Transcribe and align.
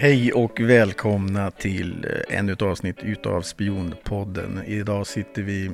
Hej 0.00 0.32
och 0.32 0.60
välkomna 0.60 1.50
till 1.50 2.06
eh, 2.10 2.38
ännu 2.38 2.52
ett 2.52 2.62
avsnitt 2.62 2.96
utav 3.02 3.42
Spionpodden. 3.42 4.62
Idag 4.66 5.06
sitter 5.06 5.42
vi 5.42 5.70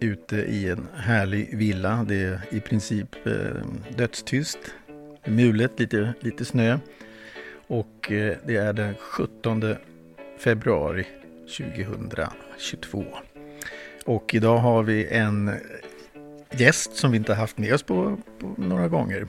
ute 0.00 0.36
i 0.36 0.68
en 0.68 0.88
härlig 0.96 1.56
villa. 1.58 2.04
Det 2.08 2.14
är 2.14 2.40
i 2.50 2.60
princip 2.60 3.26
eh, 3.26 3.32
dödstyst. 3.96 4.58
Mulet, 5.24 5.80
lite, 5.80 6.14
lite 6.20 6.44
snö. 6.44 6.78
Och 7.66 8.12
eh, 8.12 8.36
det 8.46 8.56
är 8.56 8.72
den 8.72 8.94
17 8.94 9.74
februari 10.38 11.06
2022. 11.58 13.04
Och 14.04 14.34
idag 14.34 14.58
har 14.58 14.82
vi 14.82 15.06
en 15.06 15.50
gäst 16.50 16.96
som 16.96 17.10
vi 17.10 17.16
inte 17.16 17.34
haft 17.34 17.58
med 17.58 17.74
oss 17.74 17.82
på, 17.82 18.16
på 18.38 18.54
några 18.56 18.88
gånger. 18.88 19.26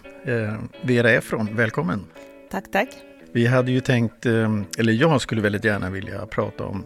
Vera 0.81 1.11
Efron, 1.11 1.55
välkommen! 1.55 2.05
Tack, 2.51 2.71
tack! 2.71 3.08
Vi 3.31 3.45
hade 3.47 3.71
ju 3.71 3.79
tänkt, 3.79 4.25
eh, 4.25 4.61
eller 4.77 4.93
jag 4.93 5.21
skulle 5.21 5.41
väldigt 5.41 5.65
gärna 5.65 5.89
vilja 5.89 6.25
prata 6.25 6.63
om 6.63 6.85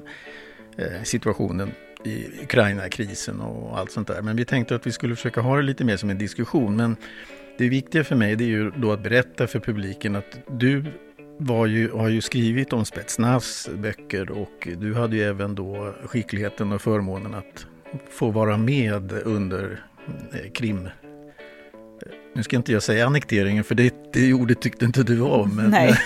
eh, 0.77 1.03
situationen 1.03 1.71
i 2.05 2.27
Ukraina-krisen 2.43 3.41
och 3.41 3.79
allt 3.79 3.91
sånt 3.91 4.07
där. 4.07 4.21
Men 4.21 4.35
vi 4.35 4.45
tänkte 4.45 4.75
att 4.75 4.87
vi 4.87 4.91
skulle 4.91 5.15
försöka 5.15 5.41
ha 5.41 5.57
det 5.57 5.63
lite 5.63 5.83
mer 5.85 5.97
som 5.97 6.09
en 6.09 6.17
diskussion. 6.17 6.75
Men 6.75 6.95
det 7.57 7.69
viktiga 7.69 8.03
för 8.03 8.15
mig 8.15 8.35
det 8.35 8.43
är 8.43 8.47
ju 8.47 8.71
då 8.71 8.91
att 8.91 9.03
berätta 9.03 9.47
för 9.47 9.59
publiken 9.59 10.15
att 10.15 10.39
du 10.47 10.85
var 11.37 11.65
ju, 11.65 11.91
har 11.91 12.09
ju 12.09 12.21
skrivit 12.21 12.73
om 12.73 12.85
Spetsnaz 12.85 13.69
böcker 13.75 14.31
och 14.31 14.67
du 14.77 14.93
hade 14.93 15.15
ju 15.15 15.23
även 15.23 15.55
då 15.55 15.93
skickligheten 16.05 16.71
och 16.71 16.81
förmånen 16.81 17.33
att 17.33 17.65
få 18.09 18.31
vara 18.31 18.57
med 18.57 19.11
under 19.11 19.83
eh, 20.33 20.51
Krim 20.51 20.89
nu 22.33 22.43
ska 22.43 22.55
inte 22.55 22.71
jag 22.71 22.83
säga 22.83 23.05
annekteringen 23.05 23.63
för 23.63 23.75
det, 23.75 24.13
det 24.13 24.33
ordet 24.33 24.61
tyckte 24.61 24.85
inte 24.85 25.03
du 25.03 25.21
om. 25.21 25.55
Men, 25.55 25.69
Nej. 25.69 25.99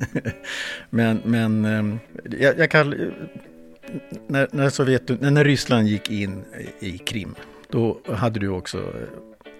men, 0.90 1.20
men 1.24 1.64
ehm, 1.64 1.98
jag, 2.40 2.58
jag 2.58 2.70
kan... 2.70 2.94
När, 4.26 4.48
när, 4.52 4.70
Sovjet, 4.70 5.20
när 5.20 5.44
Ryssland 5.44 5.88
gick 5.88 6.10
in 6.10 6.44
i 6.80 6.98
Krim, 6.98 7.34
då 7.70 8.00
hade 8.06 8.40
du 8.40 8.48
också, 8.48 8.92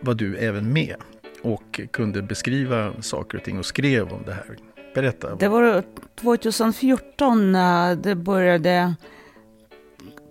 var 0.01 0.15
du 0.15 0.37
även 0.37 0.73
med 0.73 0.97
och 1.43 1.81
kunde 1.91 2.23
beskriva 2.23 2.93
saker 3.03 3.39
och 3.39 3.45
ting 3.45 3.59
och 3.59 3.67
skrev 3.67 4.13
om 4.13 4.23
det 4.27 4.33
här. 4.33 4.57
Berätta. 4.95 5.35
Det 5.35 5.49
var 5.49 5.85
2014 6.21 7.53
när 7.53 7.97
det 7.97 8.15
började 8.15 8.95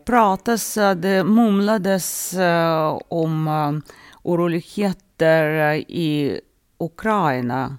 pratas, 0.05 0.77
det 0.95 1.23
mumlades 1.23 2.33
eh, 2.33 2.99
om 3.07 3.47
eh, 3.47 3.93
oroligheter 4.23 5.06
konflikter 5.17 5.73
eh, 5.73 5.79
i 5.87 6.41
Ukraina. 6.79 7.77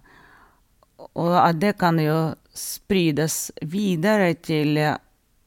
Och 1.12 1.46
att 1.46 1.60
det 1.60 1.78
kan 1.78 1.98
ju 1.98 2.34
spridas 2.52 3.52
vidare 3.62 4.34
till 4.34 4.76
eh, 4.76 4.96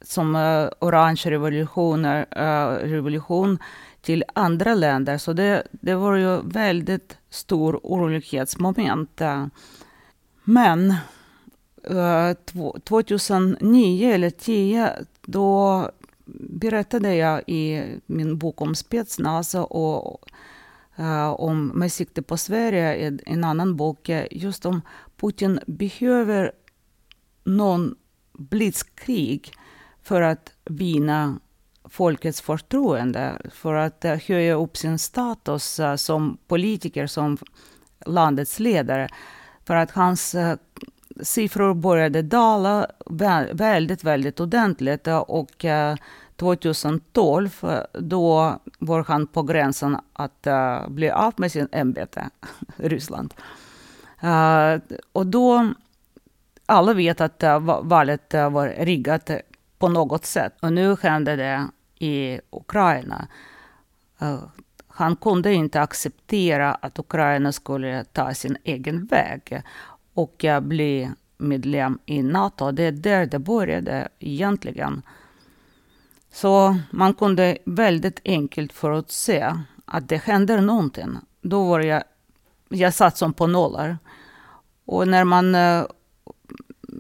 som 0.03 0.35
uh, 0.35 0.69
orange 0.79 1.21
revolutioner, 1.25 2.25
uh, 2.37 2.89
revolution 2.89 3.59
till 4.01 4.23
andra 4.35 4.75
länder. 4.75 5.17
Så 5.17 5.33
det, 5.33 5.63
det 5.71 5.95
var 5.95 6.15
ju 6.15 6.41
väldigt 6.43 7.17
stor 7.29 7.79
orolighetsmoment. 7.83 9.21
Men 10.43 10.95
uh, 11.91 12.33
2009 12.83 14.11
eller 14.11 14.29
2010 14.29 14.87
då 15.25 15.89
berättade 16.49 17.15
jag 17.15 17.41
i 17.47 17.83
min 18.05 18.37
bok 18.37 18.61
om 18.61 18.75
Spetsnaz 18.75 19.55
och 19.55 20.25
Э, 20.95 21.27
om 21.27 21.67
med 21.67 21.91
sikte 21.91 22.21
på 22.21 22.37
Sverige, 22.37 23.17
en 23.25 23.43
annan 23.43 23.75
bok, 23.75 24.09
eh, 24.09 24.25
just 24.31 24.65
om 24.65 24.81
Putin 25.17 25.59
behöver 25.67 26.51
någon 27.43 27.95
blitzkrig 28.33 29.53
för 30.03 30.21
att 30.21 30.53
vinna 30.65 31.39
folkets 31.85 32.41
förtroende, 32.41 33.41
för 33.51 33.73
att 33.73 34.05
uh, 34.05 34.15
höja 34.27 34.53
upp 34.53 34.77
sin 34.77 34.99
status 34.99 35.79
uh, 35.79 35.95
som 35.95 36.37
politiker, 36.47 37.07
som 37.07 37.37
landets 38.05 38.59
ledare. 38.59 39.09
För 39.65 39.75
att 39.75 39.91
hans 39.91 40.35
siffror 41.21 41.73
började 41.73 42.21
dala 42.21 42.87
väldigt, 43.51 44.03
väldigt 44.03 44.39
ordentligt 44.39 45.07
och 45.27 45.65
2012 46.35 47.65
då 47.93 48.59
var 48.79 49.03
han 49.03 49.27
på 49.27 49.43
gränsen 49.43 49.97
att 50.13 50.47
uh, 50.47 50.89
bli 50.89 51.09
av 51.09 51.33
med 51.37 51.51
sin 51.51 51.67
ämbete, 51.71 52.29
Ryssland. 52.77 53.33
Uh, 54.23 54.81
och 55.11 55.27
då, 55.27 55.73
alla 56.65 56.93
vet 56.93 57.21
att 57.21 57.43
uh, 57.43 57.81
valet 57.83 58.33
uh, 58.33 58.49
var 58.49 58.67
riggat 58.67 59.29
på 59.77 59.89
något 59.89 60.25
sätt. 60.25 60.53
Och 60.61 60.73
nu 60.73 60.97
hände 61.01 61.35
det 61.35 61.67
i 61.99 62.39
Ukraina. 62.51 63.27
han 64.87 65.15
kunde 65.15 65.53
inte 65.53 65.81
acceptera 65.81 66.73
att 66.73 66.99
Ukraina 66.99 67.51
skulle 67.51 68.03
ta 68.03 68.33
sin 68.33 68.57
egen 68.63 69.05
väg 69.05 69.61
och 70.13 70.45
bli 70.61 71.11
medlem 71.37 71.99
i 72.05 72.23
NATO. 72.23 72.71
Det 72.71 72.83
är 72.83 72.91
där 72.91 73.25
det 73.25 73.39
började 73.39 74.07
egentligen. 74.19 75.01
Så 76.31 76.77
man 76.91 77.13
kunde 77.13 77.57
väldigt 77.65 78.19
enkelt 78.25 78.73
förutse 78.73 79.55
att 79.85 80.09
det 80.09 80.17
händer 80.17 80.61
någonting. 80.61 81.17
Då 81.41 81.63
var 81.63 81.79
jag, 81.79 82.03
jag 82.69 82.93
satt 82.93 83.17
som 83.17 83.33
på 83.33 83.47
nollar. 83.47 83.97
Och 84.85 85.07
när 85.07 85.23
man... 85.23 85.55
Eh, 85.55 85.83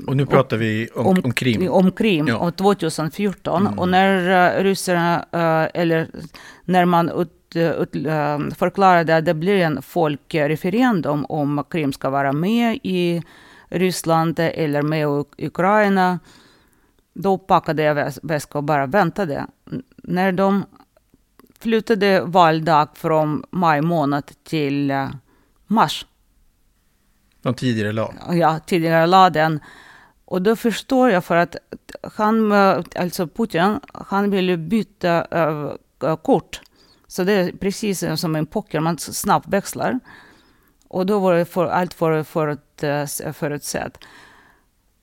och 0.07 0.17
nu 0.17 0.25
pratar 0.25 0.57
och, 0.57 0.61
vi 0.61 0.89
om, 0.95 1.21
om, 1.23 1.33
Krim? 1.33 1.71
Om 1.71 1.91
Krim, 1.91 2.27
ja. 2.27 2.37
och 2.37 2.55
2014. 2.55 3.67
Mm. 3.67 3.79
Och 3.79 3.89
när 3.89 4.29
uh, 4.57 4.63
ryssarna, 4.63 5.25
uh, 5.35 5.81
eller 5.81 6.07
när 6.65 6.85
man 6.85 7.09
ut, 7.09 7.55
ut, 7.55 7.91
förklarade 8.57 9.17
att 9.17 9.25
det 9.25 9.33
blir 9.33 9.57
en 9.57 9.81
folkreferendum 9.81 11.25
om 11.25 11.63
Krim 11.69 11.93
ska 11.93 12.09
vara 12.09 12.33
med 12.33 12.79
i 12.83 13.23
Ryssland 13.69 14.39
eller 14.39 14.81
med 14.81 15.07
Ukraina, 15.37 16.19
då 17.13 17.37
packade 17.37 17.83
jag 17.83 18.13
väska 18.23 18.57
och 18.57 18.63
bara 18.63 18.85
väntade. 18.85 19.45
När 19.95 20.31
de 20.31 20.65
flyttade 21.59 22.21
valdag 22.21 22.87
från 22.93 23.43
maj 23.49 23.81
månad 23.81 24.31
till 24.43 24.91
uh, 24.91 25.09
mars. 25.67 26.05
De 27.41 27.53
tidigare 27.53 27.91
la? 27.91 28.13
Ja, 28.31 28.59
tidigare 28.65 29.07
la 29.07 29.29
den. 29.29 29.59
Och 30.25 30.41
då 30.41 30.55
förstår 30.55 31.09
jag 31.09 31.25
för 31.25 31.35
att 31.35 31.55
han, 32.15 32.51
eh, 32.51 32.83
alltså 32.95 33.27
Putin, 33.27 33.79
han 33.93 34.31
vill 34.31 34.57
byta 34.57 35.27
uh, 36.03 36.15
kort. 36.15 36.61
Så 37.07 37.23
det 37.23 37.33
är 37.33 37.51
precis 37.51 38.03
som 38.15 38.35
en 38.35 38.45
poker, 38.45 38.79
man 38.79 38.97
snabbt 38.97 39.47
växlar. 39.47 39.99
Och 40.87 41.05
då 41.05 41.19
var 41.19 41.33
det 41.33 41.45
för, 41.45 41.65
allt 41.65 41.93
för, 41.93 42.23
för, 42.23 42.57
för, 42.77 43.33
förutsett. 43.33 43.97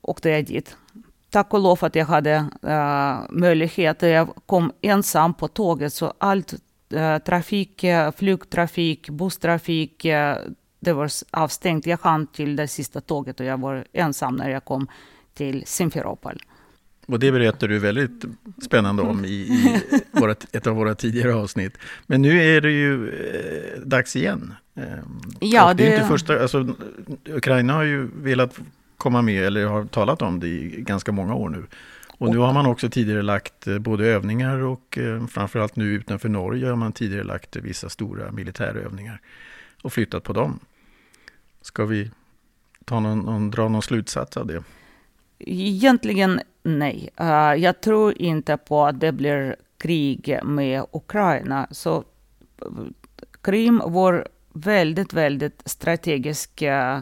Och 0.01 0.19
det 0.21 0.29
är 0.29 0.43
dit 0.43 0.77
tack 1.29 1.53
och 1.53 1.59
lov 1.59 1.79
att 1.81 1.95
jag 1.95 2.05
hade 2.05 2.45
uh, 2.65 3.39
möjlighet. 3.39 4.01
Jag 4.01 4.33
kom 4.45 4.71
ensam 4.81 5.33
på 5.33 5.47
tåget, 5.47 5.93
så 5.93 6.13
allt 6.17 6.53
uh, 6.93 7.17
trafik, 7.17 7.85
flygtrafik, 8.17 9.09
busstrafik, 9.09 10.05
uh, 10.05 10.35
det 10.79 10.93
var 10.93 11.09
avstängt. 11.31 11.85
Jag 11.85 11.99
hann 12.01 12.27
till 12.27 12.55
det 12.55 12.67
sista 12.67 13.01
tåget 13.01 13.39
och 13.39 13.45
jag 13.45 13.59
var 13.59 13.85
ensam 13.93 14.35
när 14.35 14.49
jag 14.49 14.65
kom 14.65 14.87
till 15.33 15.63
Simferopol. 15.65 16.41
Och 17.09 17.19
det 17.19 17.31
berättar 17.31 17.67
du 17.67 17.79
väldigt 17.79 18.25
spännande 18.65 19.01
om 19.01 19.25
i, 19.25 19.29
i 19.29 19.81
våra, 20.11 20.35
ett 20.51 20.67
av 20.67 20.75
våra 20.75 20.95
tidigare 20.95 21.35
avsnitt. 21.35 21.77
Men 22.07 22.21
nu 22.21 22.41
är 22.55 22.61
det 22.61 22.71
ju 22.71 23.09
eh, 23.09 23.81
dags 23.81 24.15
igen. 24.15 24.53
Eh, 24.75 24.83
ja, 25.39 25.67
det... 25.67 25.83
det 25.83 25.89
är 25.89 25.95
inte 25.95 26.07
första, 26.07 26.41
alltså, 26.41 26.67
Ukraina 27.25 27.73
har 27.73 27.83
ju 27.83 28.09
velat 28.15 28.59
komma 28.99 29.21
med 29.21 29.43
eller 29.43 29.65
har 29.65 29.85
talat 29.85 30.21
om 30.21 30.39
det 30.39 30.47
i 30.47 30.81
ganska 30.81 31.11
många 31.11 31.35
år 31.35 31.49
nu. 31.49 31.65
Och 32.17 32.29
nu 32.29 32.37
har 32.37 32.53
man 32.53 32.65
också 32.65 32.89
tidigare 32.89 33.21
lagt 33.21 33.67
eh, 33.67 33.79
både 33.79 34.05
övningar 34.05 34.59
och 34.59 34.97
eh, 34.97 35.27
framförallt 35.27 35.75
nu 35.75 35.85
utanför 35.85 36.29
Norge 36.29 36.67
har 36.67 36.75
man 36.75 36.91
tidigare 36.91 37.23
lagt 37.23 37.55
vissa 37.55 37.89
stora 37.89 38.31
militärövningar 38.31 39.21
och 39.83 39.93
flyttat 39.93 40.23
på 40.23 40.33
dem. 40.33 40.59
Ska 41.61 41.85
vi 41.85 42.11
ta 42.85 42.99
någon, 42.99 43.19
någon, 43.19 43.51
dra 43.51 43.67
någon 43.69 43.81
slutsats 43.81 44.37
av 44.37 44.47
det? 44.47 44.63
Egentligen 45.39 46.41
nej. 46.63 47.09
Uh, 47.21 47.55
jag 47.55 47.81
tror 47.81 48.21
inte 48.21 48.57
på 48.57 48.85
att 48.85 48.99
det 48.99 49.11
blir 49.11 49.55
krig 49.77 50.39
med 50.43 50.83
Ukraina. 50.91 51.67
Så 51.71 52.03
Krim 53.41 53.81
var 53.85 54.27
väldigt, 54.53 55.13
väldigt 55.13 55.61
strategisk 55.65 56.61
Eh, 56.61 56.99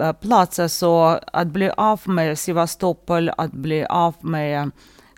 Eh, 0.00 0.12
platser. 0.12 0.68
Så 0.68 1.20
att 1.32 1.48
bli 1.48 1.70
av 1.76 2.00
med 2.04 2.38
Sevastopol, 2.38 3.30
att 3.36 3.52
bli 3.52 3.84
av 3.84 4.14
med 4.20 4.70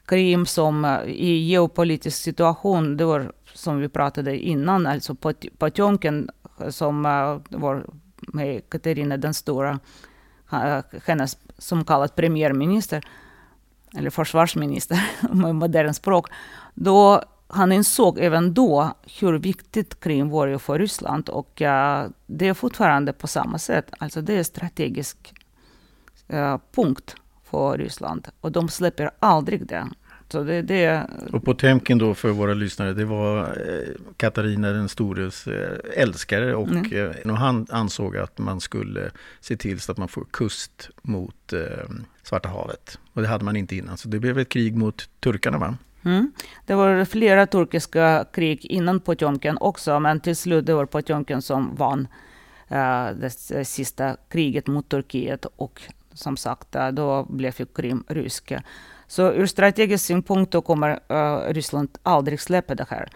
Krim 0.06 0.46
som 0.46 0.84
eh, 0.84 1.00
i 1.02 1.48
geopolitisk 1.48 2.22
situation, 2.22 2.96
det 2.96 3.04
var 3.04 3.32
som 3.54 3.78
vi 3.80 3.88
pratade 3.88 4.38
innan, 4.38 4.86
alltså 4.86 5.14
Potjomkin 5.58 6.30
eh, 6.60 6.68
som 6.68 7.02
var 7.48 7.86
med 8.18 8.70
Katarina 8.70 9.16
den 9.16 9.34
stora, 9.34 9.78
hennes 11.06 11.38
som 11.58 11.84
kallas 11.84 12.10
premiärminister, 12.10 13.04
eller 13.96 14.10
försvarsminister 14.10 15.10
med 15.32 15.54
modern 15.54 15.94
språk, 15.94 16.28
då 16.74 17.22
han 17.48 17.72
insåg 17.72 18.18
även 18.18 18.54
då 18.54 18.94
hur 19.20 19.38
viktigt 19.38 20.00
Krim 20.00 20.28
var 20.28 20.58
för 20.58 20.78
Ryssland 20.78 21.28
och 21.28 21.60
uh, 21.60 22.10
det 22.26 22.48
är 22.48 22.54
fortfarande 22.54 23.12
på 23.12 23.26
samma 23.26 23.58
sätt. 23.58 23.90
Alltså 23.98 24.20
det 24.20 24.34
är 24.34 24.38
en 24.38 24.44
strategisk 24.44 25.34
uh, 26.32 26.58
punkt 26.74 27.16
för 27.44 27.78
Ryssland 27.78 28.28
och 28.40 28.52
de 28.52 28.68
släpper 28.68 29.10
aldrig 29.18 29.66
det. 29.66 29.88
Så 30.28 30.42
det, 30.42 30.62
det... 30.62 31.06
Och 31.32 31.44
Potemkin 31.44 31.98
då 31.98 32.14
för 32.14 32.30
våra 32.30 32.54
lyssnare, 32.54 32.92
det 32.92 33.04
var 33.04 33.38
eh, 33.38 33.94
Katarina 34.16 34.70
den 34.70 34.88
stores 34.88 35.48
älskare 35.96 36.54
och, 36.54 36.68
mm. 36.68 37.30
och 37.30 37.36
han 37.36 37.66
ansåg 37.70 38.16
att 38.16 38.38
man 38.38 38.60
skulle 38.60 39.10
se 39.40 39.56
till 39.56 39.80
så 39.80 39.92
att 39.92 39.98
man 39.98 40.08
får 40.08 40.26
kust 40.30 40.90
mot 41.02 41.52
eh, 41.52 41.60
Svarta 42.22 42.48
havet. 42.48 42.98
Och 43.12 43.22
det 43.22 43.28
hade 43.28 43.44
man 43.44 43.56
inte 43.56 43.76
innan, 43.76 43.96
så 43.96 44.08
det 44.08 44.18
blev 44.18 44.38
ett 44.38 44.48
krig 44.48 44.76
mot 44.76 45.08
turkarna 45.20 45.58
va? 45.58 45.76
Mm. 46.06 46.32
Det 46.66 46.74
var 46.74 47.04
flera 47.04 47.46
turkiska 47.46 48.24
krig 48.32 48.64
innan 48.64 49.00
Potemkin 49.00 49.56
också, 49.60 50.00
men 50.00 50.20
till 50.20 50.36
slut 50.36 50.66
det 50.66 50.74
var 50.74 50.86
Potjomkin 50.86 51.42
som 51.42 51.74
vann 51.74 52.08
uh, 52.72 53.08
det 53.10 53.30
sista 53.64 54.16
kriget 54.28 54.66
mot 54.66 54.88
Turkiet 54.88 55.44
och 55.56 55.82
som 56.12 56.36
sagt, 56.36 56.74
eh, 56.74 56.88
då 56.88 57.24
blev 57.24 57.54
ju 57.58 57.66
Krim 57.66 58.04
ryska. 58.08 58.62
Så 59.06 59.32
ur 59.32 59.46
strategisk 59.46 60.04
synpunkt 60.04 60.52
då 60.52 60.62
kommer 60.62 60.90
uh, 61.12 61.52
Ryssland 61.52 61.88
aldrig 62.02 62.40
släppa 62.40 62.74
det 62.74 62.86
här. 62.90 63.08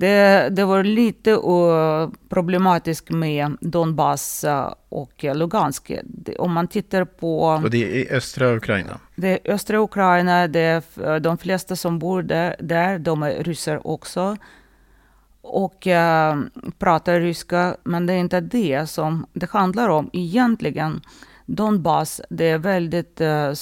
Det, 0.00 0.48
det 0.50 0.64
var 0.64 0.84
lite 0.84 1.30
uh, 1.30 2.10
problematiskt 2.28 3.10
med 3.10 3.56
Donbass 3.60 4.44
uh, 4.44 4.74
och 4.88 5.24
Lugansk. 5.34 5.92
Om 6.38 6.52
man 6.52 6.68
tittar 6.68 7.04
på... 7.04 7.40
Och 7.40 7.70
det 7.70 8.02
är 8.02 8.16
östra 8.16 8.56
Ukraina? 8.56 8.98
Det 9.16 9.28
är 9.28 9.52
östra 9.54 9.78
Ukraina. 9.78 10.48
Det 10.48 10.60
är, 10.60 11.20
de 11.20 11.38
flesta 11.38 11.76
som 11.76 11.98
bor 11.98 12.22
där, 12.22 12.56
där 12.60 12.98
de 12.98 13.22
är 13.22 13.44
ryssar 13.44 13.86
också. 13.86 14.36
Och 15.42 15.86
uh, 15.86 16.42
pratar 16.78 17.20
ryska. 17.20 17.76
Men 17.84 18.06
det 18.06 18.12
är 18.12 18.18
inte 18.18 18.40
det 18.40 18.86
som 18.86 19.26
det 19.32 19.50
handlar 19.50 19.88
om 19.88 20.10
egentligen. 20.12 21.00
Donbass, 21.46 22.20
det 22.30 22.50
är 22.50 22.58
väldigt 22.58 23.20
uh, 23.20 23.52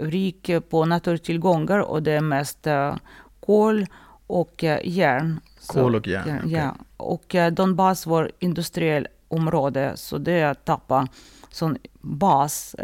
rik 0.00 0.50
på 0.70 0.84
naturtillgångar 0.84 1.78
och 1.78 2.02
det 2.02 2.12
är 2.12 2.20
mest 2.20 2.66
uh, 2.66 2.96
kol 3.40 3.86
och 4.26 4.64
järn. 4.84 5.40
Kol 5.68 5.94
och 5.94 6.06
järn? 6.06 6.24
Så, 6.24 6.46
okay. 6.46 6.50
Ja. 6.50 6.76
Och 6.96 7.34
uh, 7.34 7.46
Donbass 7.46 8.06
var 8.06 8.30
industriellt 8.38 9.06
område, 9.28 9.92
så 9.94 10.18
det 10.18 10.64
tappar 10.64 11.08
som 11.50 11.76
bas, 12.00 12.76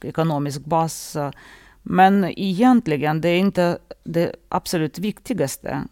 ekonomisk 0.00 0.64
bas. 0.64 1.16
Men 1.82 2.24
egentligen, 2.24 3.20
det 3.20 3.28
är 3.28 3.38
inte 3.38 3.78
det 4.04 4.34
absolut 4.48 4.98
viktigaste 4.98 5.82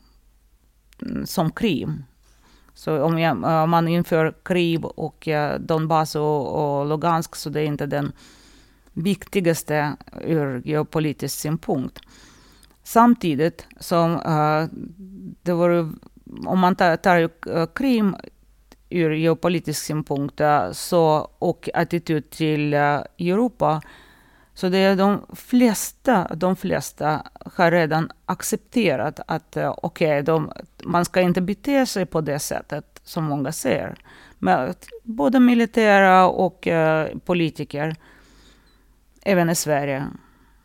mm, 1.03 1.27
som 1.27 1.51
Krim. 1.51 2.05
Så 2.75 3.03
om, 3.03 3.19
jag, 3.19 3.45
om 3.45 3.71
man 3.71 3.89
inför 3.89 4.35
Krim 4.43 4.85
och 4.85 5.29
Donbass 5.59 6.17
och, 6.17 6.79
och 6.81 6.87
Lugansk 6.87 7.37
så 7.37 7.51
det 7.51 7.61
är 7.61 7.65
inte 7.65 7.87
den 7.87 8.13
viktigaste 8.93 9.97
ur 10.25 10.63
geopolitisk 10.65 11.39
synpunkt. 11.39 12.01
Samtidigt 12.83 13.67
som 13.81 14.11
uh, 14.13 14.69
det 15.43 15.53
var, 15.53 15.93
om 16.47 16.59
man 16.59 16.77
tar, 16.77 16.97
tar 16.97 17.31
eh, 17.57 17.67
Krim 17.75 18.17
ur 18.91 19.11
geopolitisk 19.11 19.83
synpunkt 19.83 20.41
eh, 20.41 20.73
så, 20.73 21.31
och 21.39 21.69
attityd 21.75 22.31
till 22.31 22.75
eh, 22.75 23.01
Europa, 23.19 23.83
så 24.55 24.69
det 24.69 24.79
är 24.79 24.97
de 24.97 25.27
flesta, 25.35 26.35
de 26.35 26.57
flesta 26.57 27.23
har 27.57 27.71
redan 27.71 28.11
accepterat 28.27 29.21
att 29.27 29.57
okej, 29.77 30.23
okay, 30.23 30.47
man 30.85 31.05
ska 31.05 31.21
inte 31.21 31.41
bete 31.41 31.87
sig 31.87 32.07
på 32.07 32.21
det 32.21 32.39
sättet 32.39 33.01
som 33.05 33.25
många 33.25 33.53
ser. 33.53 33.95
Men 34.39 34.75
både 35.03 35.41
militära 35.41 36.29
och 36.29 36.69
politiker 37.25 37.97
även 39.23 39.51
i 39.51 39.55
Sverige. 39.55 40.07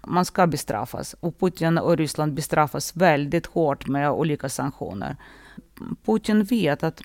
Man 0.02 0.26
ska 0.26 0.48
bestraffas 0.48 1.16
och 1.20 1.40
Putin 1.40 1.78
och 1.78 1.98
Ryssland 1.98 2.34
bestraffas 2.34 2.96
väldigt 2.96 3.46
hårt 3.46 3.88
med 3.88 4.12
olika 4.12 4.50
sanktioner. 4.50 5.16
Putin 6.06 6.44
vet 6.44 6.84
att 6.84 7.02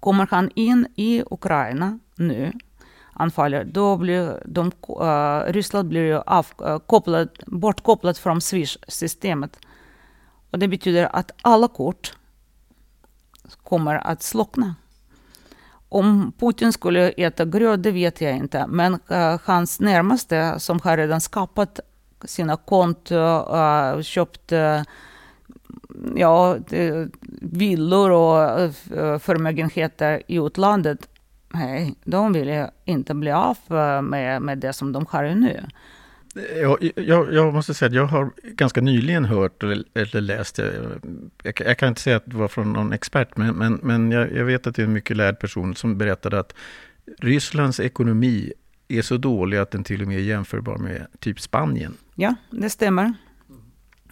kommer 0.00 0.26
han 0.30 0.50
in 0.54 0.86
i 0.94 1.22
Ukraina 1.30 1.98
nu, 2.14 2.52
anfaller, 3.12 3.64
då 3.64 3.96
blir 3.96 4.42
de, 4.46 4.72
uh, 5.00 5.52
Ryssland 5.52 5.88
blir 5.88 6.22
av, 6.26 6.46
uh, 6.62 7.26
bortkopplat 7.46 8.18
från 8.18 8.40
Swish-systemet. 8.40 9.58
Och 10.50 10.58
det 10.58 10.68
betyder 10.68 11.16
att 11.16 11.30
alla 11.42 11.68
kort 11.68 12.16
kommer 13.62 13.94
att 13.94 14.22
slockna. 14.22 14.74
Om 15.88 16.32
Putin 16.38 16.72
skulle 16.72 17.08
äta 17.10 17.44
gröt, 17.44 17.82
det 17.82 17.90
vet 17.90 18.20
jag 18.20 18.36
inte. 18.36 18.66
Men 18.66 18.94
uh, 18.94 19.40
hans 19.44 19.80
närmaste, 19.80 20.60
som 20.60 20.80
har 20.80 20.96
redan 20.96 21.20
skapat 21.20 21.80
sina 22.24 22.56
konton, 22.56 23.16
uh, 23.16 24.02
köpt 24.02 24.52
uh, 24.52 24.82
ja, 26.16 26.58
villor 27.40 28.10
och 28.10 28.60
uh, 28.60 29.18
förmögenheter 29.18 30.22
i 30.26 30.36
utlandet, 30.36 31.08
nej, 31.48 31.94
de 32.04 32.32
vill 32.32 32.66
inte 32.84 33.14
bli 33.14 33.30
av 33.30 33.56
med, 34.04 34.42
med 34.42 34.58
det 34.58 34.72
som 34.72 34.92
de 34.92 35.06
har 35.10 35.34
nu. 35.34 35.60
Jag, 36.56 36.90
jag, 36.96 37.34
jag, 37.34 37.54
måste 37.54 37.74
säga 37.74 37.86
att 37.86 37.94
jag 37.94 38.06
har 38.06 38.30
ganska 38.42 38.80
nyligen 38.80 39.24
hört 39.24 39.62
eller, 39.62 39.84
eller 39.94 40.20
läst, 40.20 40.58
jag, 40.58 41.56
jag, 41.58 41.78
kan 41.78 41.88
inte 41.88 42.00
säga 42.00 42.16
att 42.16 42.26
det 42.26 42.36
var 42.36 42.48
från 42.48 42.72
någon 42.72 42.92
expert, 42.92 43.36
men, 43.36 43.54
men, 43.54 43.80
men 43.82 44.10
jag, 44.10 44.44
vet 44.44 44.66
att 44.66 44.74
det 44.74 44.82
är 44.82 44.86
en 44.86 44.92
mycket 44.92 45.16
lärd 45.16 45.38
person 45.40 45.74
som 45.74 45.98
berättade 45.98 46.38
att 46.38 46.54
Rysslands 47.18 47.80
ekonomi 47.80 48.52
är 48.88 49.02
så 49.02 49.16
dålig 49.16 49.58
att 49.58 49.70
den 49.70 49.84
till 49.84 50.02
och 50.02 50.08
med 50.08 50.16
är 50.16 50.22
jämförbar 50.22 50.76
med 50.76 51.06
typ 51.18 51.40
Spanien. 51.40 51.96
Ja, 52.14 52.34
det 52.50 52.70
stämmer. 52.70 53.14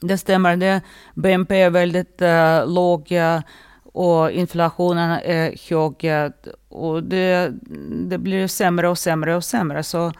Det 0.00 0.18
stämmer. 0.18 0.56
Det, 0.56 0.80
BNP 1.14 1.60
är 1.60 1.70
väldigt 1.70 2.22
uh, 2.22 2.74
låg 2.74 3.12
eh, 3.12 3.40
och 3.92 4.30
inflationen 4.30 5.10
är 5.10 5.70
hög. 5.70 6.04
Eh, 6.04 6.30
och 6.68 7.02
det, 7.02 7.52
det 8.08 8.18
blir 8.18 8.46
sämre 8.46 8.88
och 8.88 8.98
sämre 8.98 9.36
och 9.36 9.44
sämre. 9.44 9.82
Så 9.82 10.12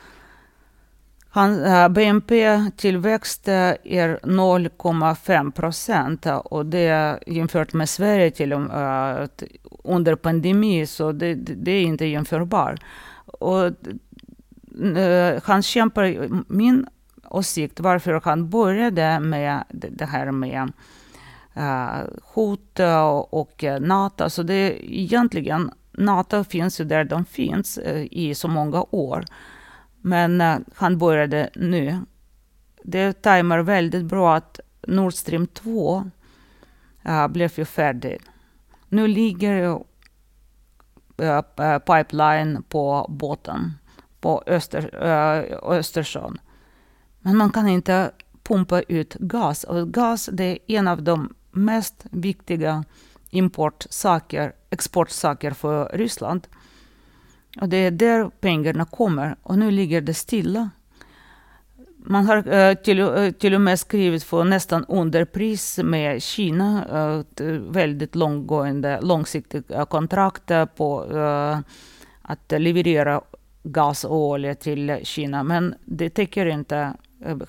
han, 1.29 1.93
BNP-tillväxt 1.93 3.49
är 3.49 4.19
0,5 4.23 5.53
procent 5.53 6.27
och 6.45 6.67
det 6.67 7.19
jämfört 7.27 7.73
med 7.73 7.89
Sverige 7.89 8.31
till, 8.31 8.53
uh, 8.53 9.27
under 9.85 10.15
pandemin, 10.15 10.87
så 10.87 11.13
det, 11.13 11.35
det 11.35 11.71
är 11.71 11.83
inte 11.83 12.05
jämförbart. 12.05 12.81
Och, 13.27 13.73
han 15.43 15.63
kämpar, 15.63 16.29
min 16.53 16.87
åsikt 17.31 17.81
varför 17.81 18.21
han 18.25 18.51
började 18.51 19.21
med 19.21 19.65
det 19.71 20.07
här 20.07 20.31
med 20.31 20.73
eh, 21.55 21.63
uh, 21.63 22.05
hot 22.23 22.81
och 23.31 23.65
eh, 23.65 23.81
NATO, 23.81 24.31
så 24.31 24.43
det 24.43 24.55
är 24.55 24.85
egentligen 24.85 25.71
NATO 25.93 26.45
finns 26.45 26.81
ju 26.81 26.85
där 26.85 27.05
de 27.05 27.25
finns 27.25 27.79
eh, 27.79 28.07
i 28.11 28.35
så 28.35 28.49
många 28.49 28.85
år. 28.91 29.25
Men 30.01 30.41
uh, 30.41 30.57
han 30.75 30.99
började 30.99 31.51
nu. 31.55 32.01
Det 32.83 33.23
tajmar 33.23 33.59
väldigt 33.59 34.05
bra 34.05 34.37
att 34.37 34.61
Nord 34.87 35.15
Stream 35.15 35.47
2 35.47 36.11
uh, 37.09 37.29
blev 37.29 37.53
ju 37.57 37.65
färdig. 37.65 38.21
Nu 38.89 39.09
ligger 39.09 39.81
pipeline 41.87 42.63
på 42.69 43.07
båten 43.09 43.73
på 44.21 44.43
Öster, 44.47 44.95
Östersjön. 45.63 46.39
Men 47.27 47.37
man 47.37 47.51
kan 47.51 47.69
inte 47.69 48.11
pumpa 48.43 48.83
ut 48.83 49.15
gas. 49.15 49.65
Och 49.65 49.93
gas 49.93 50.29
det 50.33 50.45
är 50.45 50.59
en 50.67 50.89
av 50.89 51.03
de 51.03 51.35
mest 51.51 52.07
viktiga 52.11 52.85
importsaker, 53.31 54.53
exportsaker 54.71 55.51
för 55.51 55.91
Ryssland. 55.95 56.47
Och 57.61 57.69
det 57.69 57.77
är 57.77 57.91
där 57.91 58.31
pengarna 58.41 58.85
kommer. 58.85 59.37
Och 59.43 59.59
nu 59.59 59.71
ligger 59.71 60.01
det 60.01 60.15
stilla. 60.15 60.71
Man 61.97 62.27
har 62.27 62.49
eh, 62.53 62.75
till, 62.75 63.01
eh, 63.01 63.31
till 63.31 63.55
och 63.55 63.61
med 63.61 63.81
skrivit 63.81 64.25
för 64.25 64.45
nästan 64.45 64.85
underpris 64.85 65.79
med 65.79 66.23
Kina. 66.23 66.87
Eh, 67.41 67.47
väldigt 67.71 68.15
långgående, 68.15 69.01
långsiktiga 69.01 69.85
kontrakt 69.85 70.51
på 70.77 71.01
att 72.23 72.53
leverera 72.57 73.21
gas 73.63 74.05
och 74.05 74.17
olja 74.17 74.55
till 74.55 75.01
Kina. 75.03 75.43
Men 75.43 75.75
det 75.85 76.11
täcker 76.11 76.47
inte 76.47 76.95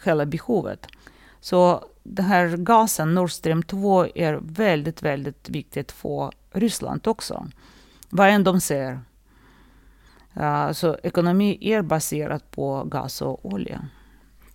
hela 0.04 0.26
behovet. 0.26 0.88
Så 1.40 1.86
den 2.04 2.26
här 2.26 2.58
gasen, 2.58 3.16
Nord 3.16 3.32
Stream 3.32 3.64
2, 3.64 4.08
är 4.16 4.40
väldigt, 4.42 5.02
väldigt 5.02 5.50
viktigt 5.50 5.92
för 5.92 6.32
Ryssland 6.52 7.08
också. 7.08 7.48
Vad 8.10 8.30
än 8.30 8.44
de 8.44 8.62
säger. 8.62 9.00
Så 10.74 10.98
ekonomi 11.04 11.58
är 11.62 11.82
baserad 11.82 12.52
på 12.52 12.84
gas 12.84 13.22
och 13.22 13.46
olja. 13.46 13.88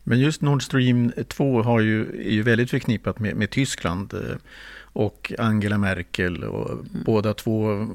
Men 0.02 0.21
just 0.21 0.42
Nord 0.42 0.62
Stream 0.62 1.12
2 1.28 1.62
har 1.62 1.81
ju, 1.81 2.00
är 2.26 2.31
ju 2.31 2.42
väldigt 2.42 2.71
förknippat 2.71 3.19
med, 3.19 3.37
med 3.37 3.50
Tyskland 3.50 4.14
eh, 4.14 4.37
och 4.83 5.33
Angela 5.38 5.78
Merkel. 5.78 6.45
Och 6.45 6.71
mm. 6.71 6.87
Båda 7.07 7.35
två 7.35 7.88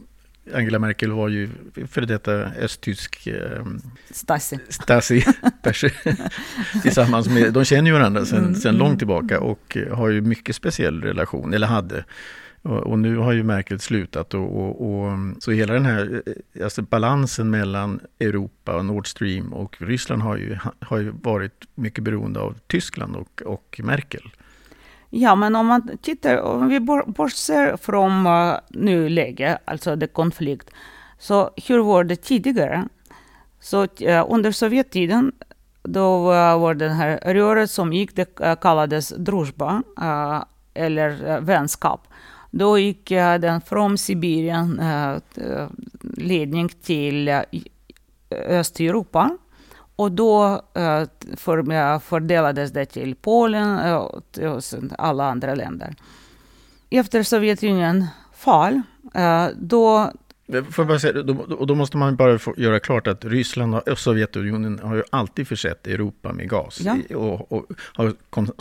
Angela 0.53 0.79
Merkel 0.79 1.11
var 1.11 1.27
ju 1.27 1.49
före 1.87 2.05
detta 2.05 2.31
östtysk 2.33 3.27
eh, 3.27 3.65
Stasi. 4.09 4.59
Stasi 4.69 5.89
tillsammans 6.81 7.29
med, 7.29 7.53
de 7.53 7.65
känner 7.65 7.91
ju 7.91 7.93
varandra 7.93 8.25
sedan, 8.25 8.39
mm. 8.39 8.55
sedan 8.55 8.77
långt 8.77 8.89
mm. 8.89 8.97
tillbaka 8.97 9.39
och 9.39 9.77
har 9.91 10.09
ju 10.09 10.21
mycket 10.21 10.55
speciell 10.55 11.01
relation, 11.01 11.53
eller 11.53 11.67
hade. 11.67 12.03
Och, 12.61 12.77
och 12.77 12.99
nu 12.99 13.17
har 13.17 13.31
ju 13.31 13.43
Merkel 13.43 13.79
slutat 13.79 14.33
och, 14.33 14.59
och, 14.61 14.89
och, 14.89 15.17
så 15.39 15.51
hela 15.51 15.73
den 15.73 15.85
här 15.85 16.21
eh, 16.25 16.63
alltså 16.63 16.81
balansen 16.81 17.49
mellan 17.49 17.99
Europa 18.19 18.75
och 18.75 18.85
Nord 18.85 19.07
Stream 19.07 19.53
och 19.53 19.75
Ryssland 19.79 20.21
har 20.21 20.37
ju, 20.37 20.57
har 20.79 20.97
ju 20.97 21.13
varit 21.21 21.65
mycket 21.75 22.03
beroende 22.03 22.39
av 22.39 22.55
Tyskland 22.67 23.15
och, 23.15 23.41
och 23.45 23.81
Merkel. 23.83 24.31
Ja, 25.09 25.35
men 25.35 25.55
om 25.55 25.67
man 25.67 25.97
tittar, 26.01 26.41
om 26.41 26.67
vi 26.67 26.79
bortser 27.07 27.77
från 27.77 28.27
uh, 28.27 28.57
nuläget, 28.69 29.57
alltså 29.65 29.95
det 29.95 30.07
konflikt, 30.07 30.69
så 31.19 31.51
hur 31.67 31.79
var 31.79 32.03
det 32.03 32.15
tidigare? 32.15 32.87
Så 33.59 33.83
uh, 33.83 34.25
under 34.29 34.51
Sovjettiden, 34.51 35.31
då 35.83 36.31
uh, 36.31 36.59
var 36.59 36.73
den 36.73 36.91
här 36.91 37.33
röret 37.33 37.71
som 37.71 37.93
gick, 37.93 38.15
det 38.15 38.39
uh, 38.41 38.55
kallades 38.55 39.09
druzjba, 39.09 39.83
eh, 40.01 40.43
eller 40.73 41.39
vänskap. 41.41 42.07
Då 42.51 42.77
gick 42.77 43.09
den 43.09 43.61
från 43.61 43.97
Sibirien 43.97 44.81
ledning 46.01 46.69
till 46.69 47.41
Östeuropa. 48.31 49.37
Och 49.97 50.11
då 50.11 50.61
eh, 50.73 51.03
för, 51.37 51.99
fördelades 51.99 52.71
det 52.71 52.85
till 52.85 53.15
Polen 53.15 53.79
eh, 53.79 53.95
och 53.95 54.61
alla 54.97 55.29
andra 55.29 55.55
länder. 55.55 55.95
Efter 56.89 57.23
Sovjetunionens 57.23 58.05
fall, 58.33 58.81
eh, 59.13 59.47
då 59.57 60.11
Får 60.71 60.85
bara 60.85 60.99
säga, 60.99 61.23
då, 61.23 61.65
då 61.65 61.75
måste 61.75 61.97
man 61.97 62.15
bara 62.15 62.39
göra 62.57 62.79
klart 62.79 63.07
att 63.07 63.25
Ryssland 63.25 63.75
och 63.75 63.99
Sovjetunionen 63.99 64.79
har 64.83 64.95
ju 64.95 65.03
alltid 65.09 65.47
försett 65.47 65.87
Europa 65.87 66.33
med 66.33 66.49
gas 66.49 66.79
ja. 66.81 66.95
och, 67.15 67.51
och, 67.51 67.65
har 67.93 68.13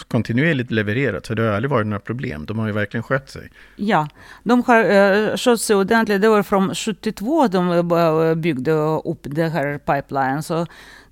kontinuerligt 0.08 0.70
levererat, 0.70 1.26
så 1.26 1.34
det 1.34 1.42
har 1.42 1.48
aldrig 1.48 1.70
varit 1.70 1.86
några 1.86 2.00
problem. 2.00 2.46
De 2.46 2.58
har 2.58 2.66
ju 2.66 2.72
verkligen 2.72 3.02
skött 3.02 3.30
sig. 3.30 3.50
Ja, 3.76 4.08
de 4.42 4.62
har 4.66 4.84
uh, 4.84 5.36
skött 5.36 5.60
sig 5.60 5.76
ordentligt. 5.76 6.22
Det 6.22 6.28
var 6.28 6.42
från 6.42 6.74
72 6.74 7.48
de 7.48 8.34
byggde 8.36 8.72
upp 9.04 9.20
det 9.22 9.48
här 9.48 9.78
pipeline, 9.78 10.42
så 10.42 10.66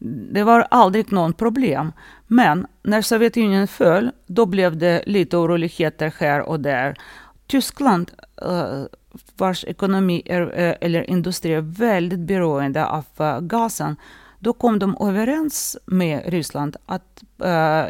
det 0.06 0.44
var 0.44 0.66
aldrig 0.70 1.12
något 1.12 1.36
problem. 1.36 1.92
Men 2.26 2.66
när 2.82 3.02
Sovjetunionen 3.02 3.68
föll, 3.68 4.10
då 4.26 4.46
blev 4.46 4.76
det 4.76 5.02
lite 5.06 5.36
oroligheter 5.36 6.14
här 6.18 6.40
och 6.40 6.60
där. 6.60 6.98
Tyskland 7.46 8.10
eh, 8.42 8.82
vars 9.36 9.64
ekonomi 9.64 10.22
är, 10.24 10.40
eh, 10.40 10.74
eller 10.80 11.10
industri 11.10 11.52
är 11.52 11.60
väldigt 11.60 12.18
beroende 12.18 12.86
av 12.86 13.04
eh, 13.18 13.40
gasen, 13.40 13.96
då 14.38 14.52
kom 14.52 14.78
de 14.78 14.96
överens 15.00 15.76
med 15.86 16.22
Ryssland 16.26 16.76
att 16.86 17.22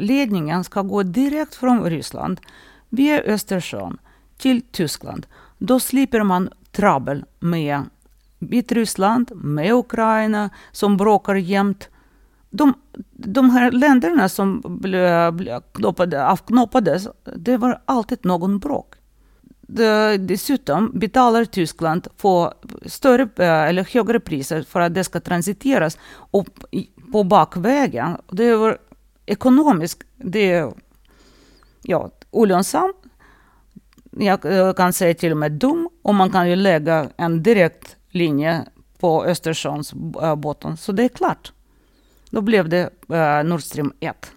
ledningen 0.01 0.65
ska 0.65 0.83
gå 0.83 1.03
direkt 1.03 1.55
från 1.55 1.85
Ryssland 1.85 2.41
via 2.89 3.23
Östersjön 3.23 3.99
till 4.39 4.63
Tyskland. 4.63 5.27
Då 5.59 5.81
slipper 5.81 6.23
man 6.23 6.51
trabbel 6.73 7.25
med 7.39 7.83
Vitryssland, 8.39 9.31
med 9.35 9.73
Ukraina 9.73 10.51
som 10.73 10.97
bråkar 10.97 11.35
jämt. 11.35 11.89
De, 12.57 12.75
de 13.13 13.51
här 13.51 13.71
länderna 13.71 14.29
som 14.29 14.63
blev, 14.65 15.61
avknoppades, 16.15 17.09
det 17.37 17.57
var 17.57 17.83
alltid 17.87 18.25
någon 18.25 18.59
bråk 18.59 18.95
dessutom 20.19 20.91
betalar 20.95 21.45
Tyskland 21.45 22.09
för 22.17 22.55
större 22.87 23.23
eh, 23.23 23.69
eller 23.69 23.95
högre 23.95 24.21
priser 24.21 24.63
för 24.63 24.81
att 24.81 24.95
det 24.95 25.05
ska 25.05 25.21
transiteras 25.21 25.99
och 26.15 26.47
på 27.13 27.25
bakvägen. 27.25 28.17
Det 28.33 28.57
var 28.57 28.79
ekonomiskt 29.27 30.03
det 30.17 30.53
är, 30.53 30.73
ja, 31.83 32.11
olönsamt. 32.31 32.97
Jag 34.11 34.45
eh, 34.45 34.73
kan 34.73 34.93
säga 34.93 35.15
till 35.15 35.33
och 35.33 35.39
med 35.39 35.53
dum. 35.53 35.89
Och 36.03 36.15
man 36.15 36.31
kan 36.31 36.51
ju 36.51 36.57
lägga 36.57 37.09
en 37.17 37.43
direkt 37.43 37.97
linje 38.09 38.65
på 38.99 39.25
Östersjöns 39.25 39.95
eh, 40.23 40.35
botten. 40.35 40.77
Så 40.77 40.93
det 40.93 41.05
är 41.05 41.09
klart. 41.09 41.53
Då 42.35 42.41
blev 42.41 42.69
det 42.69 42.91
eh, 43.09 43.45
Nord 43.45 43.63
Stream 43.63 43.93
1. 44.01 44.33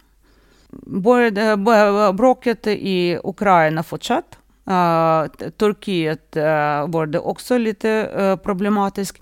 Bråket 2.13 2.67
i 2.67 3.19
Ukraina 3.23 3.83
fortsatte. 3.83 4.37
Uh, 4.69 5.49
Turkiet 5.57 6.37
uh, 6.37 6.43
var 6.87 7.05
det 7.05 7.19
också 7.19 7.57
lite 7.57 7.89
eh, 7.89 8.23
uh, 8.23 8.35
problematiskt. 8.35 9.21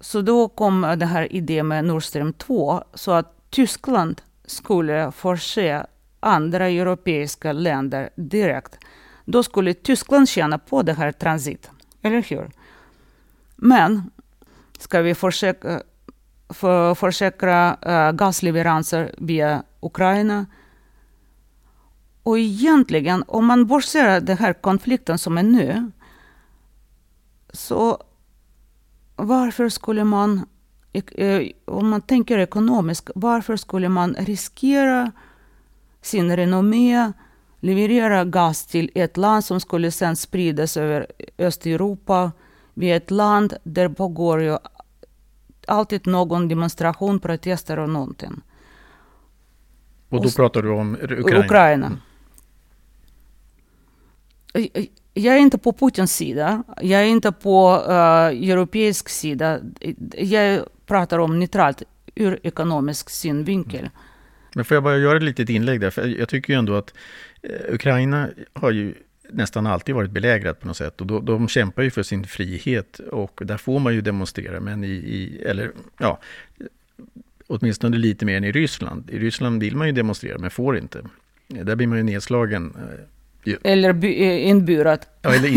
Så 0.00 0.20
då 0.20 0.48
kom 0.48 0.80
den 0.80 1.08
här 1.08 1.32
idén 1.32 1.68
med 1.68 1.84
Nord 1.84 2.04
Stream 2.04 2.32
2, 2.32 2.82
så 2.94 3.12
att 3.12 3.50
Tyskland 3.50 4.22
skulle 4.44 5.12
förse 5.12 5.86
andra 6.20 6.68
europeiska 6.68 7.52
länder 7.52 8.10
direkt. 8.14 8.78
Då 9.24 9.42
skulle 9.42 9.74
Tyskland 9.74 10.28
tjäna 10.28 10.58
på 10.58 10.82
det 10.82 10.92
här 10.92 11.12
transit, 11.12 11.70
eller 12.02 12.22
hur? 12.22 12.50
Men 13.56 14.10
ska 14.78 15.00
vi 15.00 15.14
försöka 15.14 15.82
för, 16.56 16.94
försäkra 16.94 17.76
uh, 17.86 17.92
eh, 17.92 18.12
gasleveranser 18.12 19.14
via 19.18 19.62
Ukraina. 19.80 20.46
Och 22.22 22.38
egentligen, 22.38 23.24
om 23.26 23.46
man 23.46 23.66
bortser 23.66 24.20
den 24.20 24.38
här 24.38 24.52
konflikten 24.52 25.18
som 25.18 25.38
är 25.38 25.42
nu, 25.42 25.90
så 27.52 28.02
varför 29.16 29.68
skulle 29.68 30.04
man, 30.04 30.46
eh, 30.92 31.42
om 31.64 31.88
man 31.88 32.00
tänker 32.00 32.38
ekonomiskt, 32.38 33.10
varför 33.14 33.56
skulle 33.56 33.88
man 33.88 34.14
riskera 34.18 35.12
sin 36.02 36.36
renommé, 36.36 37.12
leverera 37.60 38.24
gas 38.24 38.66
till 38.66 38.90
ett 38.94 39.16
land 39.16 39.44
som 39.44 39.60
skulle 39.60 39.90
sen 39.90 40.16
spridas 40.16 40.76
över 40.76 41.06
Östeuropa, 41.38 42.32
via 42.74 42.96
ett 42.96 43.10
land 43.10 43.56
där 43.62 43.88
pågår 43.88 44.42
ju 44.42 44.58
alltid 45.66 46.06
någon 46.06 46.48
demonstration, 46.48 47.20
protester 47.20 47.78
och 47.78 47.88
någonting. 47.88 48.42
Och 50.08 50.22
då 50.22 50.30
pratar 50.30 50.62
du 50.62 50.70
om 50.70 50.96
Ukraina? 51.02 51.44
Ukraina. 51.44 51.86
Mm 51.86 52.00
jag 55.14 55.34
är 55.34 55.38
inte 55.38 55.58
på 55.58 55.72
Putins 55.72 56.16
sida. 56.16 56.62
Jag 56.82 57.00
är 57.00 57.06
inte 57.06 57.32
på 57.32 57.84
uh, 57.88 58.50
europeisk 58.50 59.08
sida. 59.08 59.60
Jag 60.16 60.64
pratar 60.86 61.18
om 61.18 61.38
neutralt 61.38 61.82
ur 62.14 62.38
ekonomisk 62.42 63.10
synvinkel. 63.10 63.80
Mm. 63.80 63.90
Men 64.54 64.64
får 64.64 64.74
jag 64.74 64.84
bara 64.84 64.96
göra 64.96 65.16
ett 65.16 65.22
litet 65.22 65.48
inlägg 65.48 65.80
där? 65.80 65.90
För 65.90 66.06
jag 66.06 66.28
tycker 66.28 66.52
ju 66.52 66.58
ändå 66.58 66.74
att 66.74 66.94
eh, 67.42 67.74
Ukraina 67.74 68.28
har 68.52 68.70
ju 68.70 68.94
nästan 69.30 69.66
alltid 69.66 69.94
varit 69.94 70.10
belägrat 70.10 70.60
på 70.60 70.66
något 70.66 70.76
sätt. 70.76 71.00
Och 71.00 71.06
då, 71.06 71.20
de 71.20 71.48
kämpar 71.48 71.82
ju 71.82 71.90
för 71.90 72.02
sin 72.02 72.24
frihet 72.24 72.98
och 72.98 73.40
där 73.44 73.56
får 73.56 73.78
man 73.78 73.94
ju 73.94 74.00
demonstrera. 74.00 74.60
Men 74.60 74.84
i, 74.84 74.88
i 74.88 75.42
eller 75.46 75.70
ja, 75.98 76.20
åtminstone 77.46 77.96
lite 77.96 78.24
mer 78.24 78.36
än 78.36 78.44
i 78.44 78.52
Ryssland. 78.52 79.10
I 79.10 79.18
Ryssland 79.18 79.60
vill 79.60 79.76
man 79.76 79.86
ju 79.86 79.92
demonstrera 79.92 80.38
men 80.38 80.50
får 80.50 80.78
inte. 80.78 81.02
Där 81.48 81.76
blir 81.76 81.86
man 81.86 81.98
ju 81.98 82.04
nedslagen 82.04 82.74
eh, 82.76 83.00
eller 83.62 83.92
by, 83.92 84.22
eh, 84.22 84.48
inburat. 84.48 85.08
Ja, 85.22 85.34
eller 85.34 85.48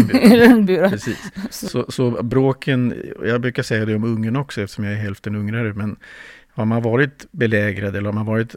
inburat. 0.52 0.92
Precis. 0.92 1.32
Så, 1.50 1.86
så 1.92 2.24
bråken, 2.24 2.96
jag 3.24 3.42
brukar 3.42 3.64
säga 3.64 3.86
det 3.86 3.96
om 3.96 4.04
Ungern 4.04 4.36
också 4.36 4.62
eftersom 4.62 4.84
jag 4.84 4.94
är 4.94 4.98
hälften 4.98 5.36
ungrare, 5.36 5.74
men 5.74 5.96
har 6.60 6.66
man 6.66 6.82
varit 6.82 7.26
belägrad 7.32 7.96
eller 7.96 8.06
har 8.06 8.14
man 8.14 8.26
varit 8.26 8.56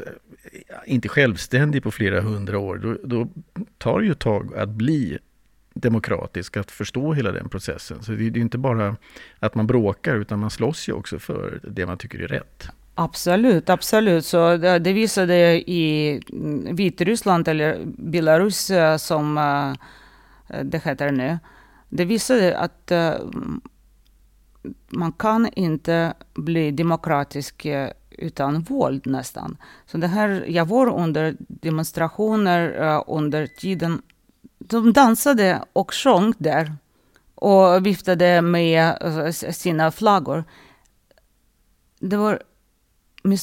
inte 0.87 1.09
självständig 1.09 1.83
på 1.83 1.91
flera 1.91 2.21
hundra 2.21 2.59
år, 2.59 2.77
då, 2.77 2.97
då 3.05 3.29
tar 3.79 4.01
det 4.01 4.07
ju 4.07 4.13
ett 4.13 4.19
tag 4.19 4.57
att 4.57 4.69
bli 4.69 5.19
demokratisk, 5.75 6.57
att 6.57 6.71
förstå 6.71 7.13
hela 7.13 7.33
den 7.33 7.49
processen. 7.49 8.03
Så 8.03 8.13
det 8.13 8.27
är 8.27 8.39
inte 8.39 8.59
bara 8.59 8.97
att 9.39 9.55
man 9.55 9.67
bråkar, 9.67 10.17
utan 10.17 10.39
man 10.39 10.51
slåss 10.51 10.89
ju 10.89 10.93
också 10.93 11.19
för 11.19 11.61
det 11.63 11.87
man 11.87 11.99
tycker 11.99 12.19
är 12.19 12.29
rätt. 12.29 12.69
Absolut, 12.95 13.71
absolut. 13.71 14.25
Så 14.25 14.57
det, 14.57 14.79
det 14.79 14.93
visade 14.93 15.71
i 15.71 16.21
Vitryssland 16.73 17.49
eller 17.49 17.79
Belarus 17.85 18.71
eh, 18.71 18.97
som 18.97 19.39
eh, 19.39 20.63
det 20.63 20.85
heter 20.85 21.11
nu. 21.11 21.39
Det 21.89 22.05
visade 22.05 22.59
att 22.59 22.91
eh, 22.91 23.15
man 24.89 25.13
kan 25.13 25.49
inte 25.53 26.15
bli 26.35 26.71
demokratisk 26.71 27.67
utan 28.11 28.63
våld 28.63 29.07
nästan. 29.07 29.57
Så 29.87 29.99
det 29.99 30.07
här, 30.07 30.45
jag 30.49 30.65
var 30.65 30.87
under 30.87 31.37
demonstrationer 31.39 32.83
uh, 32.83 33.03
under 33.07 33.47
tiden. 33.47 34.03
De 34.59 34.93
dansade 34.93 35.65
och 35.73 35.95
sjöng 35.95 36.35
där 36.39 36.77
och 37.35 37.87
viftade 37.87 38.43
med 38.43 38.95
sina 39.35 39.91
flaggor. 39.91 40.45
Det 41.99 42.17
var 42.17 42.43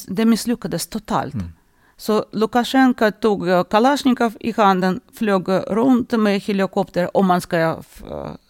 det 0.08 0.24
misslyckades 0.24 0.86
totalt. 0.86 1.34
Mm. 1.34 1.52
Så 1.96 2.24
Lukasjenko 2.32 3.10
tog 3.10 3.70
Kalashnikov 3.70 4.36
i 4.40 4.52
handen, 4.52 5.00
flög 5.12 5.48
runt 5.48 6.12
med 6.12 6.40
helikopter, 6.40 7.16
om 7.16 7.26
man 7.26 7.40
ska 7.40 7.82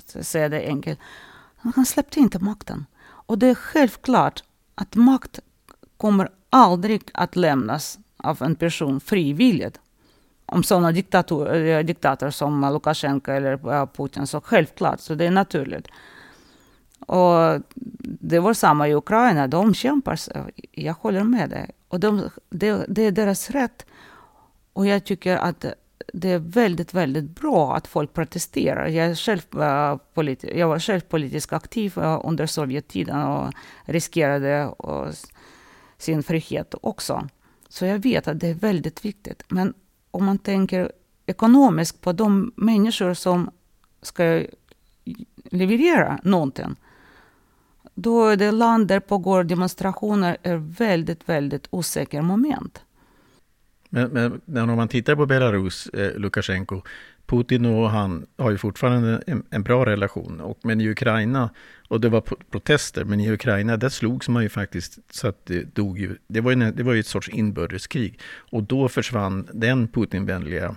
säga 0.05 0.49
det 0.49 0.67
enkelt. 0.67 0.99
Han 1.63 1.87
släppte 1.87 2.21
inte 2.21 2.39
makten. 2.39 2.87
Och 3.03 3.39
det 3.39 3.47
är 3.47 3.55
självklart 3.55 4.45
att 4.75 4.95
makt 4.95 5.41
kommer 5.97 6.29
aldrig 6.51 7.11
att 7.15 7.37
lämnas 7.37 7.99
av 8.17 8.43
en 8.43 8.55
person 8.55 9.01
frivilligt. 9.01 9.81
Om 10.47 10.63
sådana 10.63 10.93
diktatorer, 10.93 11.79
eh, 11.79 11.85
diktatorer 11.85 12.31
som 12.31 12.71
Lukasjenko 12.73 13.31
eller 13.31 13.73
eh, 13.73 13.87
Putin, 13.87 14.27
så 14.27 14.41
självklart, 14.41 15.01
så 15.01 15.15
det 15.15 15.25
är 15.25 15.31
naturligt. 15.31 15.89
Och 17.07 17.61
det 18.21 18.39
var 18.39 18.55
samma 18.55 18.89
i 18.89 18.95
Ukraina, 18.95 19.47
de 19.47 19.75
kämpar, 19.75 20.19
jag 20.73 20.95
håller 20.95 21.25
med 21.25 21.51
dig. 21.51 21.71
Och 21.89 22.01
de, 22.01 22.31
det, 22.51 22.85
det 22.89 23.03
är 23.03 23.13
deras 23.13 23.51
rätt. 23.51 23.87
Och 24.73 24.87
jag 24.87 25.05
tycker 25.05 25.37
att 25.37 25.65
det 26.13 26.29
är 26.29 26.39
väldigt, 26.39 26.95
väldigt 26.95 27.31
bra 27.31 27.77
att 27.77 27.87
folk 27.87 28.13
protesterar. 28.13 28.87
Jag, 28.87 29.19
själv, 29.19 29.41
eh, 29.53 29.99
politi- 30.15 30.59
jag 30.59 30.69
var 30.69 30.79
själv 30.79 31.01
politiskt 31.01 31.53
aktiv 31.53 31.99
eh, 31.99 32.21
under 32.25 32.47
Sovjettiden 32.47 33.23
och 33.23 33.53
riskerade 33.85 34.65
uh, 34.85 35.09
sin 35.99 36.23
frihet 36.23 36.75
också. 36.83 37.29
Så 37.69 37.87
jag 37.87 37.99
vet 37.99 38.29
att 38.29 38.41
det 38.41 38.49
är 38.49 38.55
väldigt 38.55 39.05
viktigt. 39.05 39.43
Men 39.49 39.75
om 40.11 40.25
man 40.25 40.39
tänker 40.39 40.93
ekonomiskt 41.27 42.01
på 42.01 42.13
de 42.13 42.53
människor 42.57 43.15
som 43.15 43.51
ska 44.03 44.43
leverera 45.45 46.21
någonting, 46.25 46.77
då 47.95 48.27
är 48.27 48.37
det 48.37 48.51
land 48.51 48.87
där 48.89 49.01
pågår 49.01 49.45
demonstrationer 49.45 50.37
är 50.43 50.57
väldigt, 50.57 51.29
väldigt 51.29 51.67
osäker 51.71 52.23
moment. 52.23 52.85
Men, 53.91 54.41
men 54.45 54.71
om 54.71 54.77
man 54.77 54.89
tittar 54.89 55.17
på 55.17 55.27
Belarus, 55.27 55.87
eh, 55.87 56.19
Lukasjenko, 56.19 56.83
Putin 57.27 57.65
och 57.65 57.91
han 57.91 58.27
har 58.37 58.51
ju 58.51 58.59
fortfarande 58.59 59.23
en, 59.27 59.43
en, 59.51 59.63
bra 59.63 59.87
relation. 59.87 60.41
Och, 60.41 60.59
men 60.63 60.81
i 60.81 60.89
Ukraina, 60.89 61.51
och 61.89 62.01
det 62.01 62.09
var 62.09 62.21
protester, 62.51 63.05
men 63.05 63.21
i 63.21 63.33
Ukraina 63.33 63.77
där 63.77 63.89
slogs 63.89 64.29
man 64.29 64.43
ju 64.43 64.49
faktiskt 64.49 64.99
så 65.11 65.29
att 65.29 65.47
det 65.47 65.75
dog 65.75 65.99
ju. 65.99 66.17
Det 66.27 66.41
var 66.41 66.53
ju, 66.53 66.71
det 66.71 66.83
var 66.83 66.93
ju 66.93 67.01
ett 67.01 67.07
sorts 67.07 67.29
inbördeskrig. 67.29 68.19
Och 68.51 68.63
då 68.63 68.89
försvann 68.89 69.49
den 69.53 69.89
Putinvänliga 69.89 70.75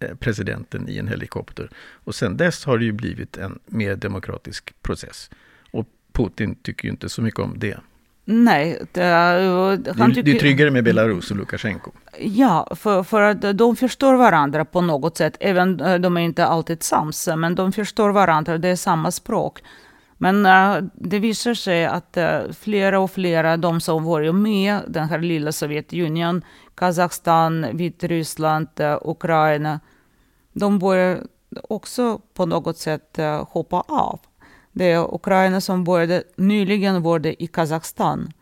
eh, 0.00 0.14
presidenten 0.14 0.88
i 0.88 0.98
en 0.98 1.08
helikopter. 1.08 1.70
Och 1.76 2.14
sen 2.14 2.36
dess 2.36 2.64
har 2.64 2.78
det 2.78 2.84
ju 2.84 2.92
blivit 2.92 3.36
en 3.36 3.58
mer 3.66 3.96
demokratisk 3.96 4.82
process. 4.82 5.30
Och 5.70 5.86
Putin 6.12 6.54
tycker 6.54 6.84
ju 6.84 6.90
inte 6.90 7.08
så 7.08 7.22
mycket 7.22 7.40
om 7.40 7.54
det. 7.58 7.78
Nej. 8.24 8.82
Det, 8.92 9.02
han 9.96 10.10
tycker, 10.10 10.22
du 10.22 10.36
är 10.36 10.40
tryggare 10.40 10.70
med 10.70 10.84
Belarus 10.84 11.30
och 11.30 11.36
Lukasjenko? 11.36 11.92
Ja, 12.18 12.68
för, 12.70 13.02
för 13.02 13.20
att 13.20 13.58
de 13.58 13.76
förstår 13.76 14.14
varandra 14.14 14.64
på 14.64 14.80
något 14.80 15.16
sätt. 15.16 15.36
Även 15.40 15.80
eh, 15.80 15.94
de 15.94 16.16
är 16.16 16.20
inte 16.20 16.46
alltid 16.46 16.82
sams, 16.82 17.28
men 17.36 17.54
de 17.54 17.72
förstår 17.72 18.10
varandra. 18.10 18.58
Det 18.58 18.68
är 18.68 18.76
samma 18.76 19.10
språk. 19.10 19.62
Men 20.18 20.46
uh, 20.46 20.88
det 20.94 21.18
visar 21.18 21.54
sig 21.54 21.86
att 21.86 22.16
uh, 22.16 22.52
flera 22.52 23.00
och 23.00 23.10
flera, 23.10 23.56
de 23.56 23.80
som 23.80 24.04
var 24.04 24.32
med 24.32 24.80
den 24.88 25.08
här 25.08 25.18
lilla 25.18 25.52
Sovjetunionen, 25.52 26.44
Kazakstan, 26.74 27.66
Vitryssland, 27.72 28.68
uh, 28.80 28.98
Ukraina, 29.02 29.80
de 30.52 30.78
börjar 30.78 31.18
också 31.68 32.20
på 32.34 32.46
något 32.46 32.78
sätt 32.78 33.18
hoppa 33.48 33.80
av. 33.80 34.20
Det 34.72 34.92
är 34.92 35.14
Ukraina 35.14 35.60
som 35.60 35.84
började, 35.84 36.22
nyligen 36.36 37.02
var 37.02 37.18
det 37.18 37.42
i 37.42 37.46
Kazakstan. 37.46 38.32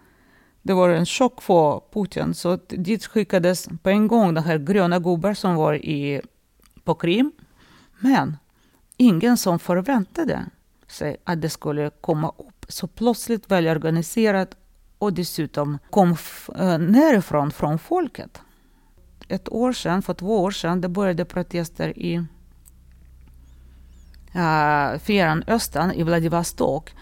Det 0.63 0.73
var 0.73 0.89
en 0.89 1.07
chock 1.07 1.43
för 1.43 1.81
Putin, 1.93 2.35
så 2.35 2.59
dit 2.69 3.07
skickades 3.07 3.69
på 3.83 3.91
en 3.91 4.09
gång 4.09 4.35
de 4.35 4.45
här 4.45 4.59
gröna 4.59 4.99
gubbar 4.99 5.35
som 5.35 5.55
var 5.55 5.75
i, 5.75 6.21
på 6.85 6.95
Krim. 6.95 7.33
Men 8.01 8.37
ingen 8.97 9.37
som 9.37 9.59
förväntade 9.59 10.47
sig 10.87 11.17
att 11.25 11.43
det 11.43 11.51
skulle 11.51 11.91
komma 12.01 12.29
upp 12.29 12.67
så 12.69 12.87
plötsligt 12.87 13.51
välorganiserat 13.51 14.57
och 14.99 15.13
dessutom 15.13 15.79
kom 15.91 16.17
eh, 16.59 16.79
nerifrån 16.79 17.51
från 17.51 17.79
folket. 17.79 18.41
Ett 19.29 19.53
år 19.53 19.73
sedan, 19.73 20.03
för 20.03 20.15
två 20.15 20.43
år 20.43 20.51
sedan, 20.51 20.81
det 20.81 20.89
började 20.89 21.25
protester 21.25 21.99
i 21.99 22.15
eh, 24.33 24.93
uh, 24.93 24.99
Fjärran 24.99 25.45
Östern 25.47 25.93
i 25.93 26.03
Vladivostok. 26.03 26.95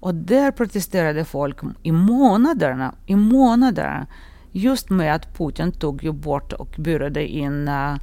Och 0.00 0.14
där 0.14 0.50
protesterade 0.50 1.24
folk 1.24 1.56
i 1.82 1.92
månaderna, 1.92 2.94
i 3.06 3.16
månader 3.16 4.06
just 4.52 4.90
med 4.90 5.14
att 5.14 5.38
Putin 5.38 5.72
tog 5.72 6.04
ju 6.04 6.12
bort 6.12 6.52
och 6.52 6.74
började 6.78 7.26
in 7.26 7.68
uh, 7.68 7.96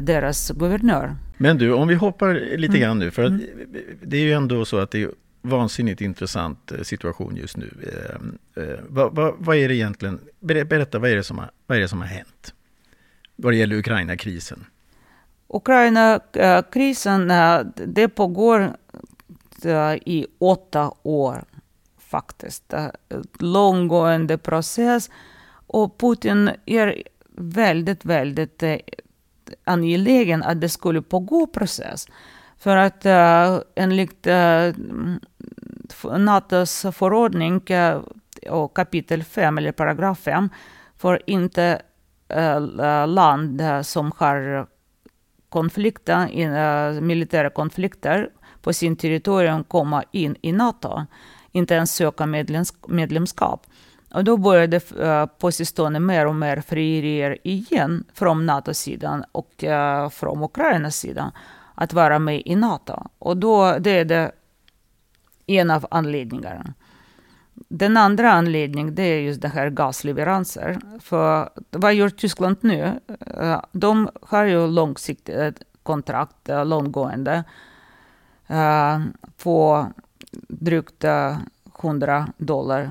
deras 0.00 0.50
guvernör. 0.50 1.16
Men 1.36 1.58
du, 1.58 1.72
om 1.72 1.88
vi 1.88 1.94
hoppar 1.94 2.34
lite 2.34 2.72
mm. 2.72 2.80
grann 2.80 2.98
nu, 2.98 3.10
för 3.10 3.24
mm. 3.24 3.40
det 4.02 4.16
är 4.16 4.20
ju 4.20 4.32
ändå 4.32 4.64
så 4.64 4.78
att 4.78 4.90
det 4.90 5.02
är 5.02 5.10
vansinnigt 5.42 6.00
intressant 6.00 6.72
eh, 6.72 6.82
situation 6.82 7.36
just 7.36 7.56
nu. 7.56 7.70
Eh, 7.82 8.14
eh, 8.62 8.78
vad, 8.88 9.14
vad, 9.14 9.34
vad, 9.38 9.56
är 9.56 9.68
det 9.68 9.74
egentligen, 9.74 10.20
berätta, 10.40 10.98
vad 10.98 11.10
är 11.10 11.16
det 11.16 11.24
som 11.24 11.38
har, 11.38 11.50
vad 11.66 11.78
är 11.78 11.82
det 11.82 11.88
som 11.88 12.00
har 12.00 12.06
hänt? 12.06 12.54
Vad 13.36 13.52
det 13.52 13.56
gäller 13.56 13.76
Ukraina-krisen. 13.76 14.64
Ukraina-krisen, 15.48 17.32
det 17.86 18.08
pågår 18.08 18.76
Eh, 19.64 19.94
i 19.94 20.26
åtta 20.38 20.92
år 21.02 21.44
faktiskt. 21.98 22.72
Eh, 22.72 22.86
Långgående 23.38 24.38
process. 24.38 25.10
Och 25.66 25.98
Putin 25.98 26.50
är 26.66 27.02
väldigt, 27.36 28.04
väldigt 28.04 28.62
eh, 28.62 28.76
angelägen 29.64 30.42
att 30.42 30.60
det 30.60 30.68
skulle 30.68 31.02
pågå 31.02 31.46
process. 31.46 32.06
För 32.58 32.76
att 32.76 33.06
uh, 33.06 33.62
enligt 33.74 34.26
uh, 34.26 34.74
NATOs 36.18 36.86
förordning 36.92 37.62
uh, 37.70 38.02
och 38.50 38.76
kapitel 38.76 39.24
5 39.24 39.58
eller 39.58 39.72
paragraf 39.72 40.18
5 40.18 40.48
får 40.96 41.20
inte 41.26 41.82
uh, 42.36 43.06
land 43.06 43.62
som 43.82 44.12
har 44.16 44.66
konflikter, 45.48 47.00
militära 47.00 47.50
konflikter 47.50 48.30
på 48.62 48.72
sin 48.72 48.96
territorium 48.96 49.64
komma 49.64 50.04
in 50.12 50.36
i 50.42 50.52
NATO. 50.52 51.06
Inte 51.52 51.74
ens 51.74 51.94
söka 51.94 52.26
medlems 52.26 52.74
medlemskap. 52.88 53.66
Och 54.14 54.24
då 54.24 54.36
började 54.36 54.80
uh, 55.02 55.26
på 55.26 55.52
sistone 55.52 56.00
mer 56.00 56.26
och 56.26 56.34
mer 56.34 56.60
frierier 56.60 57.38
igen 57.44 58.04
från 58.14 58.46
NATO-sidan 58.46 59.24
och 59.32 59.64
uh, 59.64 60.08
från 60.08 60.42
Ukrainas 60.42 60.96
sida 60.96 61.32
att 61.74 61.92
vara 61.92 62.18
med 62.18 62.42
i 62.44 62.56
NATO. 62.56 63.06
Och 63.18 63.36
då, 63.36 63.78
det 63.78 63.90
är 63.90 64.04
det 64.04 64.32
en 65.46 65.70
av 65.70 65.86
anledningarna. 65.90 66.74
Den 67.68 67.96
andra 67.96 68.32
anledningen 68.32 68.94
det 68.94 69.02
är 69.02 69.20
just 69.20 69.42
det 69.42 69.48
här 69.48 69.70
gasleveranser. 69.70 70.78
För 71.00 71.50
vad 71.70 71.94
gör 71.94 72.08
Tyskland 72.08 72.56
nu? 72.60 73.00
Eh, 73.36 73.60
de 73.72 74.08
har 74.22 74.44
ju 74.44 74.66
långsiktiga 74.66 75.52
kontrakt, 75.82 76.48
långgående, 76.64 77.44
på 79.36 79.86
drygt 80.48 81.04
100 81.80 82.32
dollar 82.36 82.90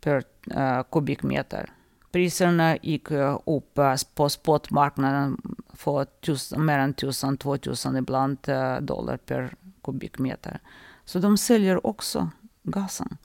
per 0.00 0.24
uh, 0.56 0.82
kubikmeter. 0.90 1.72
Priserna 2.12 2.76
gick 2.76 3.10
upp 3.44 3.78
uh, 3.78 3.94
på 4.14 4.28
spotmarknaden 4.28 5.40
för 5.72 6.04
tusen, 6.04 6.64
mer 6.64 6.78
än 6.78 6.94
1000-2000 6.94 7.98
ibland 7.98 8.38
uh, 8.48 8.80
dollar 8.80 9.16
per 9.16 9.54
kubikmeter. 9.82 10.60
Så 11.04 11.18
de 11.18 11.36
säljer 11.36 11.86
också 11.86 12.30
gasen. 12.62 13.16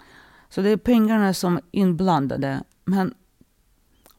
Så 0.49 0.61
det 0.61 0.69
är 0.69 0.77
pengarna 0.77 1.33
som 1.33 1.57
är 1.57 1.63
inblandade. 1.71 2.63
Men 2.85 3.13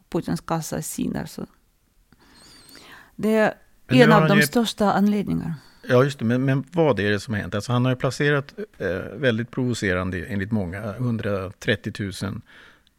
Putins 0.08 0.40
kassa 0.40 0.82
siner. 0.82 1.26
Så 1.26 1.46
det 3.16 3.36
är 3.36 3.54
en 3.88 4.12
av 4.12 4.28
de 4.28 4.42
största 4.42 4.92
anledningarna. 4.92 5.54
Ja, 5.88 6.04
just 6.04 6.18
det. 6.18 6.24
Men, 6.24 6.44
men 6.44 6.64
vad 6.72 7.00
är 7.00 7.10
det 7.10 7.20
som 7.20 7.34
har 7.34 7.40
hänt? 7.40 7.54
Alltså, 7.54 7.72
han 7.72 7.84
har 7.84 7.92
ju 7.92 7.96
placerat 7.96 8.54
eh, 8.78 8.88
väldigt 9.14 9.50
provocerande, 9.50 10.24
enligt 10.28 10.52
många, 10.52 10.94
130 10.94 11.92
000 12.22 12.40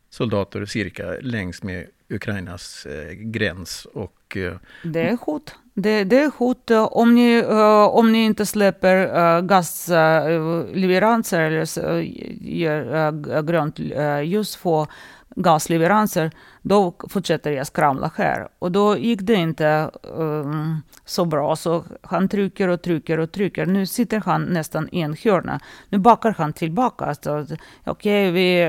soldater 0.09 0.65
cirka 0.65 1.15
längs 1.21 1.63
med 1.63 1.87
Ukrainas 2.09 2.85
eh, 2.85 3.11
gräns. 3.11 3.87
Och, 3.93 4.37
eh, 4.37 4.53
det 4.83 5.01
är 5.01 5.17
hot. 5.21 5.55
Det, 5.73 6.03
det 6.03 6.19
är 6.19 6.31
hot. 6.37 6.71
Eh, 6.71 6.83
om 6.83 7.15
ni, 7.15 7.43
uh, 7.43 7.87
om 7.87 8.11
ni 8.11 8.25
inte 8.25 8.45
släpper 8.45 9.05
uh, 9.05 9.41
gasleveranser 9.41 11.41
uh, 11.41 11.47
eller 11.47 12.01
ger 12.41 13.41
grönt 13.41 13.79
ljus 14.23 14.55
för 14.55 14.87
gasleveranser, 15.35 16.31
då 16.61 16.95
fortsätter 17.09 17.51
jag 17.51 17.67
skramla 17.67 18.11
här. 18.15 18.47
Och 18.59 18.71
då 18.71 18.97
gick 18.97 19.21
det 19.21 19.33
inte 19.33 19.91
um, 20.03 20.81
så 21.05 21.25
bra, 21.25 21.55
så 21.55 21.83
han 22.01 22.29
trycker 22.29 22.67
och 22.67 22.81
trycker 22.81 23.19
och 23.19 23.31
trycker. 23.31 23.65
Nu 23.65 23.85
sitter 23.85 24.19
han 24.25 24.43
nästan 24.43 24.89
i 24.91 25.01
en 25.01 25.15
hörna. 25.23 25.59
Nu 25.89 25.97
backar 25.97 26.35
han 26.37 26.53
tillbaka. 26.53 27.05
Alltså, 27.05 27.45
okej, 27.85 28.29
okay, 28.29 28.31
vi... 28.31 28.65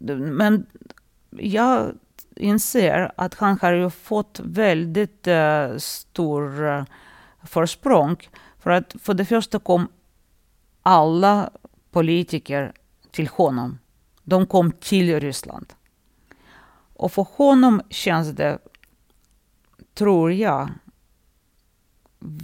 Uh, 0.00 0.16
men 0.16 0.66
jag 1.30 1.92
inser 2.36 3.12
att 3.16 3.34
han 3.34 3.58
har 3.62 3.72
ju 3.72 3.90
fått 3.90 4.40
väldigt 4.44 5.28
uh, 5.28 5.76
stor 5.78 6.64
uh, 6.64 6.84
försprång. 7.44 8.16
För 8.58 8.70
att 8.70 8.96
för 9.02 9.14
det 9.14 9.24
första 9.24 9.58
kom 9.58 9.88
alla 10.82 11.50
politiker 11.90 12.72
till 13.10 13.28
honom. 13.28 13.78
De 14.26 14.46
kom 14.46 14.72
till 14.72 15.20
Ryssland. 15.20 15.72
Och 16.94 17.12
för 17.12 17.26
honom 17.36 17.82
känns 17.90 18.30
det, 18.30 18.58
tror 19.94 20.32
jag, 20.32 20.68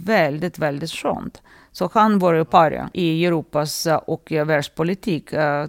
väldigt, 0.05 0.59
väldigt 0.59 0.91
skönt. 0.91 1.41
Så 1.71 1.89
han 1.93 2.19
var 2.19 2.33
ju 2.33 2.45
paria 2.45 2.89
i 2.93 3.25
Europas 3.25 3.87
eh, 3.87 3.95
och 3.95 4.31
världspolitik. 4.31 5.33
Eh, 5.33 5.67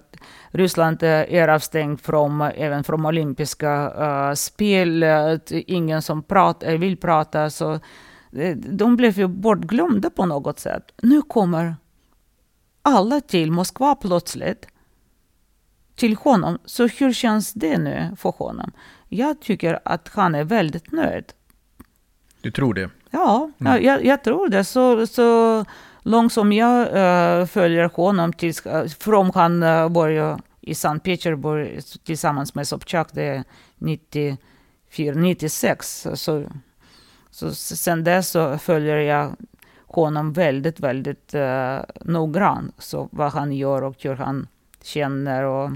Ryssland 0.49 1.03
eh, 1.03 1.09
är 1.09 1.47
avstängt 1.47 2.01
från, 2.01 2.41
även 2.41 2.83
från 2.83 3.05
olympiska 3.05 3.91
spel. 4.35 5.05
Ingen 5.51 6.01
som 6.01 6.23
pratar, 6.23 6.77
vill 6.77 6.97
prata. 6.97 7.49
Så 7.49 7.79
de 8.55 8.95
blev 8.95 9.19
ju 9.19 9.27
bortglömda 9.27 10.09
på 10.09 10.25
något 10.25 10.59
sätt. 10.59 10.91
Nu 11.01 11.21
kommer 11.21 11.75
alla 12.81 13.21
till 13.21 13.51
Moskva 13.51 13.95
plötsligt. 13.95 14.67
Till 15.95 16.15
honom. 16.15 16.57
Så 16.65 16.87
hur 16.87 17.13
känns 17.13 17.53
det 17.53 17.77
nu 17.77 18.15
för 18.17 18.29
honom? 18.29 18.71
Jag 19.09 19.41
tycker 19.41 19.79
att 19.85 20.09
han 20.13 20.35
är 20.35 20.43
väldigt 20.43 20.91
nöjd. 20.91 21.33
Du 22.41 22.51
tror 22.51 22.73
det? 22.73 22.89
Ja, 23.09 23.51
mm. 23.59 23.83
jag, 23.83 24.05
jag, 24.05 24.23
tror 24.23 24.49
det. 24.49 24.63
Så, 24.63 25.07
så 25.07 25.65
långt 26.01 26.33
som 26.33 26.53
jag 26.53 26.87
uh, 26.87 27.45
följer 27.45 27.89
honom, 27.93 28.33
tills, 28.33 28.65
uh, 28.65 28.85
från 28.87 29.31
han 29.35 29.63
uh, 29.63 29.89
började 29.89 30.41
i 30.61 30.75
Sankt 30.75 31.05
Petersburg 31.05 31.81
tillsammans 32.03 32.55
med 32.55 32.67
Sobchak, 32.67 33.09
det 33.13 33.23
är 33.23 33.43
94, 33.77 35.15
96. 35.15 36.07
Så, 36.13 36.45
så 37.31 37.55
sen 37.55 38.03
dess 38.03 38.29
så 38.29 38.57
följer 38.57 38.97
jag 38.97 39.35
honom 39.87 40.33
väldigt, 40.33 40.79
väldigt 40.79 41.35
uh, 41.35 41.79
noggrant. 42.01 42.75
Så 42.77 43.09
vad 43.11 43.31
han 43.31 43.51
gör 43.51 43.81
och 43.81 43.95
hur 43.99 44.15
han 44.15 44.47
känner. 44.85 45.43
Och... 45.43 45.71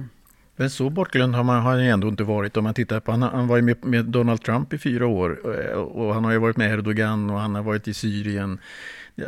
Men 0.56 0.70
så 0.70 0.90
bortglömd 0.90 1.36
har 1.36 1.44
man 1.44 1.62
har 1.62 1.78
ändå 1.78 2.08
inte 2.08 2.24
varit. 2.24 2.58
Om 2.58 2.64
man 2.64 2.74
tittar 2.74 3.00
på, 3.00 3.12
han, 3.12 3.22
han 3.22 3.48
var 3.48 3.56
ju 3.56 3.62
med, 3.62 3.86
med, 3.86 4.06
Donald 4.06 4.42
Trump 4.42 4.74
i 4.74 4.78
fyra 4.78 5.08
år 5.08 5.48
och 5.78 6.14
han 6.14 6.24
har 6.24 6.32
ju 6.32 6.38
varit 6.38 6.58
med 6.58 6.74
Erdogan 6.74 7.30
och 7.30 7.40
han 7.40 7.56
har 7.56 7.64
varit 7.64 7.88
i 7.88 7.94
Syrien. 7.94 8.60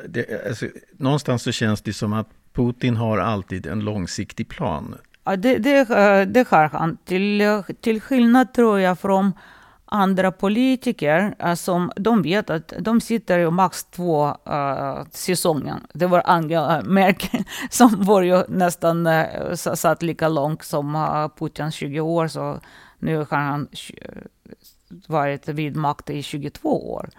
Det, 0.07 0.47
alltså, 0.47 0.65
någonstans 0.97 1.43
så 1.43 1.51
känns 1.51 1.81
det 1.81 1.93
som 1.93 2.13
att 2.13 2.27
Putin 2.53 2.97
har 2.97 3.17
alltid 3.17 3.67
en 3.67 3.79
långsiktig 3.79 4.47
plan. 4.47 4.95
Ja, 5.23 5.35
det, 5.35 5.57
det, 5.57 5.89
eh, 5.89 6.27
det 6.27 6.47
har 6.49 6.69
han. 6.69 6.97
Till, 7.05 7.43
till 7.81 8.01
skillnad 8.01 8.53
tror 8.53 8.79
jag 8.79 8.99
från 8.99 9.31
andra 9.91 10.32
politiker 10.32 11.36
uh, 11.45 11.54
som 11.54 11.91
de 11.95 12.21
vet 12.21 12.49
att 12.49 12.73
de 12.80 13.01
sitter 13.01 13.39
i 13.39 13.51
max 13.51 13.84
två 13.84 14.27
uh, 14.27 15.04
säsonger. 15.12 15.80
Det 15.93 16.08
var 16.08 16.21
Angela 16.25 16.82
Merkel 16.82 17.43
som 17.69 18.04
var 18.04 18.21
ju 18.21 18.43
nästan 18.47 19.08
uh, 19.08 19.54
satt 19.54 20.04
lika 20.04 20.27
långt 20.27 20.63
som 20.63 20.95
uh, 20.95 21.27
Putin 21.27 21.71
20 21.71 21.99
år. 21.99 22.27
Så 22.27 22.60
nu 22.99 23.17
har 23.17 23.38
han 23.38 23.67
varit 25.08 25.47
vid 25.47 25.75
makten 25.75 26.15
i 26.15 26.23
22 26.23 26.91
år. 26.91 27.10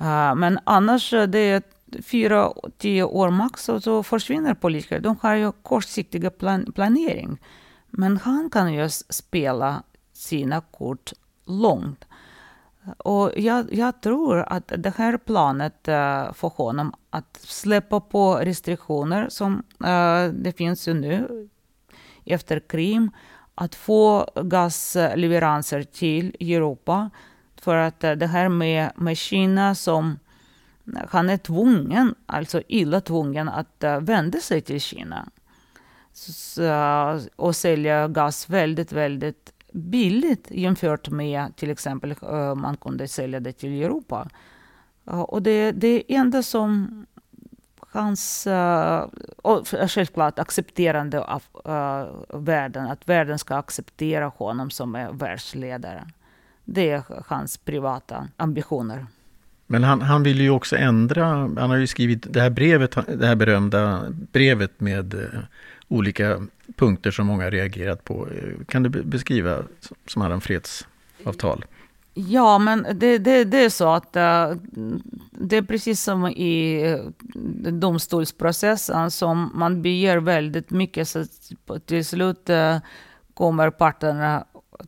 Uh, 0.00 0.34
men 0.34 0.58
annars 0.64 1.10
det 1.10 1.38
är 1.38 1.62
fyra, 2.02 2.52
tio 2.78 3.02
år 3.02 3.30
max 3.30 3.68
och 3.68 3.82
så 3.82 4.02
försvinner 4.02 4.54
politiker. 4.54 5.00
De 5.00 5.16
har 5.22 5.34
ju 5.34 5.52
kortsiktiga 5.52 6.30
plan 6.30 6.72
planering. 6.74 7.38
Men 7.90 8.16
han 8.16 8.50
kan 8.50 8.74
ju 8.74 8.88
spela 8.90 9.82
sina 10.12 10.60
kort 10.60 11.12
långt. 11.44 12.04
Och 12.98 13.32
jag, 13.36 13.72
jag, 13.74 14.00
tror 14.00 14.44
att 14.48 14.72
det 14.78 14.94
här 14.96 15.16
planet 15.16 15.88
eh, 15.88 15.94
äh, 15.94 16.32
för 16.32 16.48
honom 16.48 16.94
att 17.10 17.36
släppa 17.36 18.00
på 18.00 18.36
restriktioner 18.36 19.28
som 19.28 19.62
äh, 19.84 20.32
det 20.32 20.56
finns 20.56 20.88
ju 20.88 20.94
nu 20.94 21.48
efter 22.24 22.60
Krim, 22.60 23.10
att 23.54 23.74
få 23.74 24.30
gasleveranser 24.34 25.82
till 25.82 26.36
Europa. 26.40 27.10
För 27.56 27.76
att 27.76 28.04
äh, 28.04 28.12
det 28.12 28.26
här 28.26 28.48
med, 28.48 28.90
med 28.96 29.16
Kina 29.16 29.74
som 29.74 30.18
han 31.08 31.30
är 31.30 31.36
tvungen, 31.36 32.14
alltså 32.26 32.62
illa 32.68 33.00
tvungen 33.00 33.48
att 33.48 33.84
vända 34.00 34.38
sig 34.38 34.60
till 34.60 34.80
Kina 34.80 35.28
så, 36.12 37.20
och 37.36 37.56
sälja 37.56 38.08
gas 38.08 38.48
väldigt, 38.48 38.92
väldigt 38.92 39.53
billigt 39.74 40.50
jämfört 40.50 41.10
med 41.10 41.56
till 41.56 41.70
exempel 41.70 42.14
eh, 42.22 42.54
man 42.54 42.76
kunde 42.76 43.08
sälja 43.08 43.40
det 43.40 43.52
till 43.52 43.82
Europa. 43.82 44.28
Och 45.04 45.42
det, 45.42 45.72
det 45.72 46.14
enda 46.14 46.42
som 46.42 47.06
hans, 47.78 48.46
eh, 48.46 49.08
och 49.36 49.68
självklart 49.68 50.38
accepterande 50.38 51.20
av 51.20 51.42
eh, 51.64 52.38
världen, 52.40 52.86
att 52.86 53.08
världen 53.08 53.38
ska 53.38 53.56
acceptera 53.56 54.26
honom 54.26 54.70
som 54.70 54.94
är 54.94 55.12
världsledare. 55.12 56.04
Det 56.64 56.90
är 56.90 57.02
hans 57.26 57.58
privata 57.58 58.28
ambitioner. 58.36 59.06
Men 59.66 59.84
han, 59.84 60.02
han 60.02 60.22
vill 60.22 60.40
ju 60.40 60.50
också 60.50 60.76
ändra, 60.76 61.24
han 61.26 61.58
har 61.70 61.76
ju 61.76 61.86
skrivit 61.86 62.32
det 62.32 62.40
här 62.40 62.50
brevet, 62.50 62.96
det 63.18 63.26
här 63.26 63.36
berömda 63.36 64.04
brevet 64.32 64.80
med 64.80 65.14
olika 65.94 66.46
punkter 66.76 67.10
som 67.10 67.26
många 67.26 67.50
reagerat 67.50 68.04
på. 68.04 68.28
Kan 68.68 68.82
du 68.82 68.88
beskriva 68.88 69.62
som 70.06 70.22
hade 70.22 70.34
en 70.34 70.40
fredsavtal? 70.40 71.64
Ja, 72.14 72.58
men 72.58 72.86
det, 72.94 73.18
det, 73.18 73.44
det 73.44 73.64
är 73.64 73.68
så 73.68 73.88
att 73.88 74.16
uh, 74.16 74.56
det 75.30 75.56
är 75.56 75.62
precis 75.62 76.02
som 76.02 76.26
i 76.26 76.84
uh, 76.94 77.72
domstolsprocessen 77.72 79.10
som 79.10 79.50
man 79.54 79.82
begär 79.82 80.18
väldigt 80.18 80.70
mycket 80.70 81.08
så 81.08 81.24
till 81.86 82.04
slut 82.04 82.50
kommer 83.34 83.70
parterna 83.70 84.44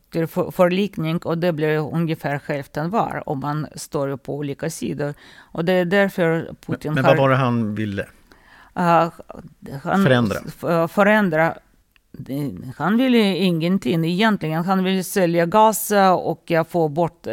till 0.09 0.27
för, 0.27 0.51
förlikning 0.51 1.17
och 1.17 1.37
det 1.37 1.53
blir 1.53 1.93
ungefär 1.93 2.41
hälften 2.45 2.89
var 2.89 3.23
om 3.25 3.39
man 3.39 3.67
står 3.75 4.17
på 4.17 4.35
olika 4.35 4.69
sidor. 4.69 5.13
Och 5.37 5.65
det 5.65 5.73
är 5.73 5.85
därför 5.85 6.55
Putin 6.65 6.93
Men, 6.93 7.03
men 7.03 7.03
vad 7.03 7.17
var 7.17 7.29
det 7.29 7.35
han 7.35 7.75
ville? 7.75 8.05
Uh, 8.77 9.09
han 9.83 10.03
förändra? 10.03 10.87
förändra. 10.87 11.57
Han 12.77 12.97
vill 12.97 13.15
ingenting 13.15 14.05
egentligen. 14.05 14.65
Han 14.65 14.83
vill 14.83 15.05
sälja 15.05 15.45
gas 15.45 15.91
och 16.19 16.51
få 16.69 16.87
bort 16.87 17.27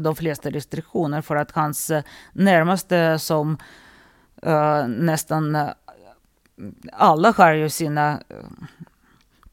de 0.00 0.16
flesta 0.16 0.50
restriktioner 0.50 1.20
för 1.20 1.36
att 1.36 1.50
hans 1.50 1.92
närmaste 2.32 3.18
som 3.18 3.58
uh, 4.46 4.88
nästan 4.88 5.58
alla 6.92 7.32
har 7.36 7.52
ju 7.52 7.68
sina 7.68 8.20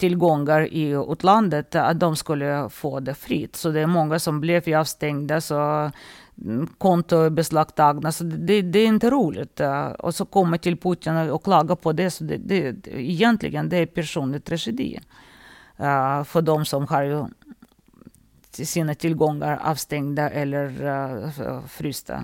tillgångar 0.02 0.74
i 0.74 0.90
utlandet, 1.12 1.76
att 1.76 2.00
de 2.00 2.16
skulle 2.16 2.70
få 2.70 3.00
det 3.00 3.14
fritt. 3.14 3.56
Så 3.56 3.70
det 3.70 3.80
är 3.80 3.88
många 3.88 4.20
som 4.20 4.42
blev 4.42 4.76
avstängda. 4.76 5.42
Så 5.42 5.92
konto 6.78 7.30
beslagtagna. 7.30 8.12
Så 8.12 8.24
det, 8.24 8.62
det, 8.62 8.80
är 8.80 8.88
inte 8.88 9.10
roligt. 9.10 9.60
Eh, 9.60 9.88
och 9.88 10.16
så 10.16 10.26
kommer 10.26 10.58
till 10.58 10.78
Putin 10.78 11.18
och 11.18 11.44
klagar 11.44 11.76
på 11.76 11.94
det. 11.94 12.12
Så 12.12 12.24
det, 12.24 12.38
det, 12.38 12.76
egentligen 12.88 13.70
det 13.70 13.78
är 13.78 13.86
personlig 13.86 14.44
tragedi 14.44 15.00
eh, 15.78 16.24
för 16.24 16.42
de 16.42 16.66
som 16.66 16.88
har 16.88 17.30
sina 18.52 18.96
tillgångar 18.96 19.60
avstängda 19.64 20.30
eller 20.30 20.86
eh, 20.86 21.66
frysta. 21.68 22.24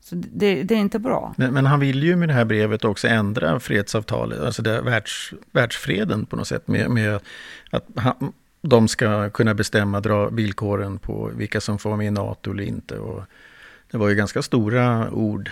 Så 0.00 0.14
det, 0.14 0.62
det, 0.62 0.74
är 0.74 0.78
inte 0.78 0.98
bra. 0.98 1.34
Men, 1.36 1.54
men, 1.54 1.66
han 1.66 1.80
vill 1.80 2.02
ju 2.02 2.16
med 2.16 2.28
det 2.28 2.32
här 2.32 2.44
brevet 2.44 2.84
också 2.84 3.08
ändra 3.08 3.60
fredsavtalet, 3.60 4.40
alltså 4.40 4.62
det 4.62 4.80
världs, 4.80 5.32
världsfreden 5.52 6.26
på 6.26 6.36
något 6.36 6.48
sätt. 6.48 6.68
Med, 6.68 6.90
med 6.90 7.20
att 7.70 7.86
han, 7.96 8.32
de 8.68 8.88
ska 8.88 9.30
kunna 9.30 9.54
bestämma 9.54 10.00
dra 10.00 10.28
villkoren 10.28 10.98
på 10.98 11.30
vilka 11.34 11.60
som 11.60 11.78
får 11.78 11.90
vara 11.90 11.98
med 11.98 12.06
i 12.06 12.10
NATO 12.10 12.50
eller 12.50 12.64
inte. 12.64 12.98
Och 12.98 13.22
det 13.90 13.98
var 13.98 14.08
ju 14.08 14.14
ganska 14.14 14.42
stora 14.42 15.10
ord 15.10 15.50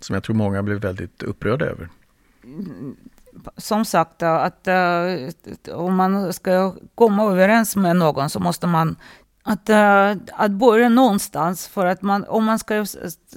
som 0.00 0.14
jag 0.14 0.22
tror 0.22 0.36
många 0.36 0.62
blev 0.62 0.80
väldigt 0.80 1.22
upprörda 1.22 1.66
över. 1.66 1.88
Som 3.56 3.84
sagt, 3.84 4.22
att 4.22 4.68
uh, 4.68 5.74
om 5.76 5.96
man 5.96 6.32
ska 6.32 6.74
komma 6.94 7.24
överens 7.24 7.76
med 7.76 7.96
någon 7.96 8.30
så 8.30 8.40
måste 8.40 8.66
man 8.66 8.96
att, 9.42 9.70
uh, 9.70 10.22
att 10.32 10.50
börja 10.50 10.88
någonstans. 10.88 11.68
För 11.68 11.86
att 11.86 12.02
man, 12.02 12.24
om 12.24 12.44
man 12.44 12.58
ska 12.58 12.86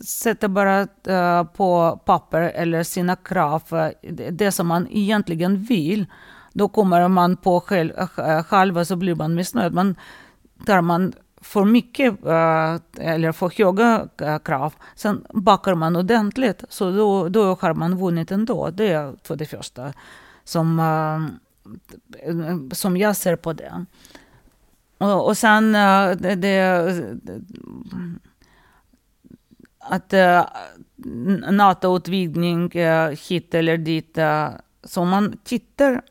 sätta 0.05 0.47
bara 0.47 0.81
uh, 0.81 1.43
på 1.43 1.99
papper 2.05 2.41
eller 2.41 2.83
sina 2.83 3.15
krav, 3.15 3.91
det 4.31 4.51
som 4.51 4.67
man 4.67 4.87
egentligen 4.91 5.57
vill, 5.57 6.05
då 6.53 6.67
kommer 6.67 7.07
man 7.07 7.37
på 7.37 7.59
själv, 7.59 7.91
eh, 8.17 8.45
halva 8.45 8.81
eh, 8.81 8.85
så 8.85 8.95
blir 8.95 9.15
man 9.15 9.35
missnöjd. 9.35 9.73
Men 9.73 9.95
tar 10.65 10.81
man 10.81 11.13
för 11.41 11.65
mycket 11.65 12.25
eh, 12.25 12.75
eller 12.99 13.31
för 13.31 13.57
höga 13.57 14.07
krav, 14.43 14.73
sen 14.95 15.25
backar 15.29 15.75
man 15.75 15.95
ordentligt. 15.95 16.63
Så 16.69 16.91
då, 16.91 17.29
då 17.29 17.57
har 17.61 17.73
man 17.73 17.97
vunnit 17.97 18.31
ändå. 18.31 18.69
Det 18.69 18.91
är 18.91 19.13
för 19.23 19.35
det 19.35 19.45
första 19.45 19.93
som, 20.43 20.81
som 22.71 22.97
jag 22.97 23.15
ser 23.15 23.35
på 23.35 23.53
det. 23.53 23.85
Och, 24.97 25.27
och 25.27 25.37
sen 25.37 25.71
det, 25.71 26.35
det, 26.35 26.59
att 29.83 30.13
uh, 30.13 30.43
NATO-utvidgning 31.51 32.71
uh, 32.75 33.09
hit 33.29 33.53
eller 33.53 33.77
dit. 33.77 34.17
Uh, 34.17 34.49
så 34.83 35.05
man 35.05 35.37
tittar, 35.43 36.01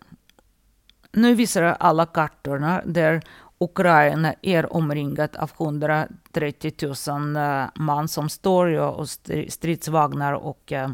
nu 1.13 1.35
visar 1.35 1.63
alla 1.63 2.07
kartorna 2.07 2.83
där 2.87 3.23
Ukraina 3.59 4.35
är 4.43 4.73
omringat 4.73 5.37
av 5.37 5.51
130 5.59 6.73
000 7.09 7.37
eh, 7.37 7.65
man 7.75 8.09
som 8.09 8.29
står 8.29 8.67
och 8.79 9.09
stridsvagnar 9.49 10.33
och 10.33 10.73
eh, 10.73 10.91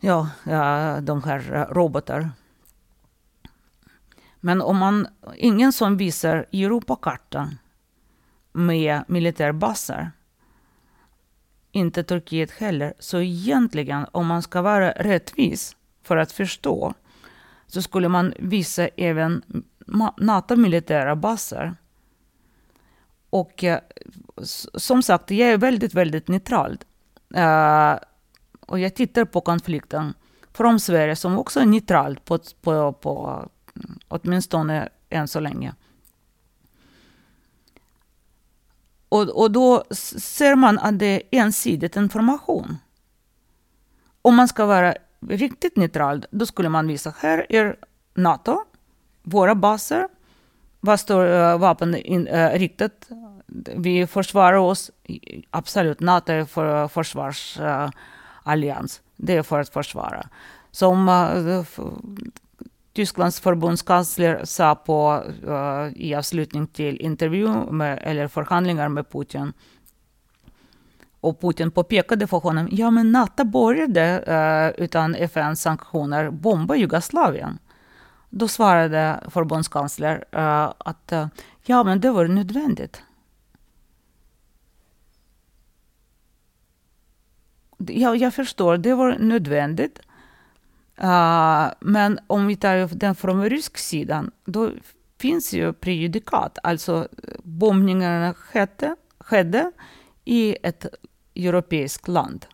ja, 0.00 0.28
eh, 0.46 0.96
de 0.96 1.22
här 1.22 1.68
robotar. 1.70 2.30
Men 4.40 4.62
om 4.62 4.76
man, 4.76 5.08
ingen 5.36 5.72
som 5.72 5.96
visar 5.96 6.46
Europakartan 6.52 7.58
med 8.52 9.02
militärbaser, 9.08 10.12
inte 11.72 12.02
Turkiet 12.02 12.50
heller, 12.50 12.94
så 12.98 13.20
egentligen 13.20 14.06
om 14.12 14.26
man 14.26 14.42
ska 14.42 14.62
vara 14.62 14.90
rättvis 14.90 15.76
för 16.02 16.16
att 16.16 16.32
förstå 16.32 16.94
så 17.68 17.82
skulle 17.82 18.08
man 18.08 18.34
visa 18.38 18.88
även 18.88 19.42
NATO-militära 20.16 21.16
baser. 21.16 21.76
Och 23.30 23.64
eh, 23.64 23.80
som 24.74 25.02
sagt, 25.02 25.30
jag 25.30 25.48
är 25.48 25.58
väldigt, 25.58 25.94
väldigt 25.94 26.28
neutral. 26.28 26.78
Eh, 27.34 27.94
och 28.60 28.78
jag 28.78 28.94
tittar 28.94 29.24
på 29.24 29.40
konflikten 29.40 30.14
från 30.52 30.80
Sverige 30.80 31.16
som 31.16 31.38
också 31.38 31.60
är 31.60 31.66
neutralt 31.66 32.24
på, 32.24 32.38
på, 32.60 32.92
på 32.92 33.44
åtminstone 34.08 34.88
än 35.10 35.28
så 35.28 35.40
länge. 35.40 35.74
Och, 39.08 39.42
och 39.42 39.50
då 39.50 39.84
ser 40.18 40.54
man 40.54 40.78
att 40.78 40.98
det 40.98 41.06
är 41.06 41.22
ensidigt 41.30 41.96
information. 41.96 42.78
Om 44.22 44.36
man 44.36 44.48
ska 44.48 44.66
vara 44.66 44.94
riktigt 45.20 45.76
neutral, 45.76 46.26
då 46.30 46.46
skulle 46.46 46.68
man 46.68 46.86
visa 46.86 47.14
här 47.18 47.46
är 47.48 47.76
NATO, 48.14 48.58
våra 49.22 49.54
baser, 49.54 50.08
vad 50.80 51.00
står 51.00 51.26
uh, 51.26 51.58
vapen 51.58 51.94
in, 51.94 52.28
uh, 52.28 52.50
riktat? 52.50 53.08
Vi 53.76 54.06
försvarar 54.06 54.56
oss. 54.56 54.90
Absolut, 55.50 56.00
NATO 56.00 56.32
är 56.32 56.44
för 56.44 56.82
eh, 56.82 56.88
försvarsallians. 56.88 58.98
Uh, 58.98 59.02
det 59.16 59.36
är 59.36 59.42
för 59.42 59.60
att 59.60 59.68
försvara. 59.68 60.28
Som 60.70 61.08
uh, 61.08 61.64
Tysklands 62.92 63.40
förbundskansler 63.40 64.40
sa 64.44 64.74
på, 64.74 65.22
uh, 65.48 65.88
i 65.96 66.14
avslutning 66.14 66.66
till 66.66 67.00
intervju 67.00 67.48
med, 67.70 67.98
eller 68.02 68.28
förhandlingar 68.28 68.88
med 68.88 69.10
Putin. 69.10 69.52
Och 71.20 71.40
Putin 71.40 71.70
påpekade 71.70 72.26
för 72.26 72.38
honom, 72.38 72.68
ja 72.70 72.90
men 72.90 73.12
NATO 73.12 73.44
började 73.44 74.02
eh, 74.18 74.84
utan 74.84 75.14
FNs 75.14 75.62
sanktioner 75.62 76.30
bomba 76.30 76.76
Jugoslavien. 76.76 77.58
Då 78.30 78.48
svarade 78.48 79.20
förbundskansler 79.28 80.24
eh, 80.32 80.72
att 80.78 81.12
eh, 81.12 81.28
ja 81.64 81.84
men 81.84 82.00
det 82.00 82.10
var 82.10 82.26
nödvändigt. 82.26 83.02
Ja, 87.78 88.16
jag 88.16 88.34
förstår, 88.34 88.76
det 88.76 88.94
var 88.94 89.16
nödvändigt. 89.18 90.00
Uh, 91.02 91.68
men 91.80 92.18
om 92.26 92.46
vi 92.46 92.56
tar 92.56 92.88
den 92.94 93.14
från 93.14 93.50
rysk 93.50 93.78
sidan, 93.78 94.30
då 94.44 94.70
finns 95.18 95.52
ju 95.52 95.72
prejudikat. 95.72 96.58
Alltså 96.62 97.08
bombningarna 97.42 98.34
skedde, 98.34 98.96
skedde 99.20 99.72
i 100.28 100.56
ett 100.62 100.86
europeiskt 101.34 102.08
land. 102.08 102.46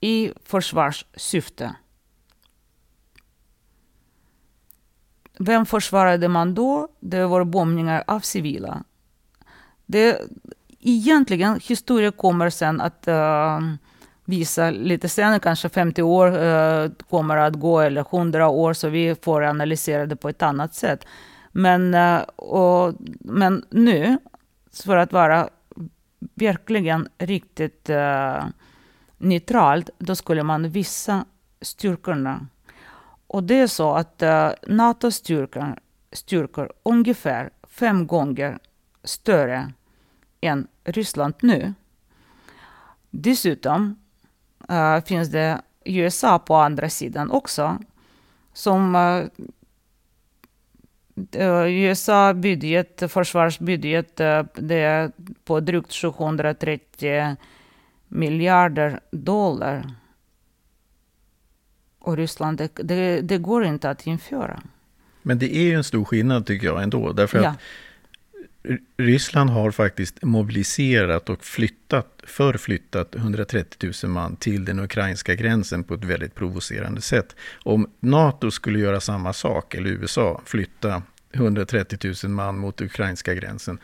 I 0.00 0.32
försvarssyfte. 0.44 1.74
Vem 5.38 5.66
försvarade 5.66 6.28
man 6.28 6.54
då? 6.54 6.88
Det 7.00 7.26
var 7.26 7.44
bombningar 7.44 8.04
av 8.06 8.20
civila. 8.20 8.84
Det, 9.86 10.20
egentligen, 10.80 11.60
historien 11.62 12.12
kommer 12.12 12.50
sen 12.50 12.80
att 12.80 13.08
uh, 13.08 13.60
visa 14.24 14.70
lite 14.70 15.08
senare, 15.08 15.38
kanske 15.38 15.68
50 15.68 16.02
år 16.02 16.26
uh, 16.38 16.90
kommer 17.10 17.36
att 17.36 17.54
gå 17.54 17.80
eller 17.80 18.00
100 18.00 18.48
år, 18.48 18.72
så 18.72 18.88
vi 18.88 19.14
får 19.14 19.42
analysera 19.42 20.06
det 20.06 20.16
på 20.16 20.28
ett 20.28 20.42
annat 20.42 20.74
sätt. 20.74 21.06
Men, 21.52 21.94
uh, 21.94 22.20
och, 22.36 22.94
men 23.20 23.64
nu, 23.70 24.18
för 24.84 24.96
att 24.96 25.12
vara 25.12 25.48
verkligen 26.34 27.08
riktigt 27.18 27.90
eh, 27.90 27.96
uh, 27.96 28.44
neutralt, 29.18 29.90
då 29.98 30.16
skulle 30.16 30.42
man 30.42 30.68
visa 30.68 31.24
styrkorna. 31.60 32.46
Och 33.26 33.42
det 33.42 33.60
är 33.60 33.66
så 33.66 33.94
att 33.94 34.22
eh, 34.22 34.46
uh, 34.46 34.52
NATO-styrkor 34.66 35.76
styrkor 36.12 36.72
ungefär 36.82 37.50
fem 37.62 38.06
gånger 38.06 38.58
större 39.04 39.72
än 40.40 40.66
Ryssland 40.84 41.34
nu. 41.40 41.74
Dessutom 43.10 43.98
uh, 44.70 45.00
finns 45.00 45.28
det 45.28 45.60
USA 45.84 46.38
på 46.38 46.54
andra 46.54 46.90
sidan 46.90 47.30
också. 47.30 47.78
Som 48.52 48.94
uh, 48.94 49.26
USA 51.68 52.34
budget, 52.34 53.02
försvarsbudget, 53.08 54.16
det 54.54 54.74
är 54.74 55.12
på 55.44 55.60
drygt 55.60 55.92
730 55.92 57.36
miljarder 58.08 59.00
dollar. 59.10 59.90
Och 61.98 62.16
Ryssland, 62.16 62.58
det, 62.58 62.70
det, 62.74 63.20
det, 63.20 63.38
går 63.38 63.64
inte 63.64 63.90
att 63.90 64.06
införa. 64.06 64.62
Men 65.22 65.38
det 65.38 65.56
är 65.56 65.62
ju 65.62 65.74
en 65.74 65.84
stor 65.84 66.04
skillnad 66.04 66.46
tycker 66.46 66.66
jag 66.66 66.82
ändå. 66.82 67.12
Därför 67.12 67.42
ja. 67.42 67.48
att 67.48 67.58
Ryssland 68.96 69.50
har 69.50 69.70
faktiskt 69.70 70.22
mobiliserat 70.22 71.30
och 71.30 71.44
flyttat, 71.44 72.15
förflyttat 72.26 73.14
130 73.14 73.92
000 74.02 74.12
man 74.12 74.36
till 74.36 74.64
den 74.64 74.78
ukrainska 74.78 75.34
gränsen 75.34 75.84
på 75.84 75.94
ett 75.94 76.04
väldigt 76.04 76.34
provocerande 76.34 77.00
sätt. 77.00 77.36
Om 77.62 77.90
NATO 78.00 78.50
skulle 78.50 78.78
göra 78.78 79.00
samma 79.00 79.32
sak, 79.32 79.74
eller 79.74 79.90
USA, 79.90 80.40
flytta 80.44 81.02
130 81.32 82.14
000 82.24 82.32
man 82.32 82.58
mot 82.58 82.80
ukrainska 82.80 83.34
gränsen, 83.34 83.78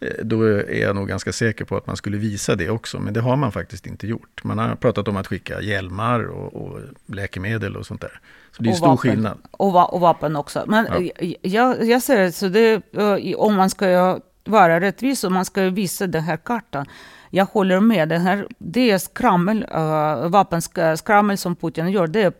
eh, 0.00 0.24
då 0.24 0.42
är 0.42 0.82
jag 0.82 0.96
nog 0.96 1.08
ganska 1.08 1.32
säker 1.32 1.64
på 1.64 1.76
att 1.76 1.86
man 1.86 1.96
skulle 1.96 2.16
visa 2.16 2.54
det 2.56 2.70
också. 2.70 2.98
Men 3.00 3.14
det 3.14 3.20
har 3.20 3.36
man 3.36 3.52
faktiskt 3.52 3.86
inte 3.86 4.06
gjort. 4.06 4.44
Man 4.44 4.58
har 4.58 4.74
pratat 4.74 5.08
om 5.08 5.16
att 5.16 5.26
skicka 5.26 5.60
hjälmar 5.60 6.24
och, 6.24 6.54
och 6.54 6.80
läkemedel 7.06 7.76
och 7.76 7.86
sånt 7.86 8.00
där. 8.00 8.20
Så 8.56 8.62
det 8.62 8.68
är 8.68 8.70
och 8.70 8.76
stor 8.76 8.86
vapen. 8.86 9.10
skillnad. 9.10 9.38
Och, 9.50 9.72
va 9.72 9.84
och, 9.84 10.00
vapen 10.00 10.36
också. 10.36 10.64
Men 10.66 11.10
ja. 11.18 11.34
jag, 11.42 11.84
jag 11.84 12.02
ser 12.02 12.16
det, 12.16 12.32
så 12.32 12.48
det, 12.48 12.82
eh, 12.92 13.36
om 13.36 13.54
man 13.54 13.70
ska 13.70 14.20
vara 14.44 14.80
rättvis 14.80 15.24
och 15.24 15.32
man 15.32 15.44
ska 15.44 15.62
visa 15.62 16.06
den 16.06 16.22
här 16.22 16.36
kartan. 16.36 16.86
Jag 17.30 17.46
håller 17.46 17.80
med. 17.80 18.08
Den 18.08 18.20
här, 18.20 18.46
det 18.58 18.90
är 18.90 18.98
skrammel, 18.98 19.66
eh, 19.70 19.80
uh, 19.80 20.28
vapenskrammel 20.28 21.38
som 21.38 21.56
Putin 21.56 21.88
gör. 21.88 22.06
Det 22.06 22.22
är 22.22 22.32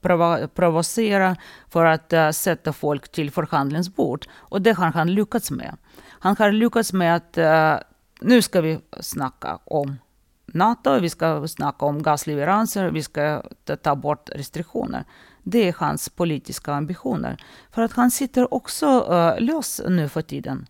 provo 0.00 0.48
provocera 0.48 1.36
för 1.68 1.84
att 1.84 2.12
uh, 2.12 2.30
sätta 2.30 2.72
folk 2.72 3.12
till 3.12 3.30
förhandlingsbord. 3.30 4.26
Och 4.34 4.62
det 4.62 4.72
har 4.72 4.86
han 4.86 5.14
lyckats 5.14 5.50
med. 5.50 5.76
Han 6.08 6.36
har 6.38 6.52
lyckats 6.52 6.92
med 6.92 7.16
att 7.16 7.38
uh, 7.38 7.74
nu 8.20 8.42
ska 8.42 8.60
vi 8.60 8.80
snacka 9.00 9.58
om 9.64 9.96
NATO, 10.46 10.98
vi 10.98 11.10
ska 11.10 11.48
snacka 11.48 11.86
om 11.86 12.02
gasleveranser, 12.02 12.90
vi 12.90 13.02
ska 13.02 13.42
ta 13.82 13.96
bort 13.96 14.30
restriktioner. 14.34 15.04
Det 15.42 15.68
är 15.68 15.74
hans 15.78 16.08
politiska 16.08 16.72
ambitioner. 16.72 17.44
För 17.70 17.82
att 17.82 17.92
han 17.92 18.10
sitter 18.10 18.54
också 18.54 18.86
uh, 18.86 19.40
lös 19.40 19.80
nu 19.88 20.08
för 20.08 20.22
tiden. 20.22 20.66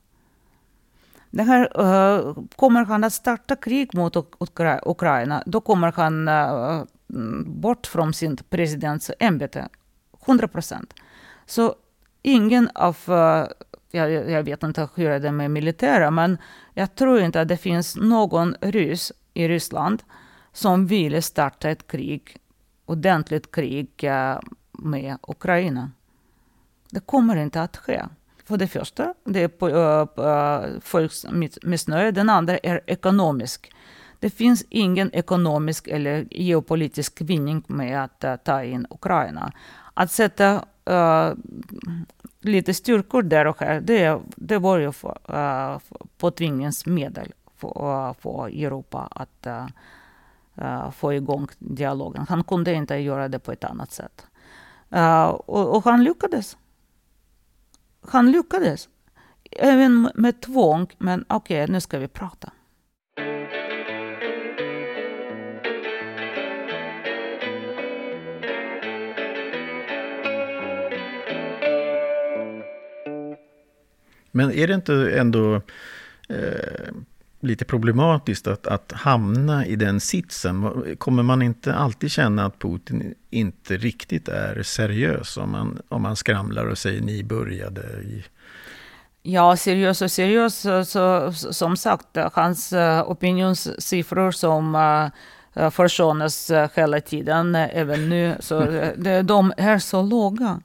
Det 1.35 1.43
här, 1.43 1.81
uh, 1.81 2.37
kommer 2.57 2.85
han 2.85 3.05
att 3.05 3.13
starta 3.13 3.57
krig 3.57 3.95
mot 3.95 4.17
Ukra 4.17 4.81
Ukraina, 4.87 5.43
då 5.47 5.61
kommer 5.61 5.93
han 5.93 6.29
uh, 6.29 6.85
bort 7.47 7.87
från 7.87 8.15
sitt 8.15 8.51
presidentsämbete. 8.51 9.69
100 10.27 10.49
procent. 10.49 10.95
Så 11.47 11.75
ingen 12.23 12.71
av, 12.75 12.97
uh, 13.09 13.47
jag, 13.91 14.31
jag, 14.31 14.43
vet 14.43 14.63
inte 14.63 14.89
hur 14.95 15.09
det 15.09 15.29
är 15.29 15.33
med 15.33 15.51
militära, 15.51 16.11
men 16.11 16.39
jag 16.75 16.95
tror 16.95 17.21
inte 17.21 17.41
att 17.41 17.49
det 17.49 17.57
finns 17.57 17.97
någon 17.97 18.55
ryss 18.61 19.13
i 19.35 19.49
Ryssland 19.49 20.03
som 20.53 20.87
vill 20.87 21.23
starta 21.23 21.71
ett 21.71 21.87
krig, 21.87 22.37
ordentligt 22.87 23.51
krig 23.51 24.11
med 24.73 25.19
Ukraina. 25.23 25.91
Det 26.91 27.01
kommer 27.01 27.37
inte 27.37 27.63
att 27.63 27.77
ske. 27.77 28.03
För 28.45 28.57
det 28.57 28.67
första, 28.67 29.15
det 29.25 29.43
är 29.43 29.49
på, 29.49 29.69
uh, 29.69 30.81
folks 30.81 31.27
missnöje. 31.63 32.11
Den 32.11 32.31
andra 32.31 32.59
är 32.59 32.81
ekonomisk. 32.87 33.73
Det 34.21 34.31
finns 34.31 34.65
ingen 34.69 35.15
ekonomisk 35.15 35.89
eller 35.89 36.27
geopolitisk 36.31 37.21
vinning 37.21 37.63
med 37.67 38.05
att 38.05 38.25
uh, 38.25 38.37
ta 38.37 38.65
in 38.65 38.87
Ukraina. 38.91 39.53
Att 39.95 40.11
sätta 40.11 40.65
uh, 40.91 41.35
lite 42.41 42.75
styrkor 42.75 43.23
där 43.23 43.47
och 43.47 43.61
här. 43.61 43.81
Det, 43.81 44.21
det 44.37 44.59
var 44.59 44.79
ju 44.79 44.93
för, 44.93 45.19
uh, 45.31 45.79
påtvingningsmedel 46.19 47.33
för, 47.57 48.09
uh, 48.09 48.13
för 48.13 48.47
Europa 48.49 49.09
att 49.11 49.47
uh, 49.47 49.67
uh, 50.65 50.91
få 50.91 51.15
igång 51.15 51.49
dialogen. 51.59 52.27
Han 52.29 52.45
kunde 52.45 52.75
inte 52.75 52.97
göra 52.97 53.29
det 53.29 53.39
på 53.39 53.53
ett 53.53 53.65
annat 53.65 53.93
sätt. 53.93 54.27
Uh, 54.95 55.25
och, 55.25 55.77
och, 55.77 55.85
han 55.85 56.05
lyckades. 56.05 56.57
Han 58.09 58.31
lyckades. 58.31 58.89
Även 59.51 60.11
med 60.15 60.41
tvång, 60.41 60.93
men 60.99 61.25
okej, 61.29 61.63
okay, 61.65 61.73
nu 61.73 61.81
ska 61.81 61.99
vi 61.99 62.09
prata. 62.09 62.53
Men 74.31 74.53
är 74.53 74.67
det 74.67 74.75
inte 74.75 75.19
ändå 75.19 75.55
eh, 76.29 76.91
lite 77.45 77.65
problematiskt 77.65 78.47
att, 78.47 78.67
att 78.67 78.93
hamna 78.93 79.67
i 79.67 79.77
den 79.77 80.01
sitsen? 80.01 80.85
Kommer 80.99 81.23
man 81.23 81.43
inte 81.43 81.75
alltid 81.75 82.11
känna 82.11 82.47
att 82.47 82.59
Putin 82.59 83.15
inte 83.31 83.77
riktigt 83.77 84.29
är 84.29 84.63
seriös 84.63 85.37
om 85.37 85.51
man, 85.51 85.79
om 85.89 86.03
man 86.03 86.17
skramlar 86.17 86.67
och 86.67 86.79
säger 86.79 87.01
ni 87.01 87.25
började 87.25 87.83
i 87.83 88.25
Ja, 89.27 89.57
seriös 89.57 90.03
och 90.03 90.11
seriös. 90.11 90.59
Så, 90.59 90.85
så, 90.85 91.33
som 91.33 91.77
sagt, 91.77 92.07
hans 92.33 92.73
uh, 92.73 93.11
opinionssiffror 93.11 94.31
som 94.31 94.75
uh, 95.55 95.71
förskönas 95.71 96.51
uh, 96.51 96.67
hela 96.75 97.01
tiden, 97.01 97.55
även 97.55 98.09
nu, 98.09 98.37
så 98.41 98.61
de 99.25 99.53
är 99.57 99.79
så 99.79 100.03
låga. 100.03 100.61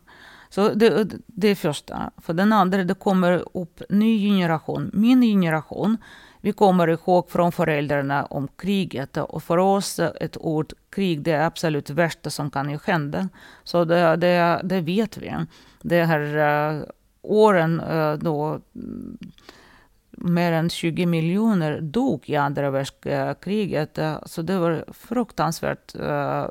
Så 0.49 0.69
det, 0.69 1.07
det 1.25 1.47
är 1.47 1.55
första. 1.55 2.11
För 2.21 2.33
den 2.33 2.53
andra, 2.53 2.83
det 2.83 2.93
kommer 2.93 3.43
upp 3.53 3.81
ny 3.89 4.29
generation, 4.29 4.91
min 4.93 5.21
generation. 5.21 5.97
Vi 6.41 6.51
kommer 6.51 6.87
ihåg 6.87 7.29
från 7.29 7.51
föräldrarna 7.51 8.25
om 8.25 8.47
kriget 8.47 9.17
och 9.17 9.43
för 9.43 9.57
oss 9.57 9.99
ett 9.99 10.37
ord 10.37 10.73
krig 10.89 11.21
det 11.21 11.31
är 11.31 11.45
absolut 11.45 11.89
värsta 11.89 12.29
som 12.29 12.51
kan 12.51 12.69
ju 12.69 12.79
hända. 12.85 13.29
Så 13.63 13.85
det, 13.85 14.15
det, 14.15 14.61
det 14.63 14.81
vet 14.81 15.17
vi. 15.17 15.33
Det 15.81 16.03
här 16.03 16.37
uh, 16.37 16.83
åren 17.21 17.81
uh, 17.81 18.13
då 18.13 18.59
mer 20.11 20.51
än 20.51 20.69
20 20.69 21.05
miljoner 21.05 21.81
dog 21.81 22.29
i 22.29 22.35
andra 22.35 22.69
världskriget. 22.69 23.99
Uh, 23.99 24.17
så 24.25 24.41
det 24.41 24.59
var 24.59 24.85
fruktansvärt 24.93 25.95
uh, 25.95 26.47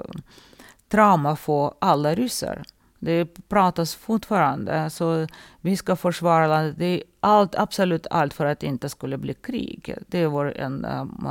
trauma 0.89 1.37
för 1.37 1.75
alla 1.79 2.15
ryssar. 2.15 2.63
Det 2.99 3.49
pratas 3.49 3.95
fortfarande. 3.95 4.91
Så 4.91 5.27
vi 5.61 5.77
ska 5.77 5.97
försvara 5.97 6.47
landet. 6.47 6.75
Det 6.79 6.85
är 6.85 7.03
allt, 7.21 7.55
absolut 7.55 8.07
allt 8.11 8.35
för 8.35 8.47
att 8.47 8.61
det 8.61 8.67
inte 8.67 8.89
skulle 8.89 9.19
bli 9.19 9.35
krig. 9.35 9.95
Det 10.07 10.27
var 10.27 10.47
en 10.47 10.85
um, 10.85 11.29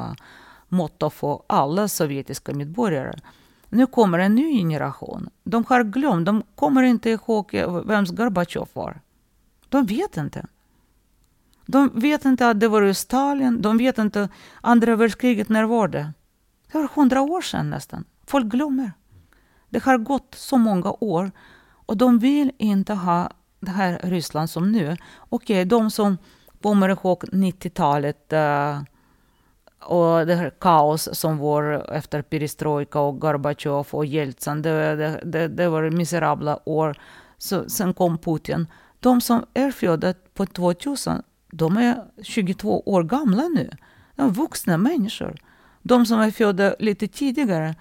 motto 0.68 1.10
för 1.10 1.42
alla 1.48 1.88
sovjetiska 1.88 2.54
medborgare. 2.54 3.20
Nu 3.70 3.88
kommer 3.88 4.20
en 4.20 4.36
ny 4.36 4.60
generation. 4.60 5.30
De 5.44 5.66
har 5.70 5.84
glömt. 5.84 6.26
De 6.26 6.44
kommer 6.56 6.84
inte 6.84 7.10
ihåg 7.10 7.52
vem 7.86 8.06
Gorbatjov 8.06 8.70
var. 8.74 9.02
De 9.70 9.86
vet 9.86 10.18
inte. 10.18 10.46
De 11.66 11.92
vet 11.94 12.26
inte 12.26 12.50
att 12.50 12.60
det 12.60 12.68
var 12.68 12.94
Stalin. 12.94 13.62
De 13.62 13.78
vet 13.78 13.98
inte 13.98 14.30
andra 14.62 14.96
världskriget. 14.96 15.50
När 15.50 15.64
var 15.64 15.88
det? 15.88 16.14
Det 16.72 16.78
var 16.78 16.90
hundra 16.96 17.22
år 17.22 17.42
sedan 17.42 17.70
nästan. 17.70 18.06
Folk 18.26 18.46
glömmer. 18.46 18.92
Det 19.70 19.84
har 19.84 19.98
gått 19.98 20.36
så 20.36 20.58
många 20.58 20.92
år. 21.00 21.32
Och 21.88 21.98
de 21.98 22.20
vill 22.20 22.52
inte 22.58 22.94
ha 22.94 23.30
det 23.60 23.72
här 23.72 24.00
Ryssland 24.04 24.50
som 24.50 24.72
nu. 24.72 24.98
Okej, 25.30 25.56
eh, 25.56 25.62
okay, 25.62 25.66
de 25.66 25.92
som 25.92 26.18
kommer 26.62 26.90
ihåg 26.90 27.24
90-talet 27.24 28.34
uh, 28.34 28.40
eh, 28.40 28.80
och 29.84 30.26
det 30.28 30.36
här 30.36 30.50
kaos 30.60 31.10
som 31.14 31.38
var 31.38 31.94
efter 31.94 32.22
perestrojka 32.22 33.00
och 33.00 33.22
Gorbatjov 33.22 33.88
och 33.92 34.06
Jeltsin. 34.06 34.62
Det, 34.62 34.96
det, 34.96 35.22
det, 35.24 35.48
det 35.48 35.70
var 35.70 35.90
miserabla 35.90 36.60
år. 36.70 36.98
Så, 37.38 37.70
sen 37.70 37.94
kom 37.94 38.18
Putin. 38.18 38.68
De 39.00 39.22
som 39.22 39.46
är 39.54 39.72
födda 39.72 40.14
på 40.34 40.46
2000, 40.46 41.22
de 41.52 41.78
är 41.78 42.04
22 42.24 42.84
år 42.86 43.04
gamla 43.04 43.48
nu. 43.48 43.70
De 44.16 44.28
är 44.28 44.32
vuxna 44.32 44.78
människor. 44.78 45.36
De 45.82 46.06
som 46.06 46.20
är 46.20 46.32
födda 46.32 46.76
lite 46.80 47.08
tidigare, 47.08 47.76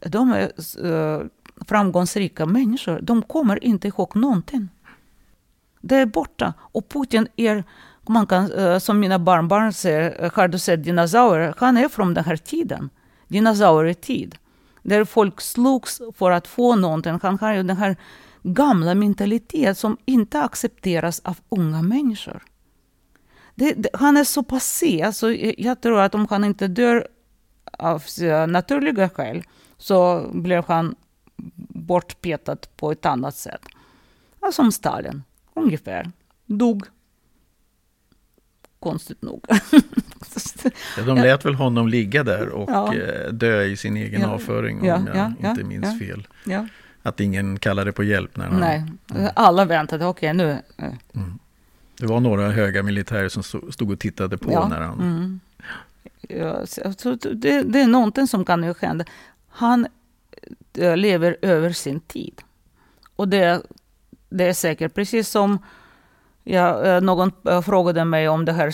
de 0.00 0.32
är 0.32 0.52
uh, 0.84 1.26
framgångsrika 1.66 2.46
människor, 2.46 3.00
de 3.02 3.22
kommer 3.22 3.64
inte 3.64 3.88
ihåg 3.88 4.16
någonting. 4.16 4.68
Det 5.80 5.96
är 5.96 6.06
borta. 6.06 6.54
Och 6.58 6.88
Putin 6.88 7.28
är, 7.36 7.64
man 8.08 8.26
kan, 8.26 8.52
eh, 8.52 8.78
som 8.78 9.00
mina 9.00 9.18
barnbarn 9.18 9.72
säger, 9.72 10.24
eh, 10.24 10.30
har 10.34 10.48
du 10.48 10.58
sett 10.58 10.84
dinosaurier? 10.84 11.54
Han 11.58 11.76
är 11.76 11.88
från 11.88 12.14
den 12.14 12.24
här 12.24 12.36
tiden. 12.36 12.90
Dinosaurietid. 13.28 14.36
Där 14.82 15.04
folk 15.04 15.40
slogs 15.40 16.00
för 16.14 16.30
att 16.30 16.46
få 16.46 16.76
någonting. 16.76 17.18
Han 17.22 17.38
har 17.38 17.52
ju 17.52 17.62
den 17.62 17.76
här 17.76 17.96
gamla 18.42 18.94
mentalitet 18.94 19.78
som 19.78 19.96
inte 20.04 20.40
accepteras 20.40 21.20
av 21.24 21.36
unga 21.48 21.82
människor. 21.82 22.42
Det, 23.54 23.72
det, 23.72 23.88
han 23.92 24.16
är 24.16 24.24
så 24.24 24.42
passé, 24.42 25.12
så 25.12 25.34
jag 25.58 25.80
tror 25.80 26.00
att 26.00 26.14
om 26.14 26.26
han 26.30 26.44
inte 26.44 26.68
dör 26.68 27.08
av 27.78 28.02
naturliga 28.48 29.08
skäl 29.08 29.42
så 29.78 30.30
blev 30.32 30.64
han 30.68 30.94
bortpetat 31.78 32.76
på 32.76 32.92
ett 32.92 33.06
annat 33.06 33.36
sätt. 33.36 33.66
Ja, 34.40 34.52
som 34.52 34.72
Stalin, 34.72 35.22
ungefär. 35.54 36.10
Dog. 36.46 36.86
Konstigt 38.80 39.22
nog. 39.22 39.44
ja, 40.96 41.02
de 41.06 41.16
lät 41.16 41.44
väl 41.44 41.54
honom 41.54 41.88
ligga 41.88 42.24
där 42.24 42.48
och 42.48 42.70
ja. 42.70 42.94
Eh, 42.94 43.32
dö 43.32 43.62
i 43.62 43.76
sin 43.76 43.96
egen 43.96 44.20
ja. 44.20 44.28
avföring 44.28 44.80
om 44.80 44.86
ja, 44.86 45.32
jag 45.40 45.50
inte 45.50 45.64
minns 45.64 45.98
fel. 45.98 46.28
Att 47.02 47.20
ingen 47.20 47.58
kallade 47.58 47.92
på 47.92 48.04
hjälp 48.04 48.36
när 48.36 48.46
han... 48.46 48.60
Nej, 48.60 48.84
alla 49.34 49.64
väntade, 49.64 50.06
okej 50.06 50.30
okay, 50.30 50.46
nu... 50.46 50.50
Eh. 50.76 50.92
Mm. 51.14 51.38
Det 51.98 52.06
var 52.06 52.20
några 52.20 52.50
höga 52.50 52.82
militärer 52.82 53.28
som 53.28 53.42
stod 53.72 53.90
och 53.90 53.98
tittade 53.98 54.38
på 54.38 54.68
när 54.68 54.80
han... 54.80 55.00
Mm. 55.00 55.40
Det, 57.32 57.62
det, 57.62 57.80
är 57.80 57.86
någonting 57.86 58.26
som 58.26 58.44
kan 58.44 58.62
ju 58.64 58.74
hända. 58.80 59.04
Han 59.48 59.86
Eh, 60.78 60.96
lever 60.96 61.36
över 61.42 61.72
sin 61.72 62.00
tid. 62.00 62.42
Och 63.16 63.28
det, 63.28 63.62
det 64.28 64.44
är 64.44 64.52
säkert 64.52 64.94
precis 64.94 65.28
som 65.28 65.58
Ja, 66.50 66.84
eh, 66.84 67.00
någon 67.00 67.32
eh, 67.48 67.60
frågade 67.60 68.04
mig 68.04 68.28
om 68.28 68.44
det 68.44 68.52
här 68.52 68.70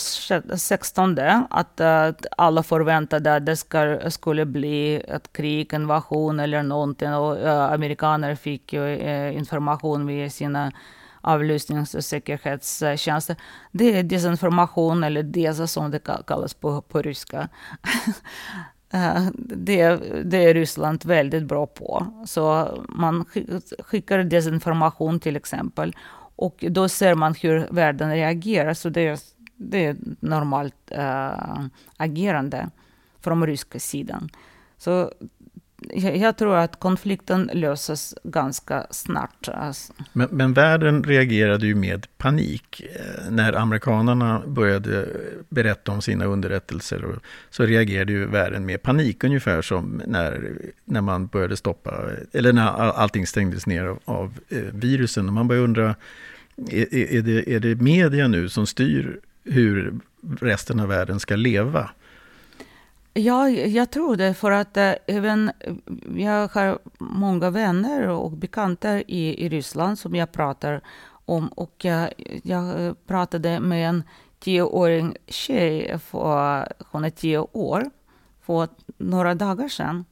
16, 0.57 1.19
att, 1.51 1.81
att 1.81 2.27
alla 2.39 2.63
förväntade 2.63 3.37
att 3.37 3.47
det 3.47 3.57
ska, 3.57 4.11
skulle 4.11 4.45
bli 4.47 5.03
ett 5.09 5.33
krig, 5.33 5.75
invasion 5.75 6.41
eller 6.41 6.63
någonting. 6.63 7.15
Och 7.15 7.37
uh, 7.37 7.73
amerikaner 7.73 8.35
fick 8.35 8.73
ju 8.73 8.99
information 9.33 10.07
via 10.07 10.31
sina 10.31 10.73
avlyssnings 11.21 11.95
och 11.95 12.05
säkerhetstjänster. 12.05 13.37
Det 13.73 13.99
är 13.99 14.03
desinformation, 14.03 15.05
eller 15.05 15.23
desa 15.23 15.67
som 15.67 15.91
det 15.91 16.01
kallas 16.27 16.55
på, 16.55 16.83
på 16.83 17.03
ryska. 17.03 17.49
Eh, 18.95 19.27
det, 19.37 19.97
det 20.25 20.45
är 20.45 20.55
Ryssland 20.55 21.05
väldigt 21.05 21.45
bra 21.45 21.67
på. 21.67 22.07
Så 22.27 22.69
man 22.89 23.25
skickar 23.79 24.19
desinformation 24.19 25.21
till 25.21 25.37
exempel. 25.37 25.97
Och 26.37 26.65
då 26.69 26.89
ser 26.89 27.15
man 27.15 27.35
hur 27.35 27.67
världen 27.71 28.11
reagerar. 28.11 28.75
Så 28.75 28.89
det 28.89 29.07
är, 29.07 29.19
det 29.57 29.87
är 29.87 29.97
normalt 30.21 30.91
äh, 30.91 31.65
agerande 31.97 32.71
från 33.21 33.47
ryska 33.47 33.79
sidan. 33.79 34.29
Så 34.77 35.13
jag 35.93 36.37
tror 36.37 36.57
att 36.57 36.81
konflikten 36.81 37.51
löses 37.53 38.15
ganska 38.25 38.87
snart. 38.91 39.49
Alltså. 39.49 39.93
Men, 40.13 40.29
men, 40.31 40.53
världen 40.53 41.05
reagerade 41.05 41.67
ju 41.67 41.75
med 41.75 42.07
panik. 42.19 42.83
Eh, 42.95 43.31
när 43.31 43.53
amerikanerna 43.53 44.43
började 44.47 45.09
berätta 45.49 45.93
om 45.93 46.03
sina 46.03 46.25
underrättelser 46.25 47.19
så 47.51 47.65
reagerade 47.65 48.13
ju 48.13 48.27
världen 48.27 48.67
med 48.67 48.83
panik, 48.83 49.25
ungefär 49.25 49.63
som 49.63 50.03
när, 50.07 50.53
när 50.85 51.01
man 51.01 51.27
började 51.27 51.57
stoppa, 51.57 52.05
eller 52.33 52.53
när 52.53 52.69
allting 52.79 53.27
stängdes 53.27 53.67
ner 53.67 53.85
av, 53.85 53.99
av 54.05 54.39
eh, 54.49 54.59
virusen. 54.59 55.29
Och 55.29 55.35
man 55.35 55.49
började 55.49 55.65
undra, 55.65 55.95
är, 56.71 56.95
är, 56.95 57.23
det, 57.23 57.55
är 57.55 57.61
det 57.61 57.75
media 57.75 58.29
nu 58.29 58.49
som 58.49 58.67
styr 58.67 59.21
hur 59.45 59.95
resten 60.41 60.81
av 60.81 60.89
världen 60.89 61.21
ska 61.21 61.37
leva? 61.37 61.91
Ja, 63.17 63.49
jag 63.49 63.91
tror 63.91 64.17
det. 64.17 64.35
För 64.35 64.51
att 64.51 64.77
äh, 64.77 64.93
även 65.07 65.51
eh, 65.61 65.75
jag 66.17 66.49
har 66.49 66.79
många 66.99 67.51
vänner 67.51 68.09
och 68.09 68.31
bekanta 68.31 69.01
i, 69.01 69.45
i 69.45 69.49
Ryssland 69.49 69.99
som 69.99 70.15
jag 70.15 70.33
pratar 70.33 70.81
om. 71.25 71.49
Och 71.49 71.75
jag, 71.85 72.13
jag 72.43 72.87
eh, 72.87 72.93
pratade 73.07 73.61
med 73.61 73.89
en 73.89 74.03
tioåring 74.39 75.17
tjej, 75.27 75.99
för, 75.99 76.73
hon 76.91 77.05
är 77.05 77.11
tio 77.11 77.39
år, 77.39 77.91
för 78.41 78.69
några 78.99 79.35
dagar 79.35 79.69
sedan. 79.69 80.05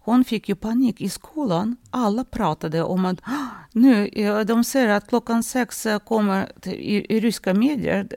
hon 0.00 0.24
fick 0.24 0.48
ju 0.48 0.54
panik 0.54 1.00
i 1.00 1.08
skolan. 1.08 1.76
Alla 1.90 2.24
pratade 2.24 2.82
om 2.82 3.04
att 3.04 3.20
ah, 3.22 3.48
nu, 3.72 4.10
de 4.44 4.64
säger 4.64 4.88
att 4.88 5.08
klockan 5.08 5.42
sex 5.42 5.86
kommer 6.04 6.52
i, 6.64 7.16
i 7.16 7.20
ryska 7.20 7.54
medier, 7.54 8.08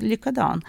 likadan. 0.00 0.62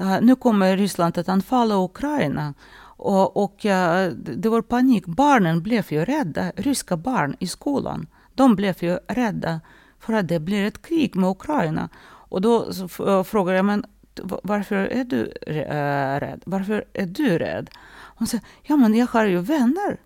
Eh, 0.00 0.20
nu 0.20 0.36
kommer 0.36 0.76
Ryssland 0.76 1.18
att 1.18 1.28
anfalla 1.28 1.84
Ukraina. 1.84 2.54
Och, 2.82 3.36
och 3.36 3.66
eh, 3.66 4.12
det 4.12 4.48
var 4.48 4.62
panik. 4.62 5.06
Barnen 5.06 5.62
blev 5.62 5.84
ju 5.88 6.04
rädda. 6.04 6.52
Ryska 6.56 6.96
barn 6.96 7.36
i 7.38 7.46
skolan. 7.46 8.06
De 8.34 8.56
blev 8.56 8.74
ju 8.80 8.98
rädda 9.08 9.60
för 9.98 10.12
att 10.12 10.28
det 10.28 10.40
blir 10.40 10.64
ett 10.64 10.82
krig 10.82 11.16
med 11.16 11.30
Ukraina. 11.30 11.88
Och 12.02 12.40
då 12.40 12.70
eh, 13.06 13.22
frågade 13.22 13.56
jag, 13.56 13.64
men 13.64 13.84
varför 14.42 14.76
är 14.76 15.04
du 15.04 15.24
rädd? 16.20 16.42
Varför 16.46 16.84
är 16.92 17.06
du 17.06 17.38
rädd? 17.38 17.70
Hon 18.16 18.26
säger, 18.26 18.44
ja 18.62 18.76
men 18.76 18.94
jag 18.94 19.06
har 19.06 19.24
ju 19.24 19.38
vänner. 19.38 20.00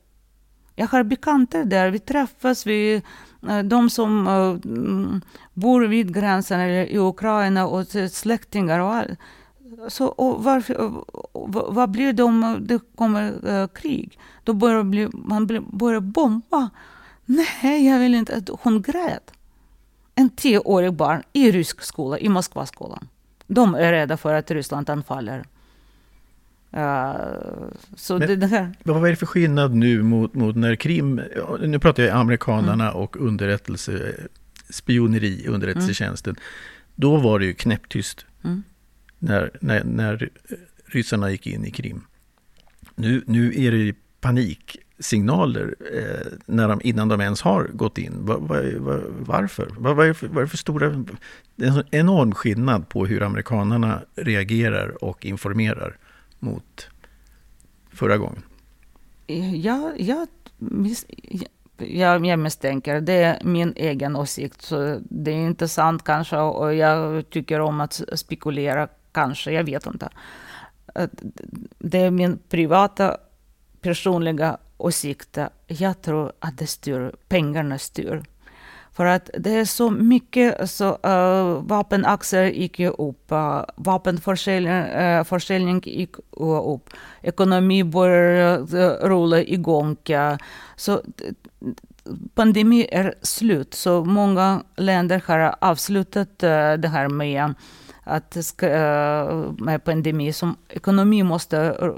Jag 0.77 0.87
har 0.87 1.03
bekanta 1.03 1.65
där, 1.65 1.91
vi 1.91 1.99
träffas, 1.99 2.67
vi, 2.67 3.03
de 3.65 3.91
som 3.91 5.21
bor 5.53 5.87
vid 5.87 6.15
gränsen 6.15 6.61
eller 6.61 6.87
i 6.87 6.99
Ukraina 6.99 7.67
och 7.67 7.87
släktingar 8.11 8.81
och 8.81 8.95
allt. 8.95 9.19
Så, 9.89 10.07
och 10.07 10.45
varför, 10.45 11.05
vad 11.73 11.91
blir 11.91 12.13
det 12.13 12.23
om 12.23 12.59
det 12.61 12.81
kommer 12.95 13.49
uh, 13.49 13.67
krig? 13.67 14.19
Då 14.45 14.53
börjar 14.53 14.83
bli, 14.83 15.09
man 15.13 15.47
bli, 15.47 15.61
börjar 15.61 16.01
bomba. 16.01 16.71
Nej, 17.25 17.87
jag 17.87 17.99
vill 17.99 18.15
inte. 18.15 18.43
Hon 18.61 18.83
grät. 18.83 19.31
En 20.15 20.31
tioårig 20.31 20.93
barn 20.93 21.23
i 21.33 21.51
rysk 21.51 21.83
skola, 21.83 22.19
i 22.19 22.29
Moskvaskolan. 22.29 23.09
De 23.47 23.75
är 23.75 23.93
rädda 23.93 24.17
för 24.17 24.35
att 24.35 24.51
Ryssland 24.51 24.91
anfaller. 24.91 25.45
Uh, 26.77 27.13
så 27.97 28.19
Men, 28.19 28.41
det, 28.41 28.47
här. 28.47 28.73
Vad 28.83 29.07
är 29.07 29.11
det 29.11 29.17
för 29.17 29.27
skillnad 29.27 29.75
nu 29.75 30.03
mot, 30.03 30.35
mot 30.35 30.57
när 30.57 30.77
Krim, 30.77 31.21
nu 31.61 31.79
pratar 31.79 32.03
jag 32.03 32.17
amerikanerna 32.17 32.91
mm. 32.91 33.03
och 33.03 33.17
underrättelse, 33.17 34.15
spioneri, 34.71 35.47
underrättelsetjänsten. 35.49 36.31
Mm. 36.31 36.43
Då 36.95 37.17
var 37.17 37.39
det 37.39 37.45
ju 37.45 37.55
knäpptyst 37.55 38.27
mm 38.45 38.63
när, 39.25 39.51
när, 39.61 39.85
när 39.85 40.31
ryssarna 40.87 41.31
gick 41.31 41.47
in 41.47 41.65
i 41.65 41.71
Krim. 41.71 42.05
Nu, 42.95 43.23
nu 43.27 43.65
är 43.65 43.73
det 43.73 43.95
paniksignaler 44.21 45.75
eh, 45.95 46.33
när 46.47 46.69
de, 46.69 46.81
innan 46.85 47.09
de 47.09 47.21
ens 47.21 47.43
har 47.43 47.65
gått 47.65 47.99
in. 47.99 48.13
Va, 48.19 48.37
va, 48.39 48.57
va, 48.79 49.01
varför? 49.19 49.69
Vad 49.79 49.97
va, 49.97 50.15
vad 50.21 50.37
är 50.37 50.41
det 50.41 50.49
för 50.49 50.57
stora... 50.57 51.05
Det 51.57 51.67
är 51.67 51.79
en 51.79 51.85
enorm 51.91 52.35
skillnad 52.35 52.89
på 52.89 53.07
hur 53.07 53.23
amerikanerna 53.23 54.03
reagerar 54.15 55.05
och 55.05 55.25
informerar 55.25 55.97
mot 56.39 56.89
förra 57.93 58.17
gången? 58.17 58.43
Ja, 59.27 59.93
jag, 59.97 60.29
jag, 61.79 62.27
jag 62.27 62.39
misstänker, 62.39 63.01
det 63.01 63.13
är 63.13 63.45
min 63.45 63.73
egen 63.77 64.17
åsikt. 64.17 64.63
Så 64.63 65.01
det 65.11 65.31
är 65.31 65.47
intressant 65.47 66.05
kanske 66.05 66.37
och 66.37 66.75
jag 66.75 67.31
tycker 67.31 67.61
om 67.61 67.81
att 67.81 68.03
spekulera 68.13 68.89
kanske, 69.15 69.53
jag 69.53 69.65
vet 69.65 69.87
inte. 69.87 70.09
Det 71.79 71.99
är 71.99 72.11
min 72.11 72.39
privata 72.49 73.17
personliga 73.81 74.59
åsikt. 74.79 75.39
Jag 75.67 76.03
tror 76.03 76.33
att 76.39 76.59
det 76.59 76.67
styr, 76.67 77.13
pengarna 77.29 77.79
styr. 77.79 78.23
För 78.93 79.07
att 79.07 79.31
det 79.39 79.51
är 79.51 79.65
så 79.65 79.91
mycket, 79.91 80.71
så, 80.71 80.99
eh, 81.03 81.11
uh, 81.11 81.63
vapenaktier 81.63 82.45
gick 82.45 82.79
ju 82.79 82.89
upp, 82.89 83.33
eh, 83.33 83.39
uh, 83.39 83.65
vapenförsäljning 83.77 85.77
eh, 85.77 85.89
uh, 85.89 85.99
gick 85.99 86.17
upp, 86.37 86.91
ekonomi 87.23 87.85
började 87.85 88.99
rulla 89.03 89.43
igång. 89.43 89.97
Uh, 90.11 90.37
så 90.77 91.03
pandemin 92.35 92.87
är 92.91 93.15
slut, 93.23 93.75
så 93.75 94.05
många 94.05 94.63
länder 94.77 95.23
har 95.27 95.55
avslutat 95.61 96.29
uh, 96.29 96.73
det 96.79 96.89
här 96.89 97.09
med 97.09 97.55
att 98.05 98.63
eh, 98.63 99.53
med 99.59 99.85
pandemi, 99.85 100.33
som 100.33 100.57
ekonomi 100.69 101.23
måste 101.23 101.59
eh, 101.59 101.91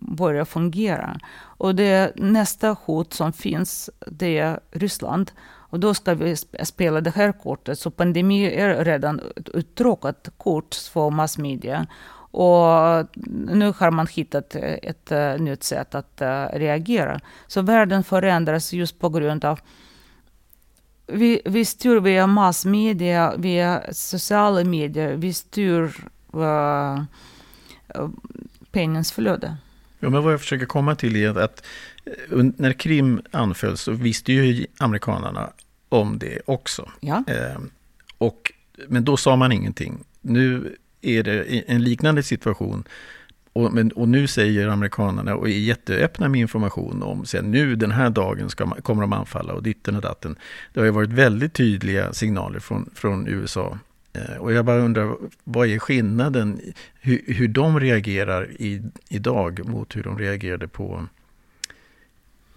börja 0.00 0.44
fungera. 0.44 1.20
Och 1.40 1.74
det 1.74 2.12
nästa 2.16 2.76
hot 2.84 3.12
som 3.12 3.32
finns, 3.32 3.90
det 4.06 4.38
är 4.38 4.60
Ryssland. 4.70 5.30
Och 5.70 5.80
då 5.80 5.94
ska 5.94 6.14
vi 6.14 6.36
spela 6.62 7.00
det 7.00 7.10
här 7.10 7.32
kortet. 7.32 7.78
Så 7.78 7.90
pandemi 7.90 8.46
är 8.46 8.84
redan 8.84 9.20
ett 9.36 9.48
uttråkat 9.48 10.28
kort 10.36 10.74
för 10.74 11.10
massmedia. 11.10 11.86
Och 12.30 13.06
nu 13.50 13.72
har 13.78 13.90
man 13.90 14.06
hittat 14.06 14.54
ett 14.54 15.12
eh, 15.12 15.38
nytt 15.38 15.64
sätt 15.64 15.94
att 15.94 16.22
reagera. 16.52 17.20
Så 17.46 17.62
världen 17.62 18.04
förändras 18.04 18.72
just 18.72 18.98
på 18.98 19.08
grund 19.08 19.44
av 19.44 19.60
vi, 21.44 21.64
styr 21.64 22.00
via 22.00 22.26
massmedia, 22.26 23.36
via 23.36 23.82
sociala 23.92 24.64
medier. 24.64 25.16
Vi 25.16 25.32
styr 25.32 25.82
uh, 26.34 27.02
pengens 28.70 29.12
flöde. 29.12 29.56
Ja, 30.00 30.10
men 30.10 30.22
vad 30.22 30.32
jag 30.32 30.40
försöker 30.40 30.66
komma 30.66 30.94
till 30.94 31.16
är 31.16 31.38
att 31.38 31.64
när 32.56 32.72
Krim 32.72 33.20
anfölls 33.30 33.80
så 33.80 33.92
visste 33.92 34.32
ju 34.32 34.66
amerikanerna 34.78 35.50
om 35.88 36.18
det 36.18 36.40
också. 36.46 36.90
Ja. 37.00 37.24
Eh, 37.26 37.60
och, 38.18 38.52
men 38.88 39.04
då 39.04 39.16
sa 39.16 39.36
man 39.36 39.52
ingenting. 39.52 40.04
Nu 40.20 40.76
är 41.00 41.22
det 41.22 41.44
en 41.66 41.82
liknande 41.82 42.22
situation. 42.22 42.84
Och, 43.58 43.72
men, 43.72 43.92
och 43.92 44.08
nu 44.08 44.26
säger 44.26 44.68
amerikanerna 44.68 45.34
och 45.34 45.48
är 45.48 45.52
jätteöppna 45.52 46.28
med 46.28 46.40
information 46.40 47.02
om 47.02 47.20
att 47.20 47.44
nu 47.44 47.76
den 47.76 47.90
här 47.90 48.10
dagen 48.10 48.50
ska, 48.50 48.70
kommer 48.70 49.02
de 49.02 49.12
anfalla 49.12 49.54
och 49.54 49.62
ditten 49.62 49.96
och 49.96 50.02
datten. 50.02 50.36
Det 50.72 50.80
har 50.80 50.84
ju 50.84 50.92
varit 50.92 51.12
väldigt 51.12 51.54
tydliga 51.54 52.12
signaler 52.12 52.58
från, 52.58 52.90
från 52.94 53.28
USA. 53.28 53.78
Eh, 54.12 54.36
och 54.36 54.52
jag 54.52 54.64
bara 54.64 54.78
undrar, 54.78 55.16
vad 55.44 55.68
är 55.68 55.78
skillnaden? 55.78 56.60
Hur, 57.00 57.22
hur 57.26 57.48
de 57.48 57.80
reagerar 57.80 58.50
i, 58.50 58.82
idag 59.08 59.66
mot 59.66 59.96
hur 59.96 60.02
de 60.02 60.18
reagerade 60.18 60.68
på 60.68 61.06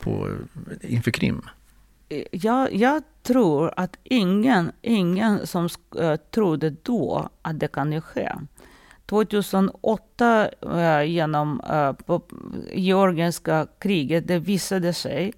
på, 0.02 0.30
inför 0.82 1.12
Krim? 1.12 1.42
Eh, 2.10 2.24
jag, 2.32 2.74
jag 2.74 3.04
tror 3.24 3.74
att 3.76 3.98
ingen, 4.04 4.72
ingen 4.82 5.48
som 5.48 5.70
eh, 6.00 6.16
trodde 6.16 6.70
då 6.84 7.30
att 7.42 7.60
det 7.60 7.68
kan 7.68 8.02
ske. 8.02 8.32
2008 9.12 10.50
uh, 10.66 10.80
eh, 10.80 11.04
genom 11.04 11.62
eh, 11.70 11.94
uh, 12.10 12.22
georgiska 12.74 13.68
kriget, 13.80 14.28
det 14.28 14.40
visade 14.40 14.94
sig 14.94 15.34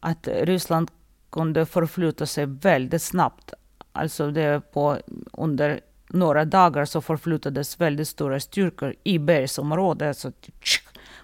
att 0.00 0.28
Ryssland 0.28 0.90
kunde 1.30 1.66
förflytta 1.66 2.26
sig 2.26 2.46
väldigt 2.46 3.02
snabbt. 3.02 3.52
Alltså 3.92 4.30
det 4.30 4.72
på, 4.72 4.98
under 5.32 5.80
några 6.08 6.44
dagar 6.44 6.84
så 6.84 7.00
förflyttades 7.00 7.80
väldigt 7.80 8.08
stora 8.08 8.40
styrkor 8.40 8.94
i 9.04 9.18
bergsområdet. 9.18 10.18
Så 10.18 10.32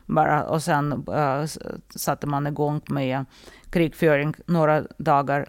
bara, 0.07 0.45
och 0.45 0.63
sen 0.63 0.93
uh, 0.93 1.47
satte 1.91 2.27
man 2.27 2.47
igång 2.47 2.81
med 2.89 3.25
krigföring 3.71 4.35
några 4.47 4.85
dagar. 4.99 5.49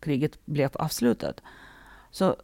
Kriget 0.00 0.46
blev 0.46 0.70
avslutat. 0.74 1.40
Så 2.10 2.36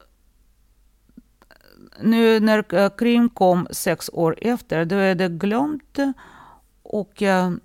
nu 2.02 2.40
när 2.40 2.74
eh, 2.74 2.90
Krim 2.90 3.28
kom 3.28 3.68
sex 3.70 4.10
år 4.12 4.36
efter, 4.40 4.84
då 4.84 4.96
är 4.96 5.14
det 5.14 5.28
glömt. 5.28 5.98
Och 6.82 7.22
jag, 7.22 7.60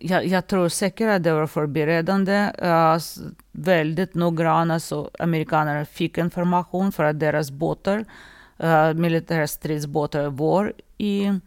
jag, 0.00 0.26
jag, 0.26 0.46
tror 0.46 0.68
säkert 0.68 1.08
att 1.08 1.22
det 1.22 1.32
var 1.32 1.46
förberedande. 1.46 2.52
Eh, 2.58 2.98
väldigt 3.52 4.14
noggranna, 4.14 4.80
så 4.80 5.10
amerikanerna 5.18 5.84
fick 5.84 6.18
information 6.18 6.92
för 6.92 7.04
att 7.04 7.20
deras 7.20 7.50
båtar, 7.50 8.04
militära 8.94 9.46
stridsbåtar 9.46 10.26
var 10.26 10.72
i 10.98 11.40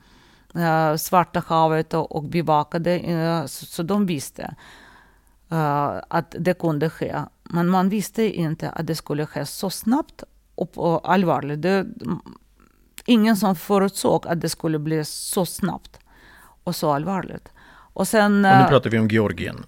Svarta 0.97 1.43
havet 1.47 1.93
och, 1.93 2.23
bevakade, 2.23 3.43
så, 3.47 3.83
de 3.83 4.05
visste 4.05 4.55
att 6.07 6.35
det 6.39 6.59
kunde 6.59 6.89
ske. 6.89 7.15
Men 7.43 7.69
man 7.69 7.89
visste 7.89 8.23
inte 8.23 8.69
att 8.69 8.87
det 8.87 8.95
skulle 8.95 9.25
ske 9.25 9.45
så 9.45 9.69
snabbt 9.69 10.23
och, 10.59 11.11
allvarligt. 11.11 11.61
Det, 11.61 11.85
ingen 13.05 13.37
som 13.37 13.55
förutsåg 13.55 14.27
att 14.27 14.41
det 14.41 14.49
skulle 14.49 14.79
bli 14.79 15.05
så 15.05 15.45
snabbt 15.45 15.99
och 16.63 16.75
så 16.75 16.91
allvarligt. 16.91 17.49
Och, 17.93 18.07
sen, 18.07 18.45
och 18.45 18.57
nu 18.57 18.65
pratar 18.69 18.89
vi 18.89 18.99
om 18.99 19.07
Georgien. 19.07 19.65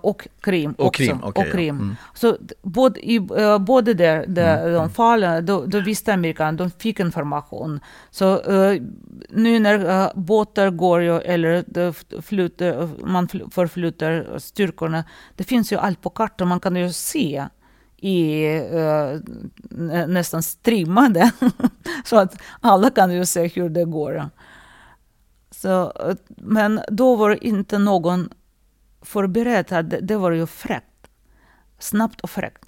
Och 0.00 0.22
Krim 0.40 0.72
och 0.72 0.86
också. 0.86 1.02
Krim, 1.02 1.24
okay, 1.24 1.44
och 1.44 1.52
Krim. 1.52 1.76
Ja. 1.76 1.82
Mm. 1.82 1.96
Så 2.14 2.36
både, 2.62 3.00
i, 3.10 3.20
både 3.60 3.94
där, 3.94 4.26
där 4.26 4.60
mm. 4.60 4.72
de 4.72 4.90
fallen, 4.90 5.46
då, 5.46 5.64
då 5.66 5.80
visste 5.80 6.14
amerikanerna, 6.14 6.58
de 6.58 6.70
fick 6.70 7.00
information. 7.00 7.80
Så 8.10 8.52
uh, 8.52 8.82
nu 9.28 9.58
när 9.58 10.10
båtar 10.14 10.70
går 10.70 11.02
ju, 11.02 11.20
eller 11.20 11.64
flyter, 12.22 12.88
man 13.04 13.28
förflyttar 13.28 14.38
styrkorna, 14.38 15.04
det 15.36 15.44
finns 15.44 15.72
ju 15.72 15.76
allt 15.76 16.00
på 16.00 16.10
kartan, 16.10 16.48
man 16.48 16.60
kan 16.60 16.76
ju 16.76 16.92
se 16.92 17.46
i 18.00 18.44
eh, 18.56 19.20
nästan 20.06 20.42
streamade. 20.42 21.30
så 22.04 22.16
att 22.16 22.42
alla 22.60 22.90
kan 22.90 23.12
ju 23.12 23.26
se 23.26 23.46
hur 23.46 23.68
det 23.68 23.84
går. 23.84 24.30
Så, 25.50 25.92
men 26.36 26.80
då 26.88 27.16
var 27.16 27.44
inte 27.44 27.78
någon 27.78 28.28
förberedd. 29.02 29.66
Det, 29.84 30.00
det 30.00 30.16
var 30.16 30.30
ju 30.30 30.46
fräckt. 30.46 30.86
Snabbt 31.78 32.20
och 32.20 32.30
fräckt. 32.30 32.64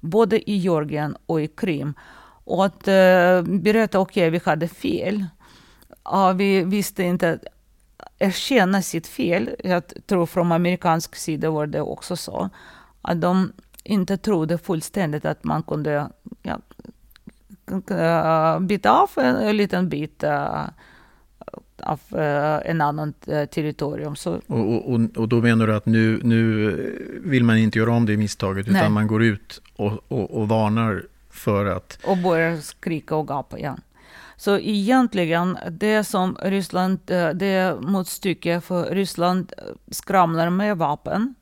Både 0.00 0.50
i 0.50 0.56
Georgien 0.56 1.16
och 1.26 1.40
i 1.40 1.46
Krim. 1.46 1.94
Och 2.44 2.64
att 2.64 2.88
uh, 2.88 3.42
berätta, 3.42 3.98
okej, 3.98 4.28
okay, 4.28 4.30
vi 4.30 4.50
hade 4.50 4.68
fel. 4.68 5.24
Ja, 6.04 6.32
vi 6.32 6.64
visste 6.64 7.02
inte 7.02 7.38
erkänna 8.18 8.82
sitt 8.82 9.06
fel. 9.06 9.50
Jag 9.64 9.82
tror 10.06 10.26
från 10.26 10.52
amerikansk 10.52 11.16
sida 11.16 11.50
var 11.50 11.66
det 11.66 11.80
också 11.80 12.16
så. 12.16 12.50
Att 13.02 13.20
de 13.20 13.52
inte 13.86 14.16
trodde 14.16 14.58
fullständigt 14.58 15.24
att 15.24 15.44
man 15.44 15.62
kunde 15.62 16.08
ja, 16.42 16.58
bita 18.60 18.90
av 18.90 19.10
en, 19.16 19.36
en 19.36 19.56
liten 19.56 19.88
bit 19.88 20.24
uh, 20.24 20.68
av 21.82 22.00
uh, 22.14 22.70
en 22.70 22.80
annan 22.80 23.12
territorium. 23.50 24.16
Så. 24.16 24.40
Och, 24.46 24.92
och, 24.92 25.00
och 25.16 25.28
då 25.28 25.40
menar 25.40 25.66
du 25.66 25.74
att 25.74 25.86
nu, 25.86 26.20
nu 26.22 27.20
vill 27.24 27.44
man 27.44 27.58
inte 27.58 27.78
göra 27.78 27.92
om 27.92 28.06
det 28.06 28.16
misstaget 28.16 28.68
utan 28.68 28.80
Nej. 28.80 28.90
man 28.90 29.06
går 29.06 29.22
ut 29.22 29.62
och, 29.76 29.92
och, 30.08 30.30
och 30.30 30.48
varnar 30.48 31.02
för 31.30 31.66
att... 31.66 31.98
Och 32.04 32.18
börjar 32.18 32.56
skrika 32.56 33.16
och 33.16 33.28
gapa, 33.28 33.58
ja. 33.58 33.76
Så 34.36 34.58
egentligen, 34.58 35.58
det 35.70 36.04
som 36.04 36.36
Ryssland, 36.42 36.98
det 37.34 37.76
motstycke 37.80 38.60
för 38.60 38.94
Ryssland 38.94 39.52
skramlar 39.90 40.50
med 40.50 40.78
vapen 40.78 41.34